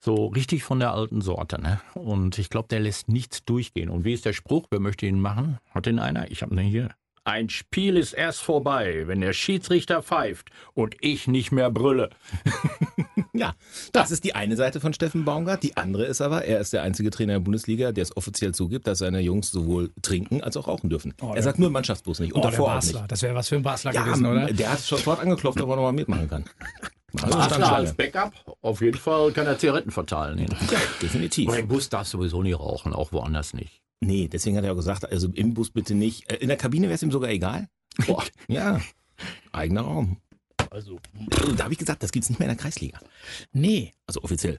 So 0.00 0.26
richtig 0.28 0.64
von 0.64 0.80
der 0.80 0.92
alten 0.94 1.20
Sorte. 1.20 1.60
Ne? 1.60 1.78
Und 1.94 2.38
ich 2.38 2.48
glaube, 2.48 2.68
der 2.68 2.80
lässt 2.80 3.08
nichts 3.08 3.44
durchgehen. 3.44 3.90
Und 3.90 4.04
wie 4.04 4.14
ist 4.14 4.24
der 4.24 4.32
Spruch? 4.32 4.66
Wer 4.70 4.80
möchte 4.80 5.04
ihn 5.06 5.20
machen? 5.20 5.58
Hat 5.70 5.84
den 5.86 5.98
einer? 5.98 6.30
Ich 6.30 6.40
habe 6.42 6.54
den 6.56 6.64
hier. 6.66 6.88
Ein 7.24 7.48
Spiel 7.48 7.96
ist 7.96 8.12
erst 8.12 8.42
vorbei, 8.42 9.04
wenn 9.06 9.20
der 9.22 9.32
Schiedsrichter 9.32 10.02
pfeift 10.02 10.50
und 10.74 10.94
ich 11.00 11.26
nicht 11.26 11.52
mehr 11.52 11.70
brülle. 11.70 12.10
Ja, 13.36 13.52
das 13.92 14.12
ist 14.12 14.22
die 14.22 14.36
eine 14.36 14.54
Seite 14.54 14.78
von 14.78 14.92
Steffen 14.94 15.24
Baumgart. 15.24 15.64
Die 15.64 15.76
andere 15.76 16.04
ist 16.04 16.20
aber, 16.20 16.44
er 16.44 16.60
ist 16.60 16.72
der 16.72 16.82
einzige 16.84 17.10
Trainer 17.10 17.32
der 17.32 17.40
Bundesliga, 17.40 17.90
der 17.90 18.02
es 18.02 18.16
offiziell 18.16 18.54
zugibt, 18.54 18.86
dass 18.86 18.98
seine 19.00 19.18
Jungs 19.18 19.50
sowohl 19.50 19.90
trinken 20.02 20.40
als 20.40 20.56
auch 20.56 20.68
rauchen 20.68 20.88
dürfen. 20.88 21.14
er 21.34 21.42
sagt 21.42 21.58
nur 21.58 21.68
Mannschaftsbus 21.70 22.20
nicht 22.20 22.32
und 22.32 22.38
Oh, 22.38 22.42
der 22.42 22.50
davor 22.52 22.68
auch 22.70 22.74
Basler. 22.74 23.00
nicht. 23.00 23.10
Das 23.12 23.22
wäre 23.22 23.34
was 23.34 23.48
für 23.48 23.56
ein 23.56 23.64
Basler 23.64 23.92
Ja, 23.92 24.04
gewesen, 24.04 24.26
oder? 24.26 24.46
der 24.52 24.70
hat 24.70 24.78
sofort 24.78 25.18
angeklopft, 25.18 25.60
ob 25.60 25.68
er 25.68 25.74
nochmal 25.74 25.92
mitmachen 25.92 26.28
kann. 26.30 26.44
Also 27.22 27.36
Basler 27.36 27.72
als 27.72 27.92
Backup, 27.94 28.32
auf 28.62 28.80
jeden 28.80 28.98
Fall 28.98 29.32
kann 29.32 29.46
er 29.48 29.58
Zigaretten 29.58 29.90
verteilen. 29.90 30.38
Ja, 30.38 30.78
definitiv. 31.02 31.48
Aber 31.48 31.58
im 31.58 31.66
Bus 31.66 31.88
darfst 31.88 32.14
du 32.14 32.18
sowieso 32.18 32.40
nie 32.40 32.52
rauchen, 32.52 32.92
auch 32.92 33.10
woanders 33.10 33.52
nicht. 33.52 33.80
Nee, 34.04 34.28
deswegen 34.28 34.56
hat 34.56 34.64
er 34.64 34.72
auch 34.72 34.76
gesagt, 34.76 35.10
also 35.10 35.28
im 35.34 35.54
Bus 35.54 35.70
bitte 35.70 35.94
nicht. 35.94 36.30
Äh, 36.30 36.36
In 36.36 36.48
der 36.48 36.56
Kabine 36.56 36.86
wäre 36.86 36.94
es 36.94 37.02
ihm 37.02 37.10
sogar 37.10 37.30
egal. 37.30 37.68
Boah, 38.06 38.24
ja, 38.48 38.80
eigener 39.52 39.82
Raum. 39.82 40.18
Also, 40.70 40.98
Da 41.56 41.64
habe 41.64 41.72
ich 41.72 41.78
gesagt, 41.78 42.02
das 42.02 42.10
gibt's 42.12 42.28
nicht 42.28 42.38
mehr 42.38 42.48
in 42.48 42.56
der 42.56 42.62
Kreisliga. 42.62 42.98
Nee. 43.52 43.92
Also 44.06 44.22
offiziell. 44.22 44.58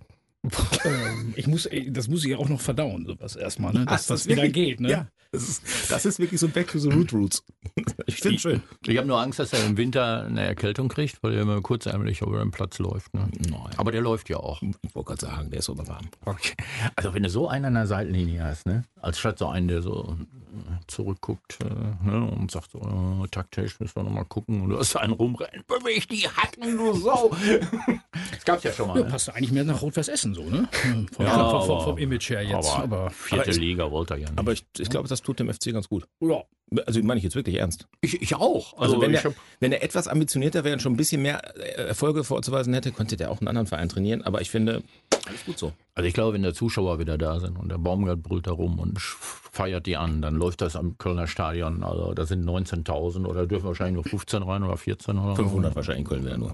Ich 1.36 1.48
muss, 1.48 1.66
ey, 1.66 1.92
das 1.92 2.08
muss 2.08 2.24
ich 2.24 2.32
ja 2.32 2.38
auch 2.38 2.50
noch 2.50 2.62
verdauen, 2.62 3.06
sowas 3.06 3.36
erstmal, 3.36 3.74
ne? 3.74 3.86
dass 3.86 4.04
Ach, 4.04 4.08
das 4.08 4.22
ist 4.22 4.28
wieder 4.30 4.44
wirklich- 4.44 4.54
geht. 4.54 4.80
Ne? 4.80 4.90
Ja, 4.92 5.08
das 5.32 5.50
ist, 5.50 5.64
das 5.92 6.06
ist 6.06 6.20
wirklich 6.20 6.40
so 6.40 6.46
ein 6.48 6.52
Back 6.54 6.72
to 6.72 6.80
the 6.80 6.90
Root 6.90 7.12
Roots. 7.14 7.44
Ich 8.08 8.18
finde 8.22 8.40
schön. 8.40 8.62
ich 8.86 8.98
habe 8.98 9.08
nur 9.08 9.20
Angst, 9.20 9.40
dass 9.40 9.52
er 9.52 9.66
im 9.66 9.76
Winter 9.76 10.24
eine 10.26 10.46
Erkältung 10.46 10.88
kriegt, 10.88 11.22
weil 11.24 11.34
er 11.34 11.42
immer 11.42 11.60
kurzärmlich 11.62 12.22
über 12.22 12.40
den 12.40 12.52
Platz 12.52 12.78
läuft. 12.80 13.14
Ne? 13.14 13.28
Nein. 13.50 13.60
Aber 13.78 13.92
der 13.92 14.02
läuft 14.02 14.30
ja 14.30 14.38
auch. 14.38 14.62
Ich 14.62 14.96
wollte 14.96 15.08
gerade 15.16 15.22
sagen, 15.26 15.50
der 15.50 15.60
ist 15.60 15.70
aber 15.70 15.86
warm. 15.88 16.06
Okay. 16.24 16.54
Also 16.96 17.14
wenn 17.14 17.24
du 17.24 17.30
so 17.30 17.50
einen 17.50 17.66
an 17.66 17.74
der 17.74 17.88
Seitenlinie 17.88 18.44
hast, 18.44 18.66
ne? 18.68 18.84
als 19.02 19.20
statt 19.20 19.40
so 19.40 19.48
einen, 19.48 19.68
der 19.68 19.82
so 19.82 20.16
äh, 20.20 20.62
zurückguckt 20.88 21.58
äh, 21.62 22.08
ne? 22.08 22.26
und 22.32 22.52
sagt 22.52 22.72
so, 22.72 22.80
äh, 22.80 23.28
taktisch 23.30 23.80
müssen 23.80 23.96
wir 23.96 24.04
nochmal 24.04 24.26
gucken 24.26 24.62
und 24.62 24.70
du 24.70 24.78
hast 24.80 24.96
einen 24.96 25.14
rumrennen, 25.14 25.64
beweg 25.68 26.08
die 26.08 26.28
Hacken, 26.30 26.78
du 26.78 26.94
Sau. 26.94 27.36
das 28.32 28.46
gab's 28.46 28.64
ja 28.64 28.72
schon 28.72 28.88
mal. 28.88 28.98
Ja, 29.00 29.04
Ne? 29.06 29.10
passt 29.10 29.30
eigentlich 29.30 29.52
mehr 29.52 29.64
nach 29.66 29.82
Rot-Weiß 29.82 30.08
Essen 30.08 30.34
so, 30.36 30.44
ne? 30.44 30.68
Vom, 31.14 31.26
Ja, 31.26 31.50
vom, 31.50 31.62
vom, 31.62 31.72
aber- 31.72 31.84
vom 31.84 31.98
Image 31.98 32.30
her 32.30 32.44
jetzt. 32.44 32.70
aber, 32.72 32.84
Aber, 32.84 33.10
vierte 33.10 33.44
aber 33.46 33.52
ich- 33.52 33.58
Liga 33.58 33.90
wollte 33.90 34.14
er 34.14 34.20
ja 34.20 34.30
nicht. 34.30 34.38
Aber 34.40 34.52
ich, 34.52 34.64
ich 34.78 34.90
glaube, 34.90 35.08
das 35.08 35.22
tut 35.24 35.40
dem 35.40 35.52
FC 35.52 35.72
ganz 35.72 35.90
gut. 35.90 36.06
ja. 36.20 36.44
Also 36.88 37.00
meine 37.04 37.20
ich 37.20 37.24
jetzt 37.24 37.36
wirklich 37.36 37.58
ernst. 37.58 37.88
ich, 38.02 38.20
ich 38.24 38.34
auch. 38.36 38.76
Also, 38.80 39.00
wenn, 39.00 39.14
ich 39.14 39.22
der, 39.22 39.30
hab- 39.32 39.38
wenn 39.60 39.72
er 39.72 39.84
etwas 39.84 40.08
ambitionierter 40.08 40.64
wäre 40.64 40.74
und 40.74 40.80
schon 40.82 40.94
ein 40.94 40.98
bisschen 40.98 41.22
mehr 41.22 41.38
Erfolge 41.78 42.24
vorzuweisen 42.24 42.74
hätte, 42.74 42.92
könnte 42.92 43.18
der 43.18 43.30
auch 43.30 43.40
einen 43.40 43.48
anderen 43.50 43.68
Verein 43.68 43.88
trainieren. 43.88 44.24
Aber 44.24 44.42
ich 44.42 44.50
finde, 44.50 44.82
alles 45.28 45.46
gut 45.46 45.60
so. 45.60 45.74
Also 45.94 46.08
ich 46.08 46.16
glaube, 46.16 46.34
wenn 46.34 46.42
der 46.42 46.56
Zuschauer 46.56 46.98
wieder 46.98 47.20
da 47.20 47.40
sind 47.40 47.60
und 47.60 47.70
der 47.70 47.78
Baumgart 47.78 48.24
brüllt 48.24 48.48
da 48.48 48.52
rum 48.52 48.80
und 48.80 49.00
feiert 49.56 49.86
die 49.86 49.96
an, 49.96 50.22
dann 50.22 50.36
läuft 50.36 50.60
das 50.60 50.76
am 50.76 50.98
Kölner 50.98 51.28
Stadion. 51.28 51.82
Also 51.84 52.14
da 52.14 52.26
sind 52.26 52.44
19.000 52.44 53.26
oder 53.26 53.48
dürfen 53.48 53.66
wahrscheinlich 53.66 53.96
nur 53.96 54.04
15 54.04 54.44
rein 54.44 54.64
oder 54.64 54.76
14 54.76 55.18
oder 55.18 55.36
so. 55.36 55.44
500 55.44 55.76
wahrscheinlich 55.76 56.02
in 56.02 56.08
Köln 56.08 56.26
wieder 56.26 56.38
nur. 56.38 56.54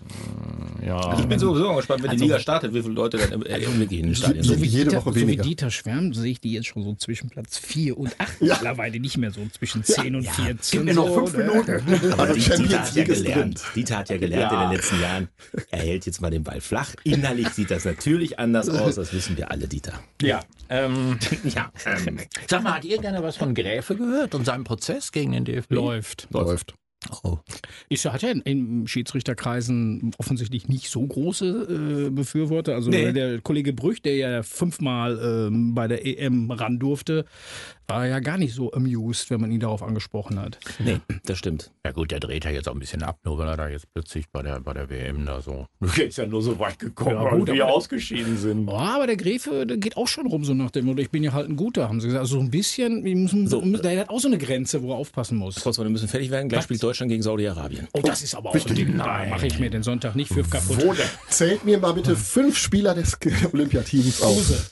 Ja. 0.85 1.17
Ich 1.17 1.25
bin 1.25 1.39
sowieso 1.39 1.73
gespannt, 1.75 2.03
wenn 2.03 2.11
die 2.11 2.17
Liga 2.17 2.39
startet, 2.39 2.73
wie 2.75 2.81
viele 2.81 2.93
Leute 2.93 3.17
dann 3.17 3.41
äh, 3.41 3.59
wirklich 3.79 3.99
in 3.99 4.05
den 4.07 4.15
Stadien 4.15 4.43
so 4.43 4.53
sind. 4.53 4.61
wie 4.61 4.67
jede 4.67 4.85
Dieter, 4.85 4.97
Woche 4.97 5.09
so 5.09 5.15
wie 5.15 5.21
weniger. 5.21 5.43
Dieter 5.43 5.71
schwärmt, 5.71 6.15
sehe 6.15 6.31
ich 6.31 6.41
die 6.41 6.53
jetzt 6.53 6.67
schon 6.67 6.83
so 6.83 6.93
zwischen 6.93 7.29
Platz 7.29 7.57
4 7.57 7.97
und 7.97 8.13
8 8.19 8.41
mittlerweile 8.41 8.99
nicht 8.99 9.17
mehr 9.17 9.31
so 9.31 9.41
zwischen 9.51 9.83
10 9.83 10.15
und 10.15 10.27
14. 10.27 10.85
mir 10.85 10.93
noch 10.93 11.07
so, 11.07 11.25
fünf 11.25 11.37
ne? 11.37 11.43
Minuten. 11.45 12.13
Aber 12.13 12.21
Also 12.23 12.33
die, 12.35 12.63
Dieter 12.63 12.81
hat 12.81 12.95
ja 12.95 13.03
gelernt. 13.03 13.63
Dieter 13.75 13.97
hat 13.97 14.09
ja 14.09 14.17
gelernt 14.17 14.53
in 14.53 14.59
den 14.59 14.71
letzten 14.73 15.01
Jahren. 15.01 15.27
Er 15.71 15.79
hält 15.79 16.05
jetzt 16.05 16.21
mal 16.21 16.29
den 16.29 16.43
Ball 16.43 16.61
flach. 16.61 16.93
Innerlich 17.03 17.49
sieht 17.49 17.71
das 17.71 17.83
natürlich 17.83 18.37
anders 18.37 18.69
aus. 18.69 18.95
Das 18.95 19.11
wissen 19.11 19.37
wir 19.37 19.49
alle, 19.49 19.67
Dieter. 19.67 19.93
Ja. 20.21 20.41
Ähm, 20.69 21.17
Ja. 21.43 21.71
ähm, 21.85 22.19
sag 22.47 22.63
mal, 22.63 22.75
hat 22.75 22.85
irgendeiner 22.91 23.23
was 23.23 23.37
von 23.37 23.53
Gräfe 23.55 23.95
gehört 23.95 24.35
und 24.35 24.45
seinem 24.45 24.63
Prozess 24.63 25.11
gegen 25.11 25.31
den 25.31 25.45
DFB? 25.45 25.71
Läuft. 25.73 26.27
Läuft. 26.31 26.75
Oh. 27.23 27.39
Ist 27.89 28.03
ja, 28.03 28.13
hat 28.13 28.21
ja 28.21 28.29
in, 28.29 28.41
in 28.41 28.87
Schiedsrichterkreisen 28.87 30.11
offensichtlich 30.19 30.67
nicht 30.67 30.89
so 30.91 31.05
große 31.05 32.05
äh, 32.07 32.09
Befürworter. 32.11 32.75
Also 32.75 32.91
Nee. 32.91 33.11
der 33.11 33.41
Kollege 33.41 33.73
Brüch, 33.73 34.03
der 34.03 34.15
ja 34.17 34.43
fünfmal 34.43 35.19
ähm, 35.47 35.73
bei 35.73 35.87
der 35.87 36.05
EM 36.05 36.51
ran 36.51 36.77
durfte, 36.77 37.25
war 37.87 38.07
ja 38.07 38.19
gar 38.19 38.37
nicht 38.37 38.53
so 38.53 38.71
amused, 38.71 39.29
wenn 39.29 39.41
man 39.41 39.51
ihn 39.51 39.59
darauf 39.59 39.83
angesprochen 39.83 40.39
hat. 40.39 40.59
Nee, 40.79 40.99
das 41.25 41.37
stimmt. 41.37 41.71
Ja 41.85 41.91
gut, 41.91 42.11
der 42.11 42.19
dreht 42.21 42.45
ja 42.45 42.51
jetzt 42.51 42.69
auch 42.69 42.73
ein 42.73 42.79
bisschen 42.79 43.03
ab, 43.03 43.17
nur 43.25 43.37
weil 43.37 43.47
er 43.49 43.57
da 43.57 43.67
jetzt 43.67 43.85
plötzlich 43.93 44.29
bei 44.31 44.41
der, 44.41 44.59
bei 44.61 44.73
der 44.73 44.89
WM 44.89 45.25
da 45.25 45.41
so... 45.41 45.65
Du 45.81 45.87
ist 46.01 46.17
ja 46.17 46.25
nur 46.25 46.41
so 46.41 46.57
weit 46.59 46.79
gekommen, 46.79 47.15
Ja, 47.17 47.23
weil 47.25 47.39
gut, 47.39 47.47
wir 47.51 47.63
aber- 47.65 47.73
ausgeschieden 47.73 48.37
sind. 48.37 48.67
Ja, 48.69 48.95
aber 48.95 49.07
der 49.07 49.17
Gräfe, 49.17 49.65
der 49.65 49.77
geht 49.77 49.97
auch 49.97 50.07
schon 50.07 50.27
rum, 50.27 50.45
so 50.45 50.53
nach 50.53 50.71
dem, 50.71 50.87
oder 50.89 51.01
ich 51.01 51.09
bin 51.09 51.23
ja 51.23 51.33
halt 51.33 51.49
ein 51.49 51.55
Guter, 51.57 51.89
haben 51.89 51.99
sie 51.99 52.07
gesagt. 52.07 52.21
Also 52.21 52.35
so 52.35 52.41
ein 52.41 52.49
bisschen, 52.51 53.03
wir 53.03 53.15
müssen, 53.15 53.47
So. 53.47 53.59
der 53.61 53.99
hat 54.01 54.09
auch 54.09 54.19
so 54.19 54.27
eine 54.29 54.37
Grenze, 54.37 54.81
wo 54.83 54.91
er 54.93 54.97
aufpassen 54.97 55.37
muss. 55.37 55.55
Trotzdem, 55.55 55.83
wir 55.85 55.89
müssen 55.91 56.07
fertig 56.07 56.31
werden. 56.31 56.47
Gleich 56.49 56.63
spielt 56.63 56.81
Deutschland 56.81 57.09
gegen 57.11 57.23
Saudi-Arabien. 57.23 57.87
Oh, 57.93 57.99
das 58.03 58.21
ist 58.23 58.35
aber 58.35 58.51
auch 58.51 58.55
ein 58.55 58.75
Ding. 58.75 58.97
Da 58.97 59.25
mache 59.29 59.47
ich 59.47 59.59
mir 59.59 59.69
den 59.69 59.83
Sonntag 59.83 60.15
nicht 60.15 60.31
für 60.33 60.43
kaputt. 60.43 60.77
Wo? 60.85 60.95
Zählt 61.29 61.65
mir 61.65 61.77
mal 61.79 61.93
bitte 61.93 62.15
fünf 62.15 62.57
Spieler 62.57 62.93
des 62.95 63.17
Olympiateams 63.51 64.21
auf. 64.21 64.35
Kruse, 64.35 64.65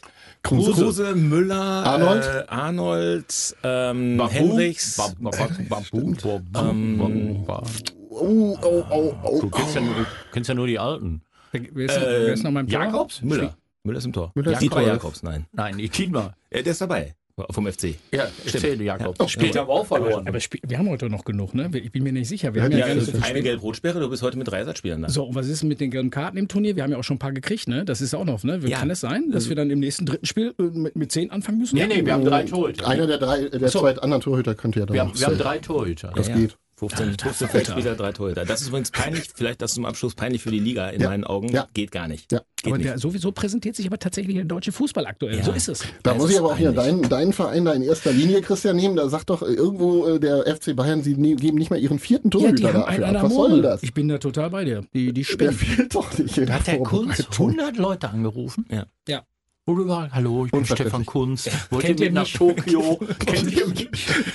Kruse 0.44 1.16
Müller, 1.16 1.56
Arnold? 1.86 2.24
äh, 2.24 2.44
Arnold 2.48 3.56
ähm, 3.64 4.18
Babu? 4.18 4.58
Ba- 4.98 5.12
ba- 5.20 5.32
Babu? 5.70 6.16
Babu? 6.16 6.70
Ähm, 6.70 7.44
Ba- 7.46 7.64
Oh, 8.12 8.58
oh, 8.64 8.84
oh, 8.90 9.14
oh. 9.24 9.42
Du 9.42 9.50
kennst 9.50 9.76
ja, 9.76 9.82
nur, 9.82 9.94
kennst 10.34 10.50
ja 10.50 10.54
nur 10.56 10.68
die 10.68 10.78
Alten. 10.80 11.22
Wer 11.52 11.62
ist, 11.86 12.02
wer 12.02 12.34
ist 12.34 12.44
noch 12.44 12.52
mein 12.52 12.68
Tor? 12.68 12.84
Jakobs? 12.84 13.22
Müller. 13.22 13.56
Müller 13.84 13.98
ist 14.00 14.06
im 14.06 14.14
Tor. 14.14 14.32
Müller 14.36 14.52
ist 14.54 14.62
Dietmar 14.62 14.82
im. 14.82 14.88
Jakobs, 14.90 15.24
nein. 15.24 15.46
Nein, 15.54 15.78
die 15.78 15.88
Tidmar. 15.90 16.36
Äh, 16.50 16.64
der 16.64 16.72
ist 16.72 16.82
dabei. 16.82 17.16
Vom 17.52 17.66
FC. 17.72 17.96
Ja, 18.12 18.28
erzähl 18.46 18.82
Jakobs. 18.82 19.32
Spielt 19.32 19.56
aber 19.58 19.74
auch 19.74 19.86
verloren. 19.88 20.28
Aber 20.28 20.40
spiel, 20.40 20.60
wir 20.68 20.78
haben 20.78 20.90
heute 20.90 21.10
noch 21.10 21.24
genug, 21.26 21.54
ne? 21.54 21.70
Ich 21.74 21.92
bin 21.92 22.04
mir 22.04 22.12
nicht 22.14 22.28
sicher. 22.28 22.54
Wir 22.54 22.60
Ja, 22.60 22.66
haben 22.66 22.72
ja, 22.74 22.78
ja, 22.80 22.88
gar 22.88 22.96
nicht 22.96 23.08
das 23.08 23.12
so 23.14 23.18
ist 23.18 23.26
viel 23.26 23.36
Eine. 23.36 23.44
Gelb-Rot-Sperre, 23.44 24.00
du 24.00 24.10
bist 24.10 24.24
heute 24.24 24.38
mit 24.38 24.48
drei 24.48 24.60
Ersatzspielern 24.60 25.02
da. 25.04 25.10
So, 25.10 25.24
und 25.26 25.36
was 25.36 25.48
ist 25.48 25.64
mit 25.64 25.80
den 25.80 25.92
gelben 25.92 26.10
Karten 26.10 26.38
im 26.38 26.48
Turnier? 26.48 26.76
Wir 26.76 26.84
haben 26.84 26.92
ja 26.92 26.98
auch 26.98 27.04
schon 27.04 27.16
ein 27.16 27.20
paar 27.20 27.32
gekriegt, 27.34 27.68
ne? 27.68 27.86
Das 27.86 28.02
ist 28.02 28.14
auch 28.14 28.26
noch, 28.26 28.44
ne? 28.44 28.60
Ja. 28.66 28.80
Kann 28.80 28.90
es 28.90 29.00
sein, 29.00 29.32
dass 29.32 29.50
wir 29.50 29.56
dann 29.56 29.70
im 29.70 29.80
nächsten 29.80 30.06
dritten 30.06 30.26
Spiel 30.26 30.54
äh, 30.60 30.64
mit, 30.64 30.96
mit 30.96 31.12
zehn 31.12 31.32
anfangen 31.32 31.60
müssen? 31.60 31.76
Nee, 31.76 31.88
nee, 31.88 32.06
wir 32.06 32.14
haben 32.14 32.26
drei 32.26 32.44
Torhüter. 32.44 32.88
Einer 32.88 33.08
der 33.08 33.18
drei, 33.18 33.44
der 33.50 33.70
So. 33.70 33.80
zwei 33.80 33.96
anderen 33.98 34.22
Torhüter 34.22 34.56
könnte 34.56 34.80
ja 34.80 34.86
dann 34.86 34.94
Wir 34.94 35.02
haben, 35.02 35.18
wir 35.20 35.28
haben 35.28 35.38
drei 35.38 35.58
Torhüter. 35.60 36.12
Das 36.16 36.28
Ja. 36.28 36.36
geht. 36.36 36.58
15, 36.80 37.10
Alter, 37.10 37.26
15 37.26 37.48
Alter. 37.48 37.60
Feldspieler, 37.60 37.96
drei 37.96 38.12
Torhüter. 38.14 38.46
Das 38.46 38.62
ist 38.62 38.70
übrigens 38.70 38.92
peinlich, 38.92 39.30
vielleicht 39.36 39.62
das 39.62 39.74
zum 39.74 39.86
Abschluss 39.86 40.16
peinlich 40.16 40.42
für 40.42 40.52
die 40.52 40.60
Liga 40.60 40.90
in 40.90 41.02
Ja. 41.02 41.10
meinen 41.10 41.24
Augen. 41.26 41.50
Ja. 41.50 41.68
Geht 41.74 41.92
gar 41.92 42.08
nicht. 42.08 42.32
Ja. 42.32 42.42
Geht 42.58 42.68
Aber 42.68 42.78
nicht. 42.78 42.90
der, 42.90 42.98
sowieso 42.98 43.32
präsentiert 43.32 43.76
sich 43.76 43.86
aber 43.86 44.00
tatsächlich 44.00 44.36
der 44.36 44.46
deutsche 44.46 44.72
Fußball 44.72 45.06
aktuell. 45.06 45.38
Ja. 45.38 45.44
So 45.44 45.52
ist 45.52 45.70
es. 45.70 45.80
Da 46.04 46.12
Das 46.14 46.18
muss 46.22 46.32
ich 46.32 46.40
aber 46.40 46.50
auch 46.54 46.58
hier 46.58 46.72
deinen, 46.72 47.04
deinen 47.08 47.34
Verein 47.34 47.66
da 47.66 47.74
in 47.74 47.82
erster 47.84 48.12
Linie, 48.12 48.42
Christian, 48.42 48.76
nehmen. 48.76 48.96
Da 48.96 49.08
sagt 49.10 49.30
doch 49.30 49.42
äh, 49.42 49.46
irgendwo 49.54 50.08
äh, 50.08 50.20
der 50.20 50.44
FC 50.56 50.76
Bayern, 50.76 51.04
sie 51.04 51.16
ne 51.16 51.36
geben 51.36 51.58
nicht 51.58 51.70
mal 51.70 51.80
ihren 51.80 52.00
vierten 52.00 52.28
Ja, 52.30 52.40
Torhüter 52.40 52.54
die 52.56 52.66
haben 52.66 52.74
dafür 52.82 53.06
einen 53.08 53.16
ab. 53.18 53.24
Was 53.26 53.34
soll 53.34 53.62
das? 53.62 53.84
Ich 53.84 53.94
bin 53.94 54.08
da 54.08 54.18
total 54.18 54.50
bei 54.50 54.66
dir. 54.66 54.84
Die, 54.94 55.14
die 55.14 55.24
Der 55.24 55.52
fehlt 55.54 55.96
doch 55.96 56.18
nicht 56.18 56.38
Da 56.38 56.54
hat 56.54 56.68
der 56.68 56.76
Vorbereitung. 56.78 57.50
100 57.50 57.78
Leute 57.78 58.10
angerufen. 58.10 58.66
Ja. 58.70 58.86
Ja. 59.08 59.24
Hallo, 59.70 60.46
ich 60.46 60.52
bin. 60.52 60.66
Stefan 60.66 61.06
Kunz. 61.06 61.48
Wollt 61.70 61.84
ihr 61.84 61.88
Kennt 61.90 62.00
ihr 62.00 62.06
mit 62.08 62.14
nach 62.16 62.24
mich? 62.24 62.34
Tokio? 62.34 62.98
Kennt 63.26 63.52
ihr 63.52 63.68
mich? 63.68 63.88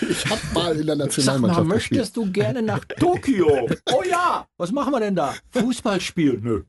Ich 0.08 0.30
hab 0.30 0.38
mal 0.54 0.78
in 0.78 0.86
der 0.86 0.94
Sag 0.94 0.98
mal, 0.98 1.04
Nationalmannschaft 1.06 1.68
gespielt. 1.70 1.98
möchtest 1.98 2.16
du 2.16 2.30
gerne 2.30 2.62
nach 2.62 2.84
Tokio? 2.84 3.68
Oh 3.92 4.02
ja, 4.08 4.46
was 4.58 4.70
machen 4.70 4.92
wir 4.92 5.00
denn 5.00 5.16
da? 5.16 5.34
Fußball 5.50 6.00
spielen? 6.00 6.40
Nö. 6.44 6.62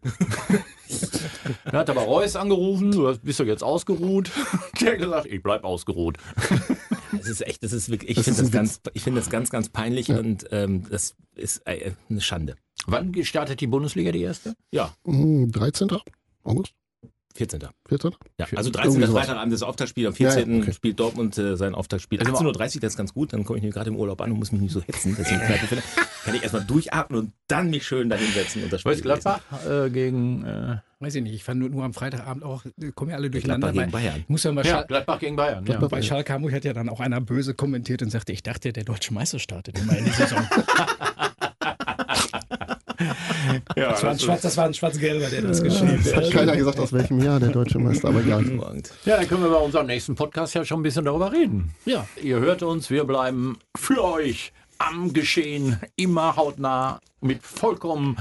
Da 1.65 1.71
hat 1.79 1.89
aber 1.91 2.01
Reus 2.01 2.35
angerufen, 2.35 2.91
du 2.91 3.15
bist 3.19 3.39
doch 3.39 3.45
jetzt 3.45 3.63
ausgeruht. 3.63 4.31
Der 4.81 4.93
hat 4.93 4.99
gesagt, 4.99 5.25
ich 5.27 5.43
bleib 5.43 5.63
ausgeruht. 5.63 6.17
Das 7.11 7.27
ist 7.27 7.45
echt, 7.45 7.63
das 7.63 7.71
ist 7.71 7.89
wirklich, 7.89 8.09
ich 8.11 8.15
Das 8.17 8.25
finde 8.25 8.41
das, 8.41 8.51
ganz, 8.51 8.81
ich 8.93 9.03
finde 9.03 9.19
das 9.21 9.29
ganz, 9.29 9.51
ganz 9.51 9.69
peinlich 9.69 10.09
und 10.09 10.45
ähm, 10.51 10.83
das 10.89 11.15
ist 11.35 11.61
äh, 11.65 11.91
eine 12.09 12.21
Schande. 12.21 12.55
Wann 12.87 13.13
startet 13.23 13.61
die 13.61 13.67
Bundesliga, 13.67 14.11
die 14.11 14.21
erste? 14.23 14.55
Ja, 14.71 14.93
Hm, 15.05 15.51
13. 15.51 15.89
August? 16.43 16.73
14. 17.35 17.59
14. 17.87 18.11
Ja, 18.39 18.47
also 18.55 18.69
13. 18.69 18.85
Irgendwie 18.85 19.01
das 19.01 19.09
sowas. 19.09 19.25
Freitagabend 19.25 19.53
das 19.53 19.61
Auftaktspiel, 19.61 20.07
am 20.07 20.13
Ja, 20.13 20.29
ja, 20.29 20.35
14. 20.35 20.61
okay. 20.61 20.73
spielt 20.73 20.99
Dortmund 20.99 21.37
äh, 21.37 21.57
sein 21.57 21.75
Auftaktspiel. 21.75 22.19
Also 22.19 22.31
18.30 22.31 22.45
Uhr, 22.45 22.53
das 22.53 22.93
ist 22.93 22.97
ganz 22.97 23.13
gut, 23.13 23.33
dann 23.33 23.43
komme 23.43 23.59
ich 23.59 23.63
mir 23.63 23.71
gerade 23.71 23.89
im 23.89 23.97
Urlaub 23.97 24.21
an 24.21 24.31
und 24.31 24.39
muss 24.39 24.51
mich 24.51 24.61
nicht 24.61 24.71
so 24.71 24.81
hetzen. 24.81 25.15
Deswegen 25.17 25.41
kann 26.23 26.35
ich 26.35 26.41
erstmal 26.41 26.63
durchatmen 26.63 27.19
und 27.19 27.31
dann 27.47 27.69
mich 27.69 27.85
schön 27.85 28.09
dahinsetzen 28.09 28.63
und 28.63 28.71
das 28.71 28.81
Spiel 28.81 28.93
Weiß 28.93 29.01
Gladbach 29.01 29.41
äh, 29.69 29.89
gegen, 29.89 30.45
äh, 30.45 30.77
Weiß 30.99 31.13
ich 31.13 31.23
nicht. 31.23 31.33
Ich 31.33 31.43
fand 31.43 31.59
nur, 31.59 31.69
nur 31.69 31.83
am 31.83 31.93
Freitagabend 31.93 32.43
auch, 32.43 32.63
äh, 32.65 32.91
kommen 32.93 33.11
ja 33.11 33.17
alle 33.17 33.29
durcheinander. 33.29 33.71
Gladbach 33.71 33.81
gegen 33.81 33.91
Bayern. 33.91 34.25
Muss 34.27 34.43
ja 34.43 34.51
mal 34.53 34.65
ja, 34.65 34.83
Gladbach 34.83 35.19
gegen 35.19 35.35
Bayern. 35.35 35.65
Ja. 35.65 35.77
bei 35.79 36.01
Schalke 36.01 36.31
Hamburg 36.31 36.53
hat 36.53 36.63
ja 36.63 36.73
dann 36.73 36.87
auch 36.87 37.01
einer 37.01 37.19
böse 37.19 37.53
kommentiert 37.53 38.01
und 38.01 38.11
sagte, 38.11 38.31
ich 38.31 38.43
dachte, 38.43 38.71
der 38.71 38.85
deutsche 38.85 39.13
Meister 39.13 39.37
startet 39.37 39.77
immer 39.77 39.97
in 39.97 40.05
die 40.05 40.11
Saison. 40.11 40.39
Ja, 43.75 43.89
Das 43.91 44.03
war 44.03 44.11
ein, 44.11 44.19
Schwarz, 44.19 44.41
das 44.41 44.57
war 44.57 44.65
ein 44.65 44.73
Schwarz-Gelber, 44.73 45.27
der 45.29 45.41
das 45.41 45.61
geschrieben 45.61 45.99
Es 46.03 46.15
hat 46.15 46.25
hat. 46.25 46.31
keiner 46.31 46.55
gesagt, 46.55 46.79
aus 46.79 46.93
welchem 46.93 47.19
Jahr 47.23 47.39
der 47.39 47.49
deutsche 47.49 47.79
Meister, 47.79 48.09
aber 48.09 48.21
egal. 48.21 48.43
Ja, 49.05 49.17
dann 49.17 49.27
können 49.27 49.43
wir 49.43 49.49
bei 49.49 49.57
unserem 49.57 49.87
nächsten 49.87 50.15
Podcast 50.15 50.53
ja 50.53 50.63
schon 50.65 50.79
ein 50.79 50.83
bisschen 50.83 51.05
darüber 51.05 51.31
reden. 51.31 51.71
Ja. 51.85 52.07
Ihr 52.21 52.39
hört 52.39 52.63
uns, 52.63 52.89
wir 52.89 53.03
bleiben 53.03 53.57
für 53.77 54.03
euch 54.03 54.51
am 54.77 55.13
Geschehen, 55.13 55.79
immer 55.95 56.35
hautnah, 56.35 56.99
mit 57.21 57.41
vollkommen 57.43 58.17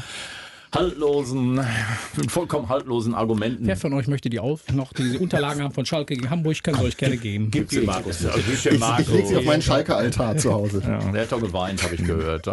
haltlosen, 0.75 1.61
mit 2.17 2.31
vollkommen 2.31 2.69
haltlosen 2.69 3.15
Argumenten. 3.15 3.67
Wer 3.67 3.77
von 3.77 3.93
euch 3.93 4.09
möchte 4.09 4.29
die 4.29 4.41
auf, 4.41 4.61
noch 4.73 4.93
diese 4.93 5.19
Unterlagen 5.21 5.63
haben 5.63 5.73
von 5.73 5.87
Schalke 5.87 6.15
gegen 6.17 6.31
Hamburg, 6.31 6.63
kann 6.63 6.75
sie 6.75 6.83
euch 6.83 6.97
gerne 6.97 7.17
geben. 7.17 7.51
Gibt's 7.51 7.75
den 7.75 7.87
Markus. 7.87 8.23
Ja, 8.23 8.31
Ich, 8.37 8.67
ich 8.67 9.09
leg 9.09 9.27
sie 9.27 9.37
auf 9.37 9.45
meinen 9.45 9.63
Schalke-Altar 9.63 10.37
zu 10.37 10.53
Hause. 10.53 10.83
Ja, 10.85 10.99
der 11.13 11.23
hat 11.23 11.33
doch 11.33 11.41
geweint, 11.41 11.83
habe 11.83 11.95
ich 11.95 12.05
gehört. 12.05 12.47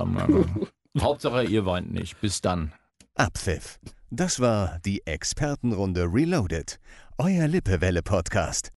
Hauptsache, 1.00 1.44
ihr 1.46 1.66
weint 1.66 1.92
nicht. 1.92 2.20
Bis 2.22 2.42
dann. 2.42 2.74
Abpfiff. 3.16 3.80
Das 4.10 4.40
war 4.40 4.80
die 4.86 5.06
Expertenrunde 5.06 6.06
Reloaded. 6.12 6.80
Euer 7.18 7.48
Lippewelle-Podcast. 7.48 8.72